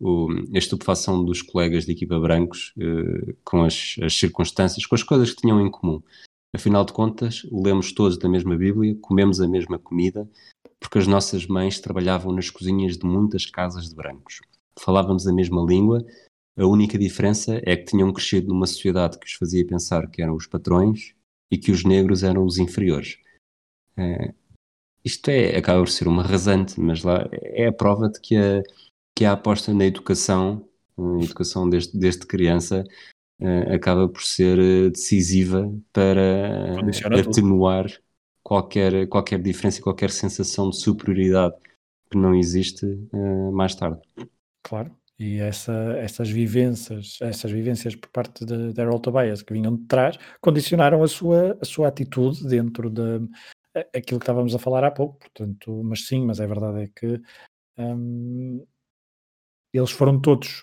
o, 0.00 0.28
a 0.54 0.56
estupefação 0.58 1.22
dos 1.22 1.42
colegas 1.42 1.84
de 1.84 1.92
equipa 1.92 2.18
brancos 2.18 2.72
eh, 2.78 3.34
com 3.44 3.62
as, 3.62 3.96
as 4.02 4.14
circunstâncias, 4.14 4.86
com 4.86 4.94
as 4.94 5.02
coisas 5.02 5.34
que 5.34 5.42
tinham 5.42 5.60
em 5.60 5.70
comum. 5.70 6.02
Afinal 6.56 6.86
de 6.86 6.94
contas, 6.94 7.46
lemos 7.52 7.92
todos 7.92 8.16
da 8.16 8.26
mesma 8.26 8.56
Bíblia, 8.56 8.96
comemos 9.02 9.38
a 9.38 9.46
mesma 9.46 9.78
comida, 9.78 10.26
porque 10.80 10.98
as 10.98 11.06
nossas 11.06 11.46
mães 11.46 11.78
trabalhavam 11.78 12.32
nas 12.32 12.48
cozinhas 12.48 12.96
de 12.96 13.04
muitas 13.04 13.44
casas 13.44 13.90
de 13.90 13.94
brancos 13.94 14.40
falávamos 14.84 15.26
a 15.26 15.32
mesma 15.32 15.64
língua, 15.64 16.04
a 16.56 16.66
única 16.66 16.98
diferença 16.98 17.60
é 17.64 17.76
que 17.76 17.84
tinham 17.84 18.12
crescido 18.12 18.48
numa 18.48 18.66
sociedade 18.66 19.18
que 19.18 19.26
os 19.26 19.32
fazia 19.32 19.66
pensar 19.66 20.08
que 20.10 20.20
eram 20.20 20.34
os 20.34 20.46
patrões 20.46 21.14
e 21.50 21.56
que 21.56 21.70
os 21.70 21.84
negros 21.84 22.22
eram 22.22 22.44
os 22.44 22.58
inferiores. 22.58 23.18
É, 23.96 24.34
isto 25.04 25.28
é, 25.28 25.56
acaba 25.56 25.80
por 25.80 25.88
ser 25.88 26.06
uma 26.06 26.22
rasante, 26.22 26.78
mas 26.80 27.02
lá 27.02 27.28
é 27.32 27.66
a 27.66 27.72
prova 27.72 28.08
de 28.08 28.20
que 28.20 28.36
a, 28.36 28.62
que 29.16 29.24
a 29.24 29.32
aposta 29.32 29.72
na 29.72 29.86
educação 29.86 30.68
A 30.98 31.24
educação 31.24 31.68
desde, 31.68 31.98
desde 31.98 32.26
criança 32.26 32.84
uh, 33.40 33.74
acaba 33.74 34.08
por 34.08 34.22
ser 34.22 34.58
uh, 34.58 34.90
decisiva 34.90 35.72
para 35.92 36.76
atenuar 37.18 37.86
qualquer, 38.42 39.08
qualquer 39.08 39.40
diferença 39.40 39.80
e 39.80 39.82
qualquer 39.82 40.10
sensação 40.10 40.68
de 40.68 40.78
superioridade 40.78 41.56
que 42.10 42.18
não 42.18 42.34
existe 42.34 42.84
mais 43.52 43.74
tarde. 43.74 44.00
Claro. 44.62 44.94
E 45.18 45.38
essa, 45.38 45.72
essas 45.98 46.30
vivências, 46.30 47.18
essas 47.20 47.50
vivências 47.50 47.94
por 47.94 48.08
parte 48.08 48.44
de, 48.44 48.80
Harold 48.80 49.02
Tobias 49.02 49.42
que 49.42 49.52
vinham 49.52 49.76
de 49.76 49.84
trás, 49.84 50.16
condicionaram 50.40 51.02
a 51.02 51.08
sua, 51.08 51.58
a 51.60 51.64
sua 51.64 51.88
atitude 51.88 52.48
dentro 52.48 52.88
de 52.88 53.28
aquilo 53.94 54.18
que 54.18 54.24
estávamos 54.24 54.54
a 54.54 54.58
falar 54.58 54.82
há 54.82 54.90
pouco. 54.90 55.18
Portanto, 55.18 55.82
mas 55.84 56.06
sim, 56.06 56.24
mas 56.24 56.40
a 56.40 56.46
verdade 56.46 56.84
é 56.84 56.88
que 56.88 57.20
hum, 57.78 58.64
eles 59.72 59.90
foram 59.90 60.20
todos 60.20 60.62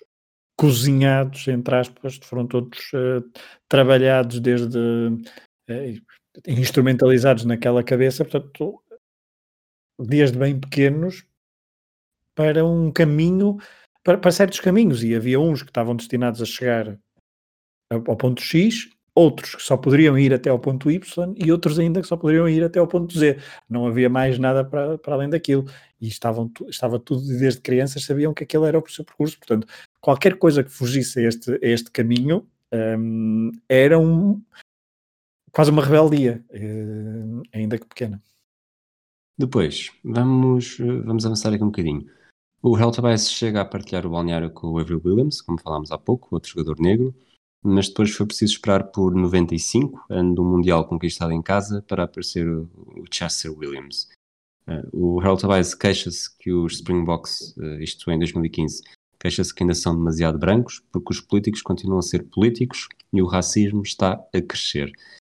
cozinhados, 0.58 1.48
entre 1.48 1.76
aspas, 1.76 2.18
foram 2.24 2.48
todos 2.48 2.80
uh, 2.94 3.24
trabalhados 3.70 4.40
desde 4.40 4.78
uh, 4.80 6.02
instrumentalizados 6.48 7.46
naquela 7.46 7.84
cabeça, 7.84 8.26
portanto, 8.26 8.84
desde 10.00 10.38
bem 10.38 10.60
pequenos 10.60 11.26
para 12.34 12.66
um 12.66 12.92
caminho, 12.92 13.58
para, 14.08 14.18
para 14.18 14.32
certos 14.32 14.62
caminhos, 14.62 15.04
e 15.04 15.14
havia 15.14 15.38
uns 15.38 15.62
que 15.62 15.70
estavam 15.70 15.94
destinados 15.94 16.42
a 16.42 16.46
chegar 16.46 16.98
ao 17.92 18.16
ponto 18.16 18.42
X 18.42 18.90
outros 19.14 19.56
que 19.56 19.62
só 19.62 19.76
poderiam 19.76 20.18
ir 20.18 20.34
até 20.34 20.50
ao 20.50 20.58
ponto 20.58 20.90
Y 20.90 21.34
e 21.36 21.52
outros 21.52 21.78
ainda 21.78 22.02
que 22.02 22.08
só 22.08 22.16
poderiam 22.16 22.48
ir 22.48 22.64
até 22.64 22.80
ao 22.80 22.88
ponto 22.88 23.18
Z. 23.18 23.38
Não 23.68 23.86
havia 23.86 24.08
mais 24.08 24.40
nada 24.40 24.64
para, 24.64 24.98
para 24.98 25.16
além 25.16 25.30
daquilo. 25.30 25.66
E 26.00 26.08
estavam, 26.08 26.50
estava 26.70 26.98
tudo, 27.00 27.28
desde 27.38 27.60
crianças, 27.60 28.06
sabiam 28.06 28.34
que 28.34 28.46
aquele 28.46 28.66
era 28.68 28.80
o 28.80 28.88
seu 28.88 29.04
percurso. 29.04 29.38
Portanto, 29.40 29.68
qualquer 30.00 30.38
coisa 30.38 30.64
que 30.64 30.70
fugisse 30.70 31.20
a 31.20 31.28
este, 31.28 31.52
a 31.52 31.68
este 31.68 31.92
caminho 31.92 32.48
um, 32.72 33.52
era 33.68 34.00
um, 34.00 34.42
quase 35.52 35.70
uma 35.70 35.84
rebeldia, 35.84 36.46
uh, 36.52 37.42
ainda 37.52 37.78
que 37.78 37.88
pequena. 37.88 38.22
Depois, 39.38 39.92
vamos, 40.02 40.78
vamos 40.78 41.26
avançar 41.26 41.54
aqui 41.54 41.64
um 41.64 41.68
bocadinho. 41.68 42.06
O 42.62 42.78
Hell 42.78 42.92
Tobias 42.92 43.32
chega 43.32 43.62
a 43.62 43.66
partilhar 43.66 44.06
o 44.06 44.10
balneário 44.10 44.50
com 44.50 44.68
o 44.68 44.80
Avery 44.80 45.02
Williams, 45.04 45.42
como 45.42 45.62
falámos 45.62 45.92
há 45.92 45.98
pouco, 45.98 46.30
outro 46.32 46.52
jogador 46.52 46.80
negro 46.80 47.14
mas 47.64 47.90
depois 47.90 48.12
foi 48.12 48.26
preciso 48.26 48.54
esperar 48.54 48.92
por 48.92 49.14
95, 49.14 50.06
ano 50.10 50.36
do 50.36 50.44
Mundial 50.44 50.88
conquistado 50.88 51.34
em 51.34 51.42
casa, 51.42 51.82
para 51.82 52.04
aparecer 52.04 52.48
o, 52.48 52.70
Chester 53.12 53.52
Williams. 53.52 54.08
Uh, 54.68 55.18
o 55.18 55.20
Harold 55.20 55.44
queixa-se 55.78 56.36
que 56.38 56.52
os 56.52 56.76
Springboks, 56.76 57.56
uh, 57.58 57.82
isto 57.82 58.10
em 58.12 58.20
2015, 58.20 58.84
queixa-se 59.20 59.54
que 59.54 59.64
ainda 59.64 59.74
são 59.74 59.96
demasiado 59.96 60.38
brancos, 60.38 60.82
porque 60.92 61.12
os 61.12 61.22
políticos 61.22 61.62
continuam 61.62 62.00
a 62.00 62.04
ser 62.04 62.24
políticos 62.24 62.88
e 63.12 63.22
o 63.22 63.28
racismo 63.28 63.82
está 63.82 64.14
a 64.34 64.42
crescer. 64.42 64.92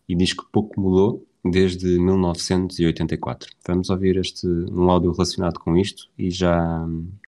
E 0.09 0.15
diz 0.15 0.33
que 0.33 0.45
pouco 0.53 0.81
mudou 0.81 1.27
desde 1.45 1.99
1984. 1.99 3.51
Vamos 3.67 3.91
ouvir 3.91 4.17
este 4.17 4.47
um 4.47 4.91
áudio 4.91 5.13
relacionado 5.13 5.61
com 5.61 5.77
isto 5.77 6.09
e 6.19 6.31
já 6.31 6.87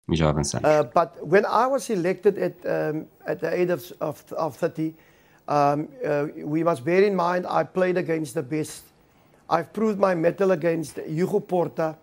e 0.08 0.16
já 0.16 0.30
avançamos. 0.30 0.68
Uh, 0.68 0.84
but 0.94 1.10
when 1.22 1.44
I 1.44 1.66
was 1.66 1.90
elected 1.90 2.38
at 2.38 2.54
um, 2.64 3.06
at 3.26 3.40
the 3.40 3.52
age 3.52 3.70
of 3.70 3.92
of, 4.00 4.24
of 4.32 4.56
30, 4.56 4.94
um, 5.48 5.88
uh, 6.02 6.48
we 6.48 6.64
must 6.64 6.82
bear 6.82 7.04
in 7.04 7.14
mind 7.14 7.44
I 7.46 7.64
played 7.64 7.98
against 7.98 8.34
the 8.34 8.42
best. 8.42 8.84
I've 9.50 9.72
proved 9.72 9.98
my 9.98 10.14
mettle 10.14 10.52
against 10.52 10.98
Hugo 11.06 11.40
Porta. 11.40 11.96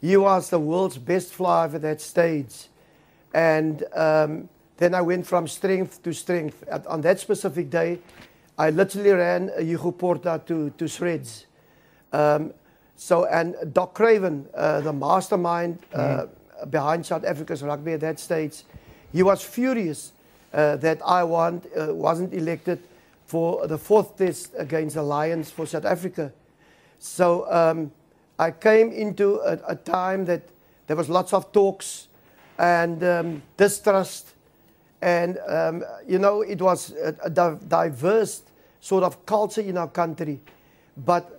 He 0.00 0.16
was 0.16 0.50
the 0.50 0.58
world's 0.58 0.98
best 0.98 1.32
flyer 1.32 1.74
at 1.74 1.80
that 1.80 2.00
stage, 2.00 2.68
and 3.32 3.82
um, 3.94 4.48
then 4.76 4.94
I 4.94 5.00
went 5.00 5.26
from 5.26 5.48
strength 5.48 6.02
to 6.02 6.12
strength. 6.12 6.62
At, 6.68 6.86
on 6.86 7.00
that 7.00 7.20
specific 7.20 7.70
day, 7.70 8.00
I 8.58 8.70
literally 8.70 9.12
ran 9.12 9.50
Hugo 9.58 9.92
Porta 9.92 10.42
to 10.46 10.70
to 10.70 10.86
shreds. 10.86 11.46
Um, 12.14 12.54
so, 12.96 13.24
and 13.24 13.56
Doc 13.74 13.94
Craven, 13.94 14.46
uh, 14.54 14.80
the 14.80 14.92
mastermind 14.92 15.80
uh, 15.92 15.98
mm. 15.98 16.70
behind 16.70 17.04
South 17.04 17.24
Africa's 17.24 17.62
rugby 17.62 17.94
at 17.94 18.00
that 18.00 18.20
stage, 18.20 18.62
he 19.12 19.24
was 19.24 19.42
furious 19.42 20.12
uh, 20.52 20.76
that 20.76 21.00
I 21.04 21.24
want, 21.24 21.66
uh, 21.76 21.92
wasn't 21.92 22.32
elected 22.32 22.78
for 23.26 23.66
the 23.66 23.78
fourth 23.78 24.16
test 24.16 24.52
against 24.56 24.94
the 24.94 25.02
Lions 25.02 25.50
for 25.50 25.66
South 25.66 25.84
Africa. 25.84 26.32
So 27.00 27.50
um, 27.50 27.90
I 28.38 28.52
came 28.52 28.92
into 28.92 29.40
a, 29.40 29.58
a, 29.66 29.74
time 29.74 30.24
that 30.26 30.42
there 30.86 30.96
was 30.96 31.08
lots 31.08 31.32
of 31.32 31.50
talks 31.50 32.06
and 32.58 33.02
um, 33.02 33.42
distrust. 33.56 34.34
And, 35.02 35.38
um, 35.48 35.84
you 36.06 36.20
know, 36.20 36.42
it 36.42 36.62
was 36.62 36.92
a, 36.92 37.16
a 37.24 37.30
diverse 37.30 38.42
sort 38.80 39.02
of 39.02 39.26
culture 39.26 39.62
in 39.62 39.76
our 39.76 39.88
country. 39.88 40.38
But 40.96 41.33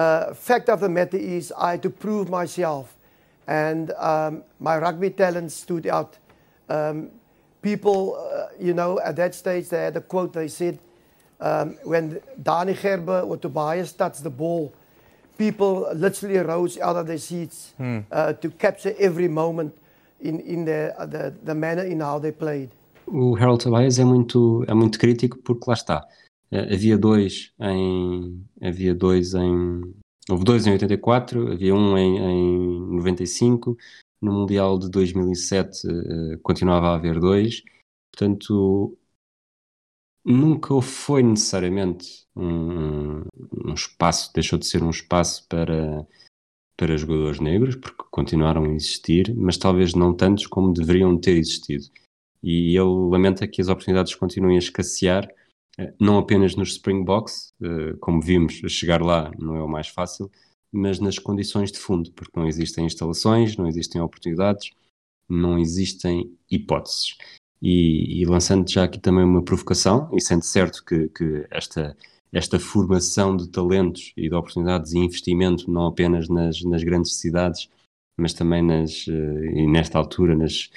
uh, 0.00 0.34
fact 0.34 0.68
of 0.68 0.80
the 0.80 0.88
matter 0.88 1.18
is, 1.18 1.52
I 1.56 1.72
had 1.72 1.82
to 1.82 1.90
prove 1.90 2.30
myself, 2.30 2.96
and 3.46 3.92
um, 3.98 4.42
my 4.58 4.78
rugby 4.78 5.10
talent 5.10 5.52
stood 5.52 5.86
out. 5.86 6.16
Um, 6.68 7.10
people, 7.60 8.16
uh, 8.16 8.48
you 8.58 8.72
know, 8.72 8.98
at 9.00 9.16
that 9.16 9.34
stage, 9.34 9.68
they 9.68 9.82
had 9.82 9.96
a 9.96 10.00
quote. 10.00 10.32
They 10.32 10.48
said, 10.48 10.78
um, 11.40 11.76
"When 11.84 12.20
Dani 12.42 12.74
Gerber 12.80 13.20
or 13.20 13.36
Tobias 13.36 13.92
touched 13.92 14.22
the 14.22 14.30
ball, 14.30 14.72
people 15.36 15.88
literally 15.94 16.38
rose 16.38 16.78
out 16.78 16.96
of 16.96 17.06
their 17.06 17.18
seats 17.18 17.74
hmm. 17.76 18.00
uh, 18.10 18.32
to 18.34 18.50
capture 18.50 18.94
every 18.98 19.28
moment 19.28 19.74
in 20.20 20.40
in 20.40 20.64
the, 20.64 20.94
the 21.12 21.34
the 21.44 21.54
manner 21.54 21.84
in 21.84 22.00
how 22.00 22.18
they 22.18 22.32
played." 22.32 22.70
O 23.06 23.36
Harold 23.36 23.64
Tobias 23.64 23.98
é 23.98 24.04
muito 24.04 24.64
é 24.66 24.74
muito 24.74 24.98
crítico 24.98 25.36
porque 25.44 25.64
lá 25.66 25.74
está. 25.74 26.06
Uh, 26.52 26.72
havia 26.72 26.98
dois 26.98 27.52
em 27.60 28.44
havia 28.60 28.94
dois 28.94 29.34
em 29.34 29.94
houve 30.28 30.44
dois 30.44 30.66
em 30.66 30.72
84 30.72 31.52
havia 31.52 31.74
um 31.74 31.96
em, 31.96 32.18
em 32.18 32.96
95 32.96 33.76
no 34.20 34.32
mundial 34.32 34.78
de 34.78 34.90
2007 34.90 35.86
uh, 35.86 36.38
continuava 36.42 36.88
a 36.88 36.94
haver 36.94 37.20
dois. 37.20 37.62
Portanto 38.12 38.98
nunca 40.24 40.80
foi 40.82 41.22
necessariamente 41.22 42.26
um, 42.36 43.22
um, 43.66 43.74
espaço 43.74 44.32
deixou 44.34 44.58
de 44.58 44.66
ser 44.66 44.82
um 44.82 44.90
espaço 44.90 45.46
para 45.48 46.06
para 46.76 46.96
jogadores 46.96 47.40
negros 47.40 47.76
porque 47.76 48.04
continuaram 48.10 48.64
a 48.64 48.74
existir 48.74 49.34
mas 49.36 49.56
talvez 49.56 49.94
não 49.94 50.14
tantos 50.14 50.46
como 50.46 50.72
deveriam 50.72 51.16
ter 51.18 51.36
existido. 51.36 51.84
E 52.42 52.76
ele 52.76 53.08
lamenta 53.10 53.46
que 53.46 53.60
as 53.60 53.68
oportunidades 53.68 54.14
continuem 54.14 54.56
a 54.56 54.58
escassear 54.58 55.24
eh, 55.24 55.34
não 56.00 56.18
apenas 56.18 56.56
nos 56.56 56.72
Springboks, 56.72 57.54
eh, 57.62 57.94
como 58.00 58.20
vimos, 58.20 58.54
chegar 58.68 59.00
lá 59.02 59.30
não 59.38 59.56
é 59.56 59.62
o 59.62 59.68
mais 59.68 59.88
fácil, 59.88 60.30
mas 60.72 60.98
nas 61.00 61.18
condições 61.18 61.72
de 61.72 61.78
fundo, 61.78 62.12
porque 62.12 62.38
não 62.38 62.46
existem 62.46 62.86
instalações, 62.86 63.56
não 63.56 63.66
existem 63.66 64.00
oportunidades, 64.00 64.70
não 65.28 65.58
existem 65.58 66.36
hipóteses. 66.50 67.16
E, 67.62 68.20
e 68.22 68.24
lançando 68.24 68.70
já 68.70 68.84
aqui 68.84 68.98
também 68.98 69.24
uma 69.24 69.42
provocação, 69.44 70.10
e 70.14 70.20
sendo 70.20 70.44
certo 70.44 70.84
que, 70.84 71.08
que 71.08 71.46
esta, 71.50 71.96
esta 72.32 72.58
formação 72.58 73.36
de 73.36 73.48
talentos 73.48 74.12
e 74.16 74.28
de 74.28 74.34
oportunidades 74.34 74.92
e 74.92 74.98
investimento, 74.98 75.70
não 75.70 75.86
apenas 75.86 76.28
nas, 76.28 76.62
nas 76.62 76.82
grandes 76.82 77.16
cidades, 77.16 77.68
mas 78.18 78.32
também 78.32 78.62
nas, 78.62 79.06
eh, 79.08 79.60
e 79.60 79.66
nesta 79.66 79.98
altura 79.98 80.36
nas 80.36 80.70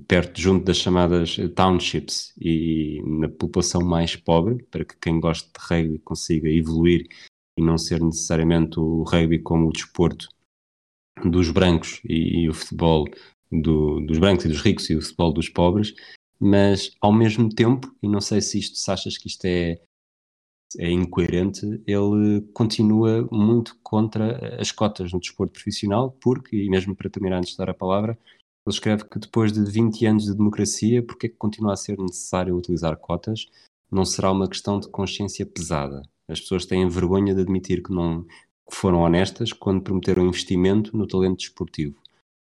perto, 0.00 0.40
junto 0.40 0.64
das 0.64 0.76
chamadas 0.76 1.36
townships 1.54 2.32
e 2.40 3.02
na 3.06 3.28
população 3.28 3.82
mais 3.82 4.16
pobre, 4.16 4.62
para 4.70 4.84
que 4.84 4.96
quem 4.98 5.20
gosta 5.20 5.48
de 5.48 5.64
rugby 5.64 5.98
consiga 6.00 6.48
evoluir 6.48 7.06
e 7.58 7.62
não 7.62 7.78
ser 7.78 8.02
necessariamente 8.02 8.80
o 8.80 9.02
rugby 9.04 9.38
como 9.38 9.68
o 9.68 9.72
desporto 9.72 10.28
dos 11.24 11.50
brancos 11.50 12.00
e, 12.04 12.42
e 12.42 12.48
o 12.48 12.54
futebol 12.54 13.06
do, 13.50 14.00
dos 14.00 14.18
brancos 14.18 14.44
e 14.44 14.48
dos 14.48 14.60
ricos 14.60 14.90
e 14.90 14.96
o 14.96 15.02
futebol 15.02 15.32
dos 15.32 15.48
pobres, 15.48 15.94
mas 16.40 16.90
ao 17.00 17.12
mesmo 17.12 17.48
tempo, 17.48 17.94
e 18.02 18.08
não 18.08 18.20
sei 18.20 18.40
se 18.40 18.58
isto 18.58 18.76
se 18.76 18.90
achas 18.90 19.16
que 19.16 19.28
isto 19.28 19.44
é, 19.44 19.80
é 20.78 20.90
incoerente, 20.90 21.64
ele 21.86 22.42
continua 22.52 23.28
muito 23.30 23.78
contra 23.82 24.60
as 24.60 24.72
cotas 24.72 25.12
no 25.12 25.20
desporto 25.20 25.52
profissional, 25.52 26.10
porque, 26.20 26.56
e 26.56 26.68
mesmo 26.68 26.96
para 26.96 27.08
terminar 27.08 27.38
antes 27.38 27.52
de 27.52 27.58
dar 27.58 27.70
a 27.70 27.74
palavra, 27.74 28.18
ele 28.66 28.74
escreve 28.74 29.04
que 29.04 29.18
depois 29.18 29.52
de 29.52 29.62
20 29.62 30.06
anos 30.06 30.24
de 30.24 30.34
democracia, 30.34 31.02
porque 31.02 31.26
é 31.26 31.28
que 31.28 31.36
continua 31.36 31.74
a 31.74 31.76
ser 31.76 31.98
necessário 31.98 32.56
utilizar 32.56 32.96
cotas? 32.96 33.46
Não 33.90 34.06
será 34.06 34.32
uma 34.32 34.48
questão 34.48 34.80
de 34.80 34.88
consciência 34.88 35.44
pesada. 35.44 36.02
As 36.26 36.40
pessoas 36.40 36.64
têm 36.64 36.88
vergonha 36.88 37.34
de 37.34 37.42
admitir 37.42 37.82
que 37.82 37.92
não 37.92 38.24
que 38.66 38.74
foram 38.74 39.00
honestas 39.00 39.52
quando 39.52 39.82
prometeram 39.82 40.26
investimento 40.26 40.96
no 40.96 41.06
talento 41.06 41.36
desportivo. 41.36 41.94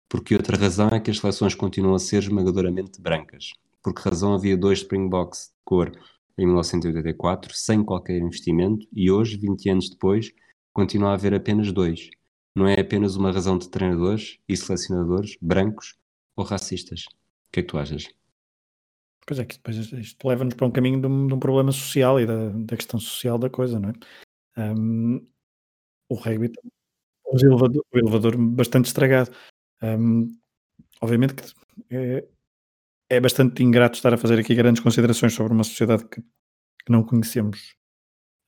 Porque 0.09 0.35
outra 0.35 0.57
razão 0.57 0.89
é 0.89 0.99
que 0.99 1.11
as 1.11 1.19
seleções 1.19 1.53
continuam 1.53 1.93
a 1.93 1.99
ser 1.99 2.23
esmagadoramente 2.23 2.99
brancas. 2.99 3.51
Por 3.83 3.93
que 3.93 4.01
razão 4.01 4.33
havia 4.33 4.57
dois 4.57 4.79
Springboks 4.79 5.51
de 5.51 5.63
cor 5.63 5.91
em 6.35 6.47
1984 6.47 7.53
sem 7.53 7.83
qualquer 7.83 8.17
investimento 8.17 8.87
e 8.91 9.11
hoje, 9.11 9.37
20 9.37 9.69
anos 9.69 9.89
depois, 9.91 10.33
continua 10.73 11.11
a 11.11 11.13
haver 11.13 11.35
apenas 11.35 11.71
dois. 11.71 12.09
Não 12.55 12.67
é 12.67 12.79
apenas 12.79 13.15
uma 13.15 13.31
razão 13.31 13.55
de 13.55 13.69
treinadores 13.69 14.39
e 14.49 14.57
selecionadores 14.57 15.37
brancos 15.39 15.95
ou 16.37 16.45
racistas. 16.45 17.05
O 17.49 17.51
que 17.51 17.59
é 17.59 17.63
que 17.63 17.69
tu 17.69 17.77
achas? 17.77 18.07
Pois 19.25 19.39
é, 19.39 19.45
que 19.45 19.55
depois 19.57 19.75
isto 19.75 20.25
leva-nos 20.25 20.53
para 20.53 20.67
um 20.67 20.71
caminho 20.71 21.01
de 21.01 21.07
um, 21.07 21.27
de 21.27 21.33
um 21.33 21.39
problema 21.39 21.71
social 21.71 22.19
e 22.19 22.25
da, 22.25 22.49
da, 22.49 22.77
questão 22.77 22.97
social 22.97 23.37
da 23.37 23.49
coisa, 23.49 23.77
não 23.77 23.89
é? 23.89 23.93
Um, 24.73 25.27
o 26.09 26.15
rugby 26.15 26.49
tem 26.49 26.71
o 27.25 27.37
elevador, 27.37 27.83
o 27.93 27.97
elevador 27.97 28.37
bastante 28.37 28.85
estragado. 28.85 29.31
Um, 29.81 30.33
obviamente 31.01 31.35
que 31.35 31.43
é, 31.91 32.25
é, 33.09 33.19
bastante 33.19 33.61
ingrato 33.61 33.97
estar 33.97 34.13
a 34.13 34.17
fazer 34.17 34.39
aqui 34.39 34.55
grandes 34.55 34.81
considerações 34.81 35.33
sobre 35.33 35.53
uma 35.53 35.63
sociedade 35.63 36.05
que, 36.07 36.21
que 36.21 36.91
não 36.91 37.03
conhecemos 37.03 37.75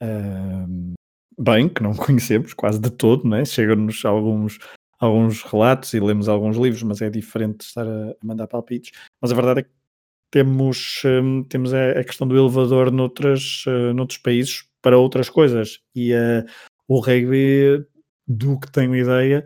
um, 0.01 0.93
bem, 1.37 1.67
que 1.67 1.83
não 1.83 1.93
conhecemos 1.95 2.53
quase 2.53 2.79
de 2.79 2.89
todo, 2.89 3.27
não 3.27 3.37
é? 3.37 3.45
Chegam-nos 3.45 4.03
alguns, 4.05 4.57
alguns 4.99 5.43
relatos 5.43 5.93
e 5.93 5.99
lemos 5.99 6.27
alguns 6.27 6.57
livros, 6.57 6.83
mas 6.83 7.01
é 7.01 7.09
diferente 7.09 7.61
estar 7.61 7.87
a, 7.87 8.15
mandar 8.23 8.47
palpites. 8.47 8.91
Mas 9.21 9.31
a 9.31 9.35
verdade 9.35 9.61
é 9.61 9.63
que 9.63 9.69
temos, 10.31 11.01
um, 11.05 11.43
temos 11.43 11.73
a, 11.73 12.03
questão 12.03 12.27
do 12.27 12.37
elevador 12.37 12.91
noutras, 12.91 13.63
uh, 13.65 13.93
noutros 13.93 14.19
países 14.19 14.65
para 14.81 14.97
outras 14.97 15.29
coisas. 15.29 15.79
E 15.95 16.13
uh, 16.13 16.45
o 16.87 16.99
rugby, 16.99 17.85
do 18.27 18.59
que 18.59 18.71
tenho 18.71 18.95
ideia, 18.95 19.45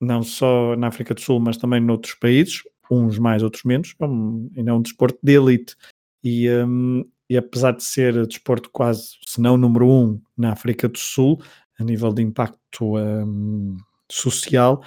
não 0.00 0.22
só 0.22 0.76
na 0.76 0.88
África 0.88 1.12
do 1.14 1.20
Sul, 1.20 1.40
mas 1.40 1.56
também 1.56 1.80
noutros 1.80 2.14
países, 2.14 2.62
uns 2.90 3.18
mais, 3.18 3.42
outros 3.42 3.64
menos, 3.64 3.94
é 4.00 4.04
um, 4.06 4.50
ainda 4.56 4.70
é 4.70 4.74
um 4.74 4.82
desporto 4.82 5.18
de 5.22 5.32
elite. 5.32 5.76
E, 6.22 6.48
um, 6.50 7.04
e 7.28 7.36
apesar 7.36 7.72
de 7.72 7.84
ser 7.84 8.26
desporto 8.26 8.70
quase, 8.70 9.16
se 9.26 9.40
não 9.40 9.56
número 9.56 9.88
um 9.88 10.20
na 10.36 10.52
África 10.52 10.88
do 10.88 10.98
Sul, 10.98 11.42
a 11.78 11.84
nível 11.84 12.12
de 12.12 12.22
impacto 12.22 12.96
um, 12.96 13.76
social, 14.10 14.82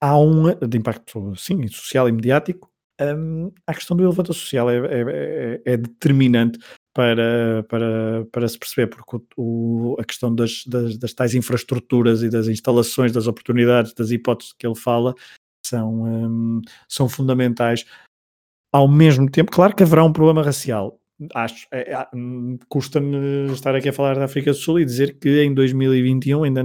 há 0.00 0.18
um 0.18 0.54
de 0.54 0.78
impacto, 0.78 1.34
sim, 1.36 1.66
social 1.68 2.08
e 2.08 2.12
mediático, 2.12 2.70
um, 3.00 3.52
a 3.66 3.74
questão 3.74 3.96
do 3.96 4.02
elevador 4.02 4.34
social 4.34 4.70
é, 4.70 4.76
é, 4.78 5.60
é, 5.66 5.72
é 5.72 5.76
determinante 5.76 6.58
para, 6.94 7.62
para, 7.68 8.24
para 8.32 8.48
se 8.48 8.58
perceber, 8.58 8.86
porque 8.86 9.18
o, 9.36 9.96
a 10.00 10.04
questão 10.04 10.34
das, 10.34 10.64
das, 10.66 10.96
das, 10.96 11.12
tais 11.12 11.34
infraestruturas 11.34 12.22
e 12.22 12.30
das 12.30 12.48
instalações, 12.48 13.12
das 13.12 13.26
oportunidades, 13.26 13.92
das 13.92 14.10
hipóteses 14.10 14.54
que 14.54 14.66
ele 14.66 14.74
fala, 14.74 15.14
são, 15.64 16.04
um, 16.04 16.62
são 16.88 17.08
fundamentais. 17.08 17.84
Ao 18.72 18.88
mesmo 18.88 19.30
tempo, 19.30 19.52
claro 19.52 19.76
que 19.76 19.82
haverá 19.82 20.04
um 20.04 20.12
problema 20.12 20.42
racial. 20.42 20.98
Acho, 21.34 21.66
é, 21.70 21.92
é, 21.92 22.06
custa-me 22.68 23.50
estar 23.52 23.74
aqui 23.74 23.88
a 23.88 23.92
falar 23.92 24.16
da 24.16 24.24
África 24.24 24.50
do 24.50 24.56
Sul 24.56 24.80
e 24.80 24.84
dizer 24.84 25.18
que 25.18 25.42
em 25.42 25.54
2021 25.54 26.44
ainda 26.44 26.62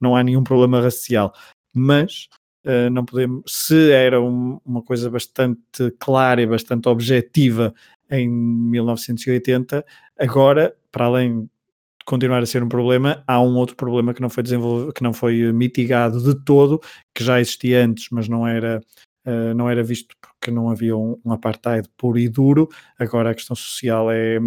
não 0.00 0.16
há 0.16 0.22
nenhum 0.22 0.42
problema 0.42 0.80
racial, 0.80 1.34
mas 1.74 2.28
Uh, 2.62 2.90
não 2.90 3.06
podemos, 3.06 3.42
se 3.46 3.90
era 3.90 4.20
um, 4.20 4.60
uma 4.66 4.82
coisa 4.82 5.08
bastante 5.08 5.90
clara 5.98 6.42
e 6.42 6.46
bastante 6.46 6.90
objetiva 6.90 7.74
em 8.10 8.28
1980, 8.28 9.82
agora, 10.18 10.76
para 10.92 11.06
além 11.06 11.44
de 11.44 11.48
continuar 12.04 12.42
a 12.42 12.46
ser 12.46 12.62
um 12.62 12.68
problema, 12.68 13.24
há 13.26 13.40
um 13.40 13.56
outro 13.56 13.76
problema 13.76 14.12
que 14.12 14.20
não 14.20 14.28
foi 14.28 14.42
desenvolvido, 14.42 14.92
que 14.92 15.02
não 15.02 15.14
foi 15.14 15.50
mitigado 15.52 16.22
de 16.22 16.38
todo, 16.44 16.80
que 17.14 17.24
já 17.24 17.40
existia 17.40 17.82
antes, 17.82 18.08
mas 18.10 18.28
não 18.28 18.46
era 18.46 18.80
Uh, 19.26 19.54
não 19.54 19.68
era 19.68 19.82
visto 19.82 20.16
porque 20.20 20.50
não 20.50 20.70
havia 20.70 20.96
um, 20.96 21.20
um, 21.24 21.32
apartheid 21.32 21.88
puro 21.96 22.18
e 22.18 22.28
duro. 22.28 22.68
Agora 22.98 23.30
a 23.30 23.34
questão 23.34 23.54
social 23.54 24.10
é, 24.10 24.38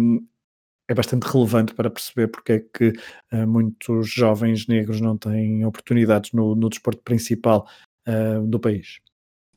é 0.88 0.94
bastante 0.94 1.24
relevante 1.24 1.74
para 1.74 1.90
perceber 1.90 2.28
porque 2.28 2.52
é 2.52 2.58
que 2.60 2.92
uh, 3.32 3.46
muitos 3.46 4.10
jovens 4.10 4.66
negros 4.66 5.00
não 5.00 5.16
têm 5.16 5.64
oportunidades 5.64 6.32
no, 6.32 6.54
no 6.54 6.68
desporto 6.68 7.02
principal 7.02 7.68
uh, 8.08 8.46
do 8.46 8.58
país. 8.58 9.00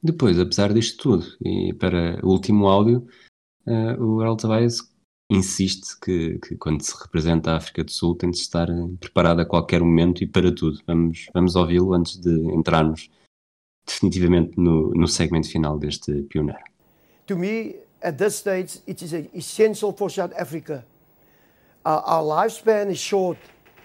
Depois, 0.02 0.40
apesar 0.40 0.74
disto 0.74 1.02
tudo, 1.02 1.26
e 1.44 1.74
para 1.74 2.24
o 2.24 2.30
último 2.30 2.68
áudio, 2.68 3.08
uh, 3.66 4.02
o 4.02 4.22
Harold 4.22 4.42
Tavares 4.42 4.80
insiste 5.30 6.00
que, 6.00 6.40
que, 6.40 6.56
quando 6.56 6.82
se 6.82 6.94
representa 7.02 7.52
a 7.52 7.58
África 7.58 7.84
do 7.84 7.92
Sul 7.92 8.16
tem 8.16 8.30
de 8.30 8.38
estar 8.38 8.68
preparado 9.00 9.42
a 9.42 9.46
qualquer 9.46 9.82
momento 9.82 10.24
e 10.24 10.28
para 10.28 10.54
tudo. 10.54 10.80
Vamos, 10.88 11.28
vamos 11.34 11.56
ouvi-lo 11.56 11.94
antes 11.94 12.18
de 12.18 12.32
entrarmos 12.54 13.10
definitivamente 13.88 14.60
no, 14.60 14.92
no 14.94 15.08
segmento 15.08 15.50
final 15.50 15.80
deste 15.80 16.28
pioneiro. 16.30 16.64
To 17.26 17.36
me, 17.36 17.76
at 18.02 18.18
this 18.18 18.36
stage, 18.36 18.80
it 18.86 19.02
is 19.02 19.14
essential 19.34 19.92
for 19.92 20.10
South 20.10 20.34
Africa. 20.36 20.86
Uh, 21.84 22.02
our 22.06 22.24
lifespan 22.24 22.92
is 22.92 23.00
short, 23.00 23.38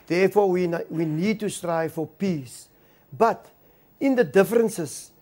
therefore 0.06 0.50
we, 0.50 0.68
we 0.90 1.04
need 1.04 1.40
to 1.40 1.48
strive 1.48 1.92
for 1.92 2.06
peace. 2.06 2.68
But 3.16 3.46
in 4.02 4.16
the 4.16 4.24
differences. 4.24 5.12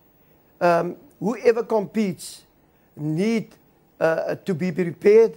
Um, 0.60 0.96
whoever 1.20 1.62
competes 1.62 2.42
need 2.96 3.54
uh, 4.00 4.34
to 4.36 4.54
be 4.54 4.72
prepared 4.72 5.34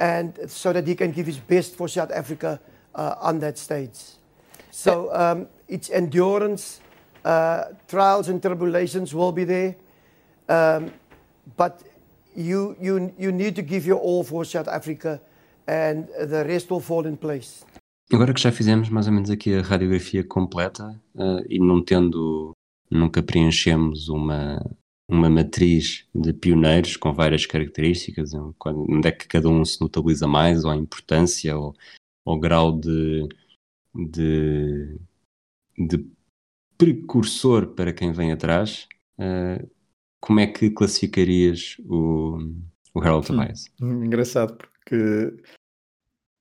and 0.00 0.38
so 0.48 0.72
that 0.72 0.86
he 0.86 0.94
can 0.94 1.12
give 1.12 1.26
his 1.26 1.36
best 1.36 1.76
for 1.76 1.88
South 1.88 2.10
Africa 2.10 2.58
uh, 2.94 3.16
on 3.20 3.38
that 3.40 3.58
stage. 3.58 3.98
So 4.70 5.14
um, 5.14 5.46
it's 5.68 5.90
endurance, 5.90 6.80
uh, 7.24 7.74
trials 7.86 8.28
and 8.28 8.40
tribulations 8.40 9.14
will 9.14 9.32
be 9.32 9.44
there, 9.44 9.76
um, 10.48 10.90
but 11.56 11.82
you, 12.36 12.76
you, 12.80 13.12
you 13.18 13.32
need 13.32 13.54
to 13.56 13.62
give 13.62 13.86
your 13.86 13.98
all 13.98 14.22
for 14.22 14.44
South 14.44 14.68
Africa 14.68 15.20
and 15.66 16.08
the 16.18 16.44
rest 16.44 16.70
will 16.70 16.80
fall 16.80 17.06
in 17.06 17.16
place. 17.16 17.64
Agora 18.12 18.34
que 18.34 18.40
já 18.40 18.50
fizemos 18.50 18.88
mais 18.88 19.06
ou 19.06 19.12
menos 19.12 19.30
aqui 19.30 19.54
a 19.54 19.62
radiografia 19.62 20.24
completa 20.24 21.00
uh, 21.14 21.44
e 21.48 21.60
não 21.60 21.80
tendo 21.82 22.52
nunca 22.90 23.22
preenchemos 23.22 24.08
uma, 24.08 24.60
uma 25.08 25.30
matriz 25.30 26.04
de 26.12 26.32
pioneiros 26.32 26.96
com 26.96 27.12
várias 27.12 27.46
características, 27.46 28.32
onde 28.34 29.08
é 29.08 29.12
que 29.12 29.28
cada 29.28 29.48
um 29.48 29.64
se 29.64 29.80
notabiliza 29.80 30.26
mais, 30.26 30.64
ou 30.64 30.72
a 30.72 30.76
importância, 30.76 31.56
ou 31.56 31.74
o 32.24 32.38
grau 32.38 32.72
de, 32.72 33.28
de, 33.94 34.98
de, 35.78 36.06
precursor 36.80 37.66
para 37.74 37.92
quem 37.92 38.10
vem 38.10 38.32
atrás. 38.32 38.88
Uh, 39.18 39.70
como 40.18 40.40
é 40.40 40.46
que 40.46 40.70
classificarias 40.70 41.76
o, 41.84 42.38
o 42.94 43.00
Harold 43.00 43.26
Tobias? 43.26 43.70
Hum, 43.80 44.04
engraçado, 44.04 44.56
porque 44.56 45.36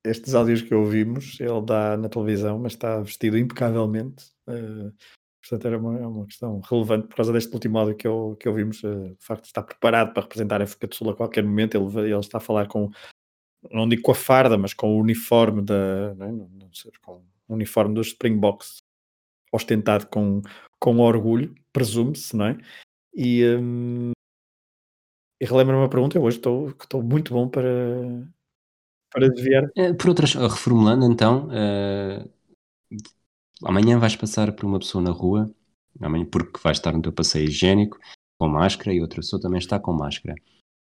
estes 0.06 0.34
áudios 0.34 0.62
que 0.62 0.74
ouvimos, 0.74 1.38
ele 1.42 1.62
dá 1.62 1.98
na 1.98 2.08
televisão, 2.08 2.58
mas 2.58 2.72
está 2.72 3.02
vestido 3.02 3.38
impecavelmente. 3.38 4.32
Uh, 4.48 4.94
Portanto, 5.42 5.68
era 5.68 5.78
uma, 5.78 5.98
é 5.98 6.06
uma 6.06 6.26
questão 6.26 6.60
relevante 6.60 7.08
por 7.08 7.16
causa 7.16 7.32
deste 7.32 7.54
último 7.54 7.78
áudio 7.80 7.96
que, 7.96 8.08
eu, 8.08 8.38
que 8.40 8.48
ouvimos. 8.48 8.84
Uh, 8.84 9.16
de 9.16 9.26
facto, 9.26 9.46
está 9.46 9.64
preparado 9.64 10.14
para 10.14 10.24
representar 10.24 10.62
a 10.62 10.66
África 10.66 10.88
do 10.88 10.96
Sul 10.96 11.10
a 11.10 11.16
qualquer 11.16 11.44
momento. 11.44 11.76
Ele, 11.76 12.12
ele 12.12 12.20
está 12.20 12.38
a 12.38 12.42
falar 12.42 12.68
com, 12.68 12.92
não 13.72 13.88
digo 13.88 14.02
com 14.02 14.12
a 14.12 14.16
farda, 14.16 14.58
mas 14.58 14.74
com 14.74 14.96
o 14.96 15.00
uniforme 15.00 15.62
da, 15.62 16.14
não, 16.16 16.26
é? 16.26 16.32
não, 16.32 16.50
não 16.50 16.74
sei, 16.74 16.92
com 17.02 17.24
o 17.48 17.54
uniforme 17.54 17.96
dos 17.96 18.08
Springboks, 18.08 18.79
ostentado 19.52 20.08
com, 20.08 20.42
com 20.80 21.00
orgulho, 21.00 21.54
presume-se, 21.74 22.36
não 22.36 22.46
é? 22.46 22.58
E, 23.14 23.46
um, 23.58 24.12
e 25.42 25.46
relembra-me 25.46 25.82
uma 25.82 25.90
pergunta. 25.90 26.18
Eu 26.18 26.24
hoje 26.24 26.38
estou, 26.38 26.70
estou 26.70 27.02
muito 27.02 27.34
bom 27.34 27.48
para, 27.48 28.28
para 29.12 29.30
desviar. 29.30 29.70
Eh, 29.76 29.94
por 29.94 30.10
outras, 30.10 30.34
reformulando 30.34 31.06
então. 31.06 31.48
Uh 31.48 32.40
amanhã 33.64 34.00
vais 34.00 34.16
passar 34.16 34.52
por 34.54 34.66
uma 34.66 34.80
pessoa 34.80 35.04
na 35.04 35.12
rua, 35.12 35.50
amanhã, 36.02 36.26
porque 36.26 36.60
vais 36.64 36.78
estar 36.78 36.94
no 36.94 37.02
teu 37.02 37.12
passeio 37.12 37.48
higiênico, 37.48 37.98
com 38.38 38.48
máscara, 38.48 38.94
e 38.94 39.02
outra 39.02 39.18
pessoa 39.18 39.42
também 39.42 39.60
está 39.60 39.80
com 39.80 39.94
máscara. 39.94 40.36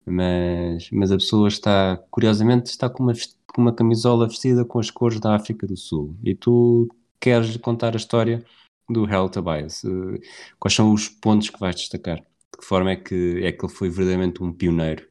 Mas, 0.04 0.90
mas 0.90 1.12
a 1.12 1.16
pessoa 1.16 1.48
está, 1.48 1.96
curiosamente, 2.10 2.66
está 2.66 2.90
com 2.90 3.04
uma, 3.04 3.12
com 3.46 3.62
uma 3.62 3.74
camisola 3.74 4.26
vestida 4.26 4.64
com 4.64 4.78
as 4.78 4.90
cores 4.90 5.20
da 5.20 5.34
África 5.34 5.66
do 5.66 5.76
Sul. 5.76 6.16
E 6.24 6.34
tu 6.34 6.88
queres 7.22 7.56
contar 7.58 7.94
a 7.94 7.96
história 7.96 8.44
do 8.90 9.04
Harold 9.04 9.32
Tobias. 9.32 9.84
Eh, 9.84 10.20
quais 10.58 10.74
são 10.74 10.92
os 10.92 11.08
pontos 11.08 11.48
que 11.48 11.60
vais 11.60 11.76
destacar? 11.76 12.18
De 12.18 12.58
que 12.58 12.64
forma 12.64 12.90
é 12.90 12.96
que, 12.96 13.40
é 13.44 13.52
que 13.52 13.64
ele 13.64 13.72
foi 13.72 13.88
verdadeiramente 13.88 14.42
um 14.42 14.52
pioneiro? 14.52 15.08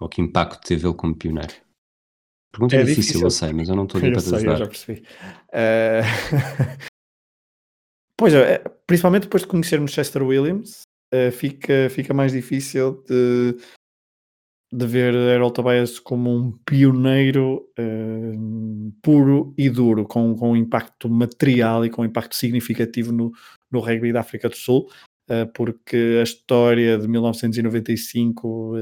Ou 0.00 0.08
que 0.08 0.22
impacto 0.22 0.66
teve 0.66 0.86
ele 0.86 0.96
como 0.96 1.14
pioneiro? 1.14 1.54
Pergunta 2.50 2.76
é 2.76 2.80
difícil, 2.80 3.02
difícil, 3.02 3.26
eu 3.26 3.30
sei, 3.30 3.52
mas 3.52 3.68
eu 3.68 3.76
não 3.76 3.84
estou 3.84 4.00
ali 4.00 4.10
para 4.12 4.22
te 4.22 4.34
ajudar. 4.34 4.56
Já 4.56 4.66
percebi. 4.66 5.06
Uh... 5.50 6.88
pois 8.16 8.32
é, 8.32 8.58
principalmente 8.86 9.24
depois 9.24 9.42
de 9.42 9.48
conhecermos 9.48 9.92
Chester 9.92 10.22
Williams, 10.22 10.82
uh, 11.12 11.30
fica, 11.30 11.90
fica 11.90 12.14
mais 12.14 12.32
difícil 12.32 13.04
de, 13.08 13.56
de 14.76 14.86
ver 14.86 15.14
Errol 15.14 15.50
Tobias 15.50 15.98
como 15.98 16.30
um 16.30 16.52
pioneiro 16.64 17.68
uh, 17.78 18.92
puro 19.02 19.54
e 19.56 19.70
duro, 19.70 20.04
com, 20.04 20.34
com 20.34 20.52
um 20.52 20.56
impacto 20.56 21.08
material 21.08 21.84
e 21.84 21.90
com 21.90 22.02
um 22.02 22.06
impacto 22.06 22.34
significativo 22.34 23.12
no, 23.12 23.30
no 23.70 23.80
rugby 23.80 24.12
da 24.12 24.20
África 24.20 24.48
do 24.48 24.56
Sul, 24.56 24.88
porque 25.54 26.18
a 26.20 26.22
história 26.22 26.98
de 26.98 27.08
1995 27.08 28.74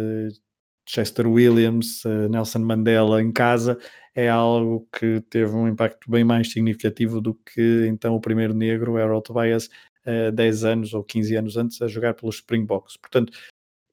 Chester 0.88 1.26
Williams, 1.26 2.04
uh, 2.04 2.28
Nelson 2.28 2.60
Mandela 2.60 3.22
em 3.22 3.32
casa, 3.32 3.78
é 4.14 4.28
algo 4.28 4.86
que 4.92 5.20
teve 5.30 5.54
um 5.54 5.68
impacto 5.68 6.10
bem 6.10 6.24
mais 6.24 6.50
significativo 6.50 7.20
do 7.20 7.34
que 7.34 7.86
então 7.86 8.14
o 8.14 8.20
primeiro 8.20 8.52
negro, 8.54 8.96
Harold 8.96 9.24
Tobias, 9.24 9.68
uh, 10.06 10.32
10 10.32 10.64
anos 10.64 10.94
ou 10.94 11.04
15 11.04 11.36
anos 11.36 11.56
antes, 11.56 11.80
a 11.80 11.88
jogar 11.88 12.14
pelos 12.14 12.36
Springboks. 12.36 12.96
Portanto, 12.96 13.32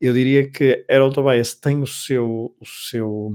eu 0.02 0.14
diria 0.14 0.50
que 0.50 0.86
Harold 0.90 1.16
Tobias 1.16 1.56
tem 1.56 1.82
o 1.82 1.88
seu, 1.88 2.56
o 2.60 2.66
seu 2.66 3.34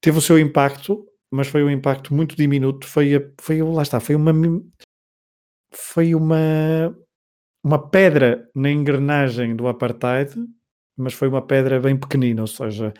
teve 0.00 0.18
o 0.18 0.22
seu 0.22 0.38
impacto, 0.38 1.06
mas 1.30 1.48
foi 1.48 1.62
um 1.62 1.70
impacto 1.70 2.14
muito 2.14 2.36
diminuto. 2.36 2.86
Foi, 2.86 3.32
foi 3.40 3.62
lá 3.62 3.82
está, 3.82 4.00
foi 4.00 4.14
uma 4.16 4.32
foi 5.74 6.14
uma 6.14 6.94
uma 7.64 7.78
pedra 7.90 8.50
na 8.54 8.70
engrenagem 8.70 9.54
do 9.54 9.68
apartheid, 9.68 10.34
mas 10.96 11.14
foi 11.14 11.28
uma 11.28 11.46
pedra 11.46 11.80
bem 11.80 11.96
pequenina, 11.98 12.42
ou 12.42 12.46
seja, 12.48 12.92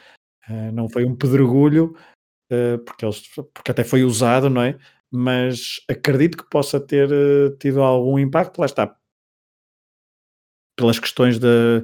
eh, 0.48 0.70
não 0.72 0.88
foi 0.88 1.04
um 1.04 1.16
pedregulho, 1.16 1.96
eh, 2.50 2.78
porque, 2.78 3.06
porque 3.54 3.70
até 3.72 3.84
foi 3.84 4.04
usado, 4.04 4.50
não 4.50 4.62
é? 4.62 4.78
Mas 5.10 5.80
acredito 5.90 6.38
que 6.38 6.50
possa 6.50 6.80
ter 6.80 7.10
eh, 7.12 7.56
tido 7.60 7.82
algum 7.82 8.18
impacto, 8.18 8.58
lá 8.60 8.66
está, 8.66 8.96
pelas 10.76 10.98
questões 10.98 11.38
de, 11.38 11.82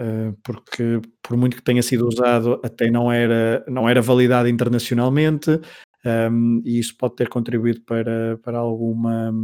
Uh, 0.00 0.32
porque 0.44 1.00
por 1.20 1.36
muito 1.36 1.56
que 1.56 1.62
tenha 1.62 1.82
sido 1.82 2.06
usado, 2.06 2.60
até 2.62 2.88
não 2.88 3.10
era, 3.10 3.64
não 3.66 3.88
era 3.88 4.00
validado 4.00 4.48
internacionalmente, 4.48 5.60
um, 6.30 6.62
e 6.64 6.78
isso 6.78 6.96
pode 6.96 7.16
ter 7.16 7.28
contribuído 7.28 7.80
para, 7.82 8.38
para 8.38 8.58
alguma, 8.58 9.34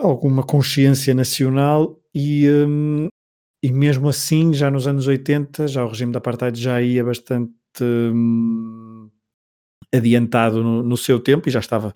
alguma 0.00 0.44
consciência 0.44 1.12
nacional 1.12 2.00
e, 2.14 2.48
um, 2.48 3.08
e 3.62 3.72
mesmo 3.72 4.08
assim, 4.08 4.54
já 4.54 4.70
nos 4.70 4.86
anos 4.86 5.08
80, 5.08 5.66
já 5.66 5.84
o 5.84 5.88
regime 5.88 6.12
da 6.12 6.18
apartheid 6.18 6.60
já 6.60 6.80
ia 6.80 7.04
bastante 7.04 7.52
um, 7.82 9.10
adiantado 9.92 10.62
no, 10.62 10.82
no, 10.82 10.96
seu 10.96 11.18
tempo 11.18 11.48
e 11.48 11.52
já 11.52 11.58
estava, 11.58 11.92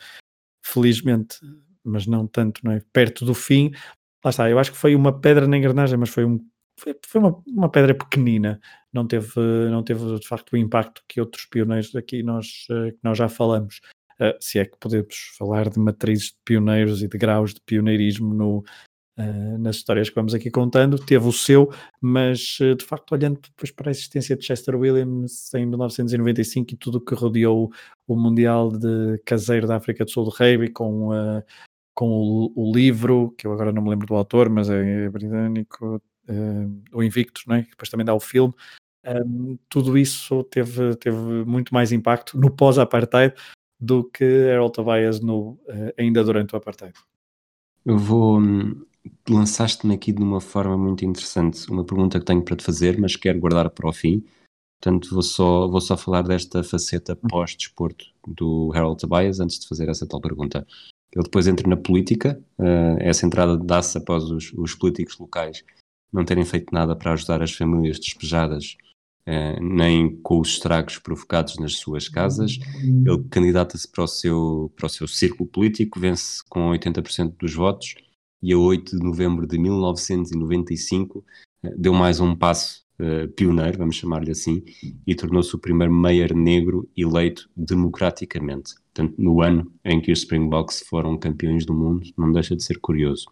felizmente, 0.64 1.38
mas 1.84 2.06
não 2.06 2.26
tanto, 2.26 2.60
não 2.64 2.72
é? 2.72 2.82
perto 2.92 3.24
do 3.24 3.34
fim. 3.34 3.70
Lá 4.24 4.30
está, 4.30 4.50
eu 4.50 4.58
acho 4.58 4.72
que 4.72 4.78
foi 4.78 4.94
uma 4.94 5.18
pedra 5.20 5.46
na 5.46 5.56
engrenagem, 5.56 5.98
mas 5.98 6.10
foi 6.10 6.24
um 6.24 6.38
foi, 6.78 6.96
foi 7.04 7.20
uma, 7.20 7.42
uma, 7.46 7.68
pedra 7.68 7.94
pequenina, 7.94 8.60
não 8.92 9.06
teve, 9.06 9.40
não 9.70 9.82
teve 9.82 10.18
de 10.18 10.28
facto 10.28 10.52
o 10.52 10.56
impacto 10.56 11.02
que 11.08 11.20
outros 11.20 11.44
pioneiros 11.44 11.94
aqui 11.96 12.22
nós, 12.22 12.66
eh, 12.70 12.92
que 12.92 12.98
nós 13.02 13.18
já 13.18 13.28
falamos. 13.28 13.80
Uh, 14.20 14.34
se 14.40 14.58
é 14.58 14.64
que 14.64 14.76
podemos 14.78 15.32
falar 15.38 15.68
de 15.68 15.78
matrizes 15.78 16.26
de 16.26 16.36
pioneiros 16.44 17.02
e 17.02 17.08
de 17.08 17.18
graus 17.18 17.54
de 17.54 17.60
pioneirismo 17.60 18.34
no, 18.34 18.58
uh, 19.18 19.58
nas 19.58 19.76
histórias 19.76 20.08
que 20.08 20.14
vamos 20.14 20.34
aqui 20.34 20.50
contando, 20.50 20.98
teve 20.98 21.26
o 21.26 21.32
seu, 21.32 21.72
mas 22.00 22.58
uh, 22.60 22.74
de 22.74 22.84
facto, 22.84 23.12
olhando 23.12 23.40
depois 23.40 23.70
para 23.70 23.90
a 23.90 23.92
existência 23.92 24.36
de 24.36 24.44
Chester 24.44 24.74
Williams 24.76 25.52
em 25.54 25.66
1995 25.66 26.74
e 26.74 26.76
tudo 26.76 26.98
o 26.98 27.00
que 27.00 27.14
rodeou 27.14 27.70
o 28.08 28.16
Mundial 28.16 28.70
de 28.70 29.18
Caseiro 29.24 29.66
da 29.68 29.76
África 29.76 30.04
do 30.04 30.10
Sul 30.10 30.24
do 30.24 30.30
Rugby, 30.30 30.70
com, 30.70 31.12
com 31.98 32.08
o, 32.08 32.52
o, 32.54 32.72
livro, 32.72 33.34
que 33.36 33.44
eu 33.44 33.52
agora 33.52 33.72
não 33.72 33.82
me 33.82 33.90
lembro 33.90 34.06
do 34.06 34.14
autor, 34.14 34.48
mas 34.48 34.70
é, 34.70 35.06
é 35.06 35.10
britânico, 35.10 35.96
uh, 35.96 36.82
o 36.92 37.02
Invictus, 37.02 37.44
não 37.44 37.56
é? 37.56 37.64
que 37.64 37.70
depois 37.70 37.88
também 37.88 38.06
dá 38.06 38.14
o 38.14 38.20
filme. 38.20 38.54
Um, 39.04 39.58
tudo 39.68 39.98
isso 39.98 40.44
teve, 40.44 40.94
teve 40.94 41.16
muito 41.44 41.74
mais 41.74 41.90
impacto 41.90 42.38
no 42.38 42.52
pós-apartheid 42.52 43.34
do 43.80 44.04
que 44.04 44.48
Harold 44.48 44.74
Tobias 44.74 45.18
no, 45.18 45.58
uh, 45.66 45.92
ainda 45.98 46.22
durante 46.22 46.54
o 46.54 46.56
apartheid. 46.56 46.94
Eu 47.84 47.98
vou. 47.98 48.38
Hum, 48.38 48.80
lançaste-me 49.28 49.92
aqui 49.92 50.12
de 50.12 50.22
uma 50.22 50.40
forma 50.40 50.78
muito 50.78 51.04
interessante 51.04 51.68
uma 51.68 51.84
pergunta 51.84 52.20
que 52.20 52.24
tenho 52.24 52.44
para 52.44 52.54
te 52.54 52.62
fazer, 52.62 52.96
mas 52.96 53.16
quero 53.16 53.40
guardar 53.40 53.70
para 53.70 53.88
o 53.88 53.92
fim. 53.92 54.24
Portanto, 54.80 55.12
vou 55.12 55.22
só, 55.22 55.66
vou 55.66 55.80
só 55.80 55.96
falar 55.96 56.22
desta 56.22 56.62
faceta 56.62 57.18
hum. 57.24 57.26
pós-desporto 57.28 58.04
do 58.24 58.70
Harold 58.72 59.00
Tobias 59.00 59.40
antes 59.40 59.58
de 59.58 59.66
fazer 59.66 59.88
essa 59.88 60.06
tal 60.06 60.20
pergunta. 60.20 60.64
Ele 61.14 61.24
depois 61.24 61.46
entra 61.46 61.68
na 61.68 61.76
política, 61.76 62.40
uh, 62.58 62.96
essa 63.00 63.26
entrada 63.26 63.56
dá-se 63.56 63.96
após 63.96 64.24
os, 64.24 64.52
os 64.52 64.74
políticos 64.74 65.18
locais 65.18 65.64
não 66.12 66.24
terem 66.24 66.44
feito 66.44 66.72
nada 66.72 66.96
para 66.96 67.12
ajudar 67.12 67.42
as 67.42 67.52
famílias 67.52 67.98
despejadas, 67.98 68.76
eh, 69.26 69.60
nem 69.60 70.16
com 70.22 70.40
os 70.40 70.48
estragos 70.48 70.98
provocados 70.98 71.58
nas 71.58 71.74
suas 71.74 72.08
casas. 72.08 72.58
Ele 72.82 73.24
candidata-se 73.30 73.86
para, 73.86 74.04
o 74.04 74.06
seu, 74.06 74.72
para 74.74 74.86
o 74.86 74.88
seu 74.88 75.06
círculo 75.06 75.48
político, 75.48 76.00
vence 76.00 76.42
com 76.48 76.70
80% 76.70 77.34
dos 77.38 77.54
votos 77.54 77.94
e 78.42 78.52
a 78.52 78.58
8 78.58 78.98
de 78.98 79.04
novembro 79.04 79.46
de 79.46 79.58
1995 79.58 81.24
eh, 81.62 81.74
deu 81.76 81.92
mais 81.92 82.20
um 82.20 82.34
passo 82.34 82.87
uh, 83.00 83.28
pioneiro, 83.32 83.78
vamos 83.78 83.96
chamar-lhe 83.96 84.30
assim, 84.30 84.62
e 85.06 85.14
tornou-se 85.14 85.54
o 85.54 85.58
primeiro 85.58 85.92
mayor 85.92 86.34
negro 86.34 86.88
eleito 86.96 87.48
democraticamente. 87.56 88.74
Portanto, 88.94 89.14
no 89.18 89.42
ano 89.42 89.72
em 89.84 90.00
que 90.00 90.12
os 90.12 90.20
Springboks 90.20 90.82
foram 90.86 91.18
campeões 91.18 91.64
do 91.64 91.74
mundo, 91.74 92.08
não 92.16 92.32
deixa 92.32 92.56
de 92.56 92.62
ser 92.62 92.78
curioso. 92.80 93.26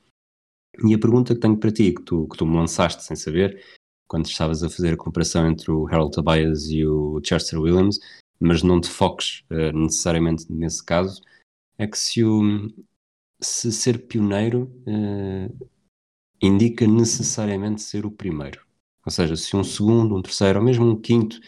E 0.84 0.94
a 0.94 0.98
pergunta 0.98 1.34
que 1.34 1.40
tenho 1.40 1.56
para 1.56 1.72
ti, 1.72 1.92
que 1.92 2.02
tu, 2.02 2.28
que 2.28 2.36
tu 2.36 2.46
me 2.46 2.56
lançaste 2.56 3.02
sem 3.02 3.16
saber, 3.16 3.62
quando 4.06 4.26
estavas 4.26 4.62
a 4.62 4.70
fazer 4.70 4.94
a 4.94 4.96
comparação 4.96 5.48
entre 5.48 5.70
o 5.70 5.86
Harold 5.86 6.12
Tobias 6.12 6.70
e 6.70 6.84
o 6.86 7.20
Chester 7.24 7.60
Williams, 7.60 7.98
mas 8.38 8.62
não 8.62 8.80
te 8.80 8.88
foques 8.88 9.42
uh, 9.50 9.76
necessariamente 9.76 10.50
nesse 10.52 10.84
caso, 10.84 11.22
é 11.78 11.86
que 11.86 11.98
se, 11.98 12.22
o, 12.22 12.42
se 13.40 13.72
ser 13.72 14.06
pioneiro 14.06 14.70
uh, 14.86 15.68
indica 16.40 16.86
necessariamente 16.86 17.82
ser 17.82 18.04
o 18.04 18.10
primeiro. 18.10 18.65
Ou 19.06 19.12
seja, 19.12 19.36
se 19.36 19.56
um 19.56 19.62
segundo, 19.62 20.16
um 20.16 20.22
terceiro 20.22 20.58
ou 20.58 20.64
mesmo 20.64 20.84
um 20.84 21.00
quinto 21.00 21.38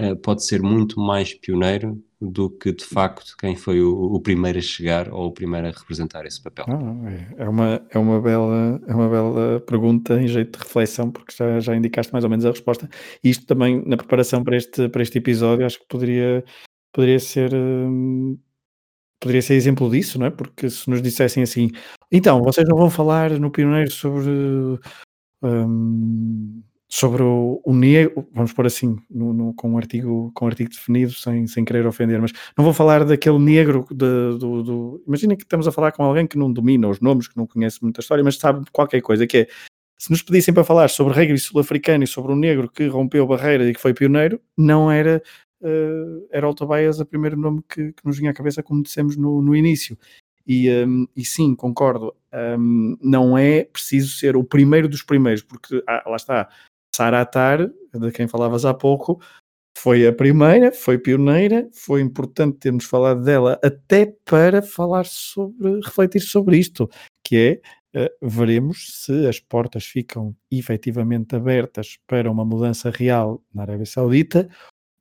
uh, 0.00 0.16
pode 0.16 0.44
ser 0.44 0.62
muito 0.62 1.00
mais 1.00 1.34
pioneiro 1.34 2.00
do 2.20 2.48
que 2.48 2.72
de 2.72 2.84
facto 2.84 3.36
quem 3.38 3.54
foi 3.56 3.80
o, 3.80 3.92
o, 3.92 4.20
primeiro 4.20 4.58
a 4.58 4.62
chegar 4.62 5.12
ou 5.12 5.26
o 5.26 5.32
primeiro 5.32 5.68
a 5.68 5.70
representar 5.70 6.26
esse 6.26 6.42
papel? 6.42 6.64
é, 7.08 7.42
é, 7.42 7.48
uma, 7.48 7.82
é, 7.90 7.98
uma 7.98 8.20
bela, 8.20 8.80
é 8.86 8.94
uma 8.94 9.08
bela 9.08 9.60
pergunta 9.60 10.20
em 10.20 10.26
jeito 10.26 10.58
de 10.58 10.64
reflexão, 10.64 11.10
porque 11.10 11.34
já, 11.36 11.60
já 11.60 11.76
indicaste 11.76 12.12
mais 12.12 12.24
ou 12.24 12.30
menos 12.30 12.44
a 12.44 12.50
resposta. 12.50 12.88
E 13.22 13.30
isto 13.30 13.46
também, 13.46 13.84
na 13.84 13.96
preparação 13.96 14.42
para 14.42 14.56
este, 14.56 14.88
para 14.88 15.02
este 15.02 15.18
episódio, 15.18 15.66
acho 15.66 15.78
que 15.80 15.86
poderia, 15.88 16.44
poderia 16.92 17.18
ser. 17.18 17.52
Hum, 17.54 18.38
poderia 19.20 19.42
ser 19.42 19.54
exemplo 19.54 19.90
disso, 19.90 20.18
não 20.18 20.26
é? 20.26 20.30
Porque 20.30 20.70
se 20.70 20.88
nos 20.88 21.02
dissessem 21.02 21.42
assim, 21.42 21.70
então, 22.10 22.42
vocês 22.42 22.66
não 22.68 22.76
vão 22.76 22.88
falar 22.90 23.30
no 23.38 23.50
Pioneiro 23.50 23.90
sobre 23.90 24.30
hum, 25.42 26.62
sobre 26.90 27.22
o, 27.22 27.60
o 27.64 27.74
negro, 27.74 28.26
vamos 28.32 28.52
pôr 28.52 28.66
assim, 28.66 28.96
no, 29.10 29.32
no, 29.32 29.54
com, 29.54 29.72
um 29.72 29.76
artigo, 29.76 30.32
com 30.34 30.46
um 30.46 30.48
artigo 30.48 30.70
definido, 30.70 31.12
sem, 31.12 31.46
sem 31.46 31.64
querer 31.64 31.86
ofender, 31.86 32.20
mas 32.20 32.32
não 32.56 32.64
vou 32.64 32.72
falar 32.72 33.04
daquele 33.04 33.38
negro 33.38 33.86
de, 33.90 34.38
do, 34.38 34.62
do, 34.62 35.04
Imagina 35.06 35.36
que 35.36 35.42
estamos 35.42 35.68
a 35.68 35.72
falar 35.72 35.92
com 35.92 36.02
alguém 36.02 36.26
que 36.26 36.38
não 36.38 36.50
domina 36.50 36.88
os 36.88 37.00
nomes, 37.00 37.28
que 37.28 37.36
não 37.36 37.46
conhece 37.46 37.82
muita 37.82 38.00
história, 38.00 38.24
mas 38.24 38.36
sabe 38.36 38.64
qualquer 38.72 39.02
coisa, 39.02 39.26
que 39.26 39.38
é 39.38 39.48
se 39.98 40.10
nos 40.10 40.22
pedissem 40.22 40.54
para 40.54 40.64
falar 40.64 40.88
sobre 40.88 41.12
rugby 41.12 41.38
sul-africano 41.38 42.04
e 42.04 42.06
sobre 42.06 42.32
o 42.32 42.36
negro 42.36 42.70
que 42.70 42.86
rompeu 42.86 43.26
barreira 43.26 43.68
e 43.68 43.74
que 43.74 43.80
foi 43.80 43.92
pioneiro, 43.92 44.40
não 44.56 44.90
era 44.90 45.20
uh, 45.60 46.28
era 46.30 46.54
Tobias 46.54 47.00
o 47.00 47.06
primeiro 47.06 47.36
nome 47.36 47.62
que, 47.68 47.92
que, 47.92 48.04
nos 48.04 48.16
vinha 48.16 48.30
à 48.30 48.34
cabeça, 48.34 48.62
como 48.62 48.82
dissemos 48.82 49.16
no, 49.16 49.42
no 49.42 49.54
início. 49.54 49.98
E, 50.46 50.70
um, 50.70 51.06
e 51.14 51.24
sim, 51.26 51.54
concordo, 51.54 52.14
um, 52.58 52.96
não 53.02 53.36
é 53.36 53.64
preciso 53.64 54.16
ser 54.16 54.34
o 54.34 54.42
primeiro 54.42 54.88
dos 54.88 55.02
primeiros, 55.02 55.42
porque 55.42 55.82
ah, 55.86 56.02
lá 56.06 56.16
está, 56.16 56.48
Saratar, 56.98 57.70
de 57.94 58.10
quem 58.10 58.26
falavas 58.26 58.64
há 58.64 58.74
pouco, 58.74 59.20
foi 59.78 60.04
a 60.04 60.12
primeira, 60.12 60.72
foi 60.72 60.98
pioneira, 60.98 61.68
foi 61.72 62.00
importante 62.00 62.58
termos 62.58 62.84
falado 62.86 63.22
dela 63.22 63.56
até 63.62 64.06
para 64.24 64.60
falar 64.60 65.06
sobre, 65.06 65.80
refletir 65.80 66.20
sobre 66.20 66.58
isto, 66.58 66.90
que 67.22 67.60
é, 67.94 68.04
uh, 68.04 68.28
veremos 68.28 69.04
se 69.04 69.28
as 69.28 69.38
portas 69.38 69.84
ficam 69.84 70.34
efetivamente 70.50 71.36
abertas 71.36 71.96
para 72.04 72.28
uma 72.28 72.44
mudança 72.44 72.90
real 72.90 73.40
na 73.54 73.62
Arábia 73.62 73.86
Saudita 73.86 74.48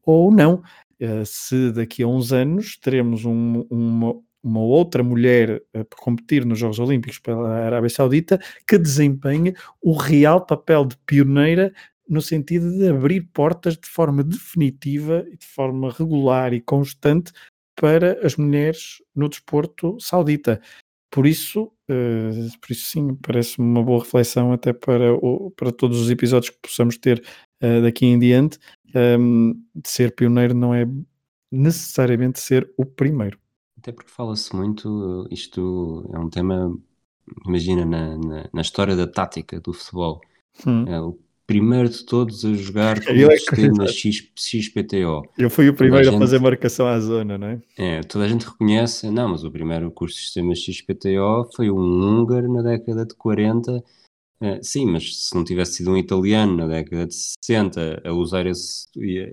ou 0.05 0.31
não. 0.31 0.61
Uh, 1.01 1.25
se 1.25 1.71
daqui 1.71 2.03
a 2.03 2.07
uns 2.07 2.31
anos 2.31 2.77
teremos 2.77 3.25
um, 3.25 3.65
uma, 3.71 4.21
uma 4.47 4.61
outra 4.61 5.03
mulher 5.03 5.61
a 5.73 5.83
competir 5.95 6.45
nos 6.45 6.59
Jogos 6.59 6.79
Olímpicos 6.79 7.19
pela 7.19 7.49
Arábia 7.49 7.89
Saudita 7.89 8.39
que 8.67 8.77
desempenha 8.77 9.53
o 9.81 9.93
real 9.93 10.45
papel 10.45 10.85
de 10.85 10.97
pioneira 11.05 11.73
no 12.07 12.21
sentido 12.21 12.71
de 12.71 12.87
abrir 12.87 13.29
portas 13.33 13.75
de 13.77 13.87
forma 13.87 14.23
definitiva 14.23 15.25
e 15.27 15.37
de 15.37 15.45
forma 15.45 15.91
regular 15.91 16.53
e 16.53 16.61
constante 16.61 17.31
para 17.75 18.25
as 18.25 18.35
mulheres 18.35 19.01
no 19.15 19.29
desporto 19.29 19.97
saudita. 19.99 20.61
Por 21.11 21.25
isso, 21.25 21.71
uh, 21.89 22.59
por 22.59 22.71
isso 22.71 22.87
sim, 22.87 23.15
parece-me 23.15 23.67
uma 23.67 23.83
boa 23.83 24.03
reflexão 24.03 24.51
até 24.51 24.73
para, 24.73 25.13
o, 25.13 25.51
para 25.51 25.71
todos 25.71 25.99
os 25.99 26.09
episódios 26.09 26.49
que 26.49 26.59
possamos 26.61 26.97
ter 26.97 27.23
uh, 27.63 27.81
daqui 27.81 28.05
em 28.05 28.17
diante. 28.17 28.57
Um, 28.95 28.99
ehm, 28.99 29.53
de 29.75 29.89
ser 29.89 30.15
pioneiro 30.15 30.53
não 30.53 30.73
é 30.73 30.85
necessariamente 31.51 32.39
ser 32.39 32.71
o 32.77 32.85
primeiro. 32.85 33.37
Até 33.87 33.93
porque 33.93 34.11
fala-se 34.11 34.53
muito, 34.53 35.25
isto 35.31 36.09
é 36.13 36.19
um 36.19 36.29
tema, 36.29 36.77
imagina, 37.45 37.85
na, 37.85 38.17
na, 38.17 38.49
na 38.53 38.61
história 38.61 38.97
da 38.97 39.07
tática 39.07 39.61
do 39.61 39.71
futebol. 39.71 40.19
Hum. 40.67 40.83
É, 40.85 40.99
o 40.99 41.17
primeiro 41.45 41.87
de 41.87 42.05
todos 42.05 42.43
a 42.43 42.53
jogar 42.53 42.99
com 42.99 43.13
o 43.15 43.31
é 43.31 43.37
sistema 43.37 43.87
X, 43.87 44.27
XPTO. 44.35 45.23
Eu 45.37 45.49
fui 45.49 45.69
o 45.69 45.73
primeiro 45.73 46.11
a, 46.11 46.15
a, 46.17 46.19
fazer 46.19 46.37
marcação 46.37 46.85
à 46.85 46.99
zona, 46.99 47.37
não 47.37 47.47
é? 47.47 47.61
É, 47.77 48.01
toda 48.03 48.25
a 48.25 48.27
gente 48.27 48.45
reconhece, 48.45 49.09
não, 49.09 49.29
mas 49.29 49.45
o 49.45 49.51
primeiro 49.51 49.89
curso 49.89 50.17
de 50.17 50.23
sistema 50.23 50.53
XPTO 50.53 51.49
foi 51.55 51.71
um 51.71 51.79
húngaro 51.79 52.51
na 52.51 52.61
década 52.61 53.05
de 53.05 53.15
40 53.15 53.81
Uh, 54.39 54.61
sim, 54.61 54.85
mas 54.85 55.29
se 55.29 55.33
não 55.33 55.43
tivesse 55.43 55.77
sido 55.77 55.89
um 55.89 55.97
italiano 55.97 56.55
na 56.55 56.67
década 56.67 57.07
de 57.07 57.15
60 57.15 58.03
a 58.05 58.13
usar 58.13 58.45
esse, 58.45 58.87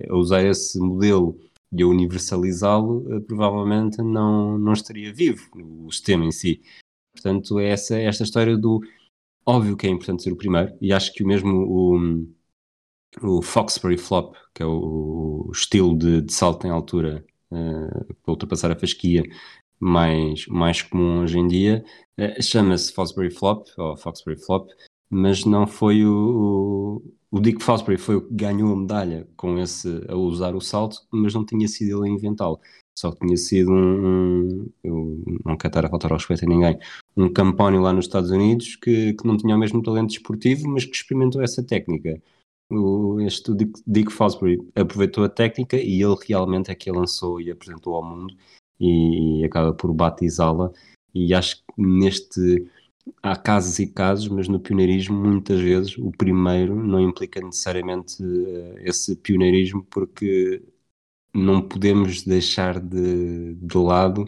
a 0.09 0.15
usar 0.15 0.43
esse 0.43 0.79
modelo 0.79 1.39
e 1.75 1.83
a 1.83 1.87
universalizá-lo, 1.87 3.17
uh, 3.17 3.21
provavelmente 3.21 4.01
não, 4.01 4.57
não 4.57 4.73
estaria 4.73 5.13
vivo 5.13 5.49
o 5.55 5.91
sistema 5.91 6.25
em 6.25 6.31
si. 6.31 6.61
Portanto, 7.13 7.59
é 7.59 7.69
essa, 7.69 7.97
esta 7.97 8.23
história 8.23 8.57
do. 8.57 8.81
Óbvio 9.45 9.77
que 9.77 9.87
é 9.87 9.89
importante 9.89 10.23
ser 10.23 10.31
o 10.31 10.37
primeiro, 10.37 10.75
e 10.81 10.91
acho 10.91 11.13
que 11.13 11.23
o 11.23 11.27
mesmo 11.27 11.51
o, 11.51 12.27
o 13.21 13.41
Foxbury 13.41 13.97
Flop, 13.97 14.35
que 14.53 14.63
é 14.63 14.65
o, 14.65 15.45
o 15.47 15.51
estilo 15.51 15.97
de, 15.97 16.21
de, 16.21 16.33
salto 16.33 16.65
em 16.65 16.71
altura 16.71 17.23
uh, 17.51 18.13
para 18.23 18.31
ultrapassar 18.31 18.71
a 18.71 18.75
fasquia 18.75 19.23
mais, 19.79 20.47
mais 20.47 20.81
comum 20.81 21.21
hoje 21.21 21.37
em 21.37 21.47
dia, 21.47 21.85
uh, 22.19 22.41
chama-se 22.41 22.91
Fosbury 22.93 23.29
Flop, 23.31 23.67
ou 23.77 23.95
Foxbury 23.97 24.37
Flop, 24.43 24.69
mas 25.09 25.45
não 25.45 25.67
foi 25.67 26.05
o, 26.05 27.03
o 27.35 27.39
Dick 27.41 27.61
Fosbury 27.61 27.97
foi 27.97 28.15
o 28.15 28.21
que 28.21 28.33
ganhou 28.33 28.71
a 28.71 28.77
medalha 28.77 29.27
com 29.35 29.59
esse 29.59 29.89
a 30.07 30.15
usar 30.15 30.55
o 30.55 30.61
salto, 30.61 31.01
mas 31.11 31.33
não 31.33 31.45
tinha 31.45 31.67
sido 31.67 32.05
ele 32.05 32.09
a 32.09 32.15
inventá-lo. 32.15 32.61
Só 32.97 33.11
tinha 33.11 33.35
sido 33.35 33.73
um, 33.73 34.05
um, 34.05 34.69
eu 34.81 35.21
não 35.43 35.57
quero 35.57 35.67
estar 35.67 35.85
a 35.85 35.89
faltar 35.89 36.13
ao 36.13 36.17
respeito 36.17 36.45
a 36.45 36.47
ninguém, 36.47 36.79
um 37.17 37.27
campónio 37.27 37.81
lá 37.81 37.91
nos 37.91 38.05
Estados 38.05 38.31
Unidos 38.31 38.77
que, 38.77 39.13
que 39.15 39.27
não 39.27 39.35
tinha 39.35 39.53
o 39.53 39.59
mesmo 39.59 39.83
talento 39.83 40.11
desportivo, 40.11 40.69
mas 40.69 40.85
que 40.85 40.95
experimentou 40.95 41.41
essa 41.41 41.61
técnica. 41.61 42.21
O, 42.71 43.19
este 43.19 43.53
Dick, 43.53 43.81
Dick 43.85 44.13
Fosbury 44.13 44.57
aproveitou 44.73 45.25
a 45.25 45.29
técnica 45.29 45.75
e 45.75 46.01
ele 46.01 46.15
realmente 46.25 46.71
é 46.71 46.75
que 46.75 46.89
a 46.89 46.93
lançou 46.93 47.41
e 47.41 47.51
apresentou 47.51 47.95
ao 47.95 48.03
mundo 48.03 48.33
e, 48.79 49.41
e 49.41 49.43
acaba 49.43 49.73
por 49.73 49.93
batizá-la. 49.93 50.71
E 51.13 51.33
acho 51.33 51.57
que 51.57 51.63
neste 51.77 52.65
há 53.21 53.35
casos 53.35 53.79
e 53.79 53.87
casos, 53.87 54.27
mas 54.27 54.47
no 54.47 54.59
pioneirismo, 54.59 55.15
muitas 55.15 55.59
vezes, 55.59 55.97
o 55.97 56.11
primeiro 56.11 56.75
não 56.75 56.99
implica 56.99 57.41
necessariamente 57.41 58.21
uh, 58.23 58.77
esse 58.79 59.15
pioneirismo, 59.15 59.83
porque 59.85 60.63
não 61.33 61.61
podemos 61.67 62.23
deixar 62.23 62.79
de, 62.79 63.55
de 63.55 63.77
lado 63.77 64.27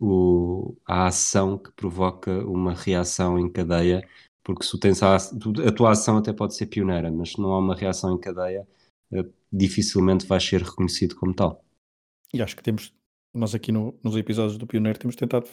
o, 0.00 0.76
a 0.86 1.06
ação 1.06 1.58
que 1.58 1.70
provoca 1.72 2.44
uma 2.46 2.72
reação 2.74 3.38
em 3.38 3.50
cadeia, 3.50 4.06
porque 4.42 4.64
se 4.64 4.78
tens 4.78 5.02
a, 5.02 5.16
a 5.16 5.72
tua 5.72 5.90
ação 5.90 6.16
até 6.16 6.32
pode 6.32 6.54
ser 6.54 6.66
pioneira, 6.66 7.10
mas 7.10 7.32
se 7.32 7.40
não 7.40 7.52
há 7.52 7.58
uma 7.58 7.74
reação 7.74 8.14
em 8.14 8.18
cadeia, 8.18 8.66
uh, 9.12 9.32
dificilmente 9.52 10.26
vais 10.26 10.44
ser 10.44 10.62
reconhecido 10.62 11.16
como 11.16 11.34
tal. 11.34 11.64
E 12.32 12.42
acho 12.42 12.56
que 12.56 12.62
temos, 12.62 12.92
nós 13.34 13.54
aqui 13.54 13.72
no, 13.72 13.98
nos 14.02 14.16
episódios 14.16 14.58
do 14.58 14.66
Pioneiro, 14.66 14.98
temos 14.98 15.16
tentado 15.16 15.48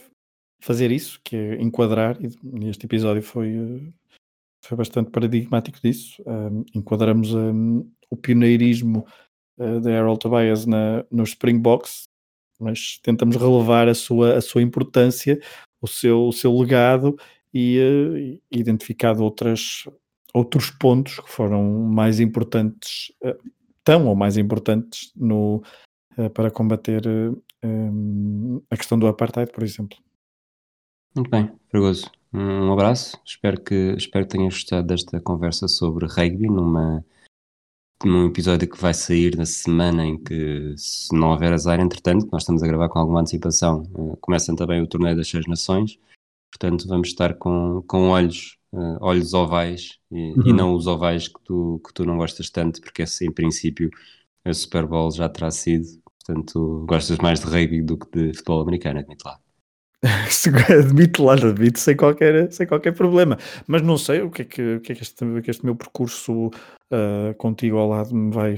fazer 0.60 0.92
isso, 0.92 1.20
que 1.24 1.36
é 1.36 1.62
enquadrar, 1.62 2.18
e 2.22 2.68
este 2.68 2.86
episódio 2.86 3.22
foi, 3.22 3.56
eh, 3.56 3.92
foi 4.64 4.78
bastante 4.78 5.12
paradigmático 5.12 5.80
disso. 5.82 6.22
Um, 6.26 6.64
enquadramos 6.74 7.34
um, 7.34 7.90
o 8.10 8.18
pioneirismo 8.18 9.06
uh, 9.58 9.80
de 9.80 9.92
Harold 9.92 10.20
Tobias 10.20 10.66
na, 10.66 11.06
no 11.12 11.24
Springboks, 11.24 12.04
mas 12.60 13.00
tentamos 13.04 13.36
relevar 13.36 13.88
a 13.88 13.94
sua, 13.94 14.38
a 14.38 14.42
sua 14.42 14.62
importância, 14.62 15.40
o 15.82 15.88
seu, 15.88 16.28
o 16.28 16.34
seu 16.34 16.58
legado 16.58 17.16
e 17.54 17.80
uh, 17.80 18.42
identificado 18.52 19.24
outras, 19.24 19.88
outros 20.34 20.72
pontos 20.72 21.20
que 21.20 21.30
foram 21.30 21.64
mais 21.64 22.20
importantes, 22.20 23.12
uh, 23.24 23.38
tão 23.84 24.08
ou 24.08 24.16
mais 24.16 24.36
importantes 24.36 25.12
no, 25.16 25.62
para 26.34 26.50
combater 26.50 27.04
um, 27.64 28.62
a 28.70 28.78
questão 28.78 28.98
do 28.98 29.06
apartheid, 29.06 29.52
por 29.52 29.64
exemplo. 29.64 29.98
Muito 31.16 31.30
bem, 31.30 31.50
Fragoso. 31.70 32.12
Um 32.34 32.74
abraço. 32.74 33.18
Espero 33.26 33.62
que, 33.62 33.96
espero 33.98 34.26
que 34.26 34.32
tenhas 34.32 34.54
gostado 34.54 34.88
desta 34.88 35.22
conversa 35.22 35.66
sobre 35.66 36.06
rugby 36.08 36.48
numa, 36.48 37.06
num 38.04 38.28
episódio 38.28 38.70
que 38.70 38.82
vai 38.82 38.94
sair 38.94 39.38
na 39.38 39.46
semana 39.46 40.06
em 40.06 40.22
que, 40.22 40.76
se 40.78 41.16
não 41.16 41.32
houver 41.32 41.54
azar, 41.54 41.80
entretanto, 41.80 42.28
nós 42.34 42.42
estamos 42.42 42.62
a 42.62 42.68
gravar 42.68 42.90
com 42.90 43.00
alguma 43.00 43.22
antecipação, 43.22 43.84
uh, 43.94 44.18
começa 44.18 44.54
também 44.58 44.82
o 44.82 44.88
torneio 44.88 45.16
das 45.16 45.30
Seis 45.30 45.48
Nações, 45.48 45.98
portanto 46.52 46.86
vamos 46.86 47.08
estar 47.08 47.36
com, 47.36 47.82
com 47.88 48.10
olhos, 48.10 48.58
uh, 48.74 48.98
olhos 49.00 49.34
ovais 49.34 49.98
e, 50.12 50.34
uhum. 50.34 50.48
e, 50.48 50.54
não 50.54 50.74
os 50.76 50.86
ovais 50.86 51.30
que 51.30 51.42
tu, 51.46 51.82
que 51.86 51.94
tu 51.94 52.06
não 52.06 52.18
gostas 52.18 52.50
tanto, 52.50 52.82
porque 52.82 53.04
esse, 53.04 53.26
em 53.26 53.32
princípio 53.32 53.90
a 54.44 54.54
Super 54.54 54.86
Bowl 54.86 55.10
já 55.12 55.30
terá 55.30 55.50
sido, 55.50 55.86
portanto 56.20 56.86
gostas 56.90 57.18
mais 57.20 57.40
de 57.40 57.46
rugby 57.46 57.82
do 57.82 57.98
que 57.98 58.10
de 58.12 58.34
futebol 58.34 58.62
americano, 58.62 59.00
admito 59.00 59.26
lá. 59.26 59.40
admito 60.80 61.24
lá, 61.24 61.34
admito 61.34 61.80
sem 61.80 61.96
qualquer, 61.96 62.52
sem 62.52 62.68
qualquer 62.68 62.94
problema. 62.94 63.38
Mas 63.68 63.82
não 63.82 63.98
sei 63.98 64.22
o 64.22 64.30
que 64.30 64.42
é 64.44 64.46
que, 64.46 64.80
que, 64.80 64.92
é 64.92 64.96
que, 64.96 65.02
este, 65.02 65.42
que 65.42 65.52
este 65.52 65.66
meu 65.66 65.76
percurso 65.76 66.48
uh, 66.48 67.34
contigo 67.38 67.78
ao 67.78 67.90
lado 67.90 68.16
me 68.16 68.34
vai 68.34 68.58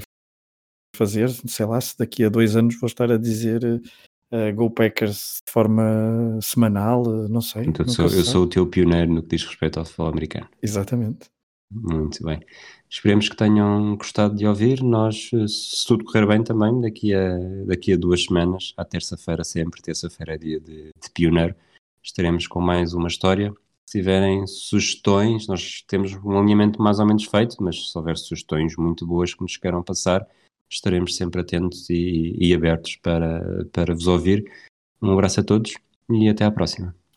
fazer. 0.96 1.28
Sei 1.30 1.66
lá, 1.66 1.80
se 1.80 1.96
daqui 1.98 2.24
a 2.24 2.28
dois 2.28 2.56
anos 2.56 2.78
vou 2.78 2.86
estar 2.86 3.10
a 3.10 3.16
dizer 3.16 3.62
uh, 3.64 4.54
Go 4.54 4.70
Packers 4.70 5.40
de 5.46 5.52
forma 5.52 6.38
semanal, 6.42 7.06
uh, 7.06 7.28
não 7.28 7.40
sei. 7.40 7.64
Então, 7.64 7.86
sou, 7.88 8.06
eu 8.06 8.24
sou 8.24 8.44
o 8.44 8.48
teu 8.48 8.66
pioneiro 8.66 9.12
no 9.12 9.22
que 9.22 9.36
diz 9.36 9.44
respeito 9.44 9.78
ao 9.78 9.84
futebol 9.84 10.08
americano. 10.08 10.48
Exatamente. 10.62 11.26
Muito 11.70 12.24
bem. 12.24 12.40
Esperemos 12.90 13.28
que 13.28 13.36
tenham 13.36 13.96
gostado 13.96 14.34
de 14.34 14.46
ouvir. 14.46 14.82
Nós, 14.82 15.30
se 15.46 15.86
tudo 15.86 16.04
correr 16.04 16.26
bem 16.26 16.42
também, 16.42 16.80
daqui 16.80 17.14
a, 17.14 17.38
daqui 17.66 17.92
a 17.92 17.96
duas 17.96 18.24
semanas, 18.24 18.72
à 18.76 18.84
terça-feira 18.84 19.44
sempre, 19.44 19.82
terça-feira 19.82 20.34
é 20.34 20.38
dia 20.38 20.60
de, 20.60 20.90
de 21.00 21.10
pioneiro, 21.12 21.54
estaremos 22.02 22.46
com 22.46 22.60
mais 22.60 22.94
uma 22.94 23.08
história. 23.08 23.52
Se 23.84 23.98
tiverem 23.98 24.46
sugestões, 24.46 25.46
nós 25.46 25.82
temos 25.86 26.12
um 26.14 26.38
alinhamento 26.38 26.80
mais 26.80 26.98
ou 26.98 27.06
menos 27.06 27.24
feito, 27.24 27.56
mas 27.60 27.90
se 27.90 27.98
houver 27.98 28.16
sugestões 28.16 28.76
muito 28.76 29.06
boas 29.06 29.34
que 29.34 29.42
nos 29.42 29.56
queiram 29.56 29.82
passar, 29.82 30.26
estaremos 30.68 31.16
sempre 31.16 31.40
atentos 31.40 31.88
e, 31.88 32.36
e 32.38 32.54
abertos 32.54 32.96
para, 32.96 33.66
para 33.72 33.94
vos 33.94 34.06
ouvir. 34.06 34.50
Um 35.00 35.12
abraço 35.12 35.40
a 35.40 35.44
todos 35.44 35.74
e 36.10 36.28
até 36.28 36.44
à 36.44 36.50
próxima. 36.50 36.94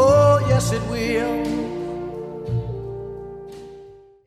Oh, 0.00 0.38
yes, 0.48 0.70
it 0.70 0.82
will. 0.86 1.47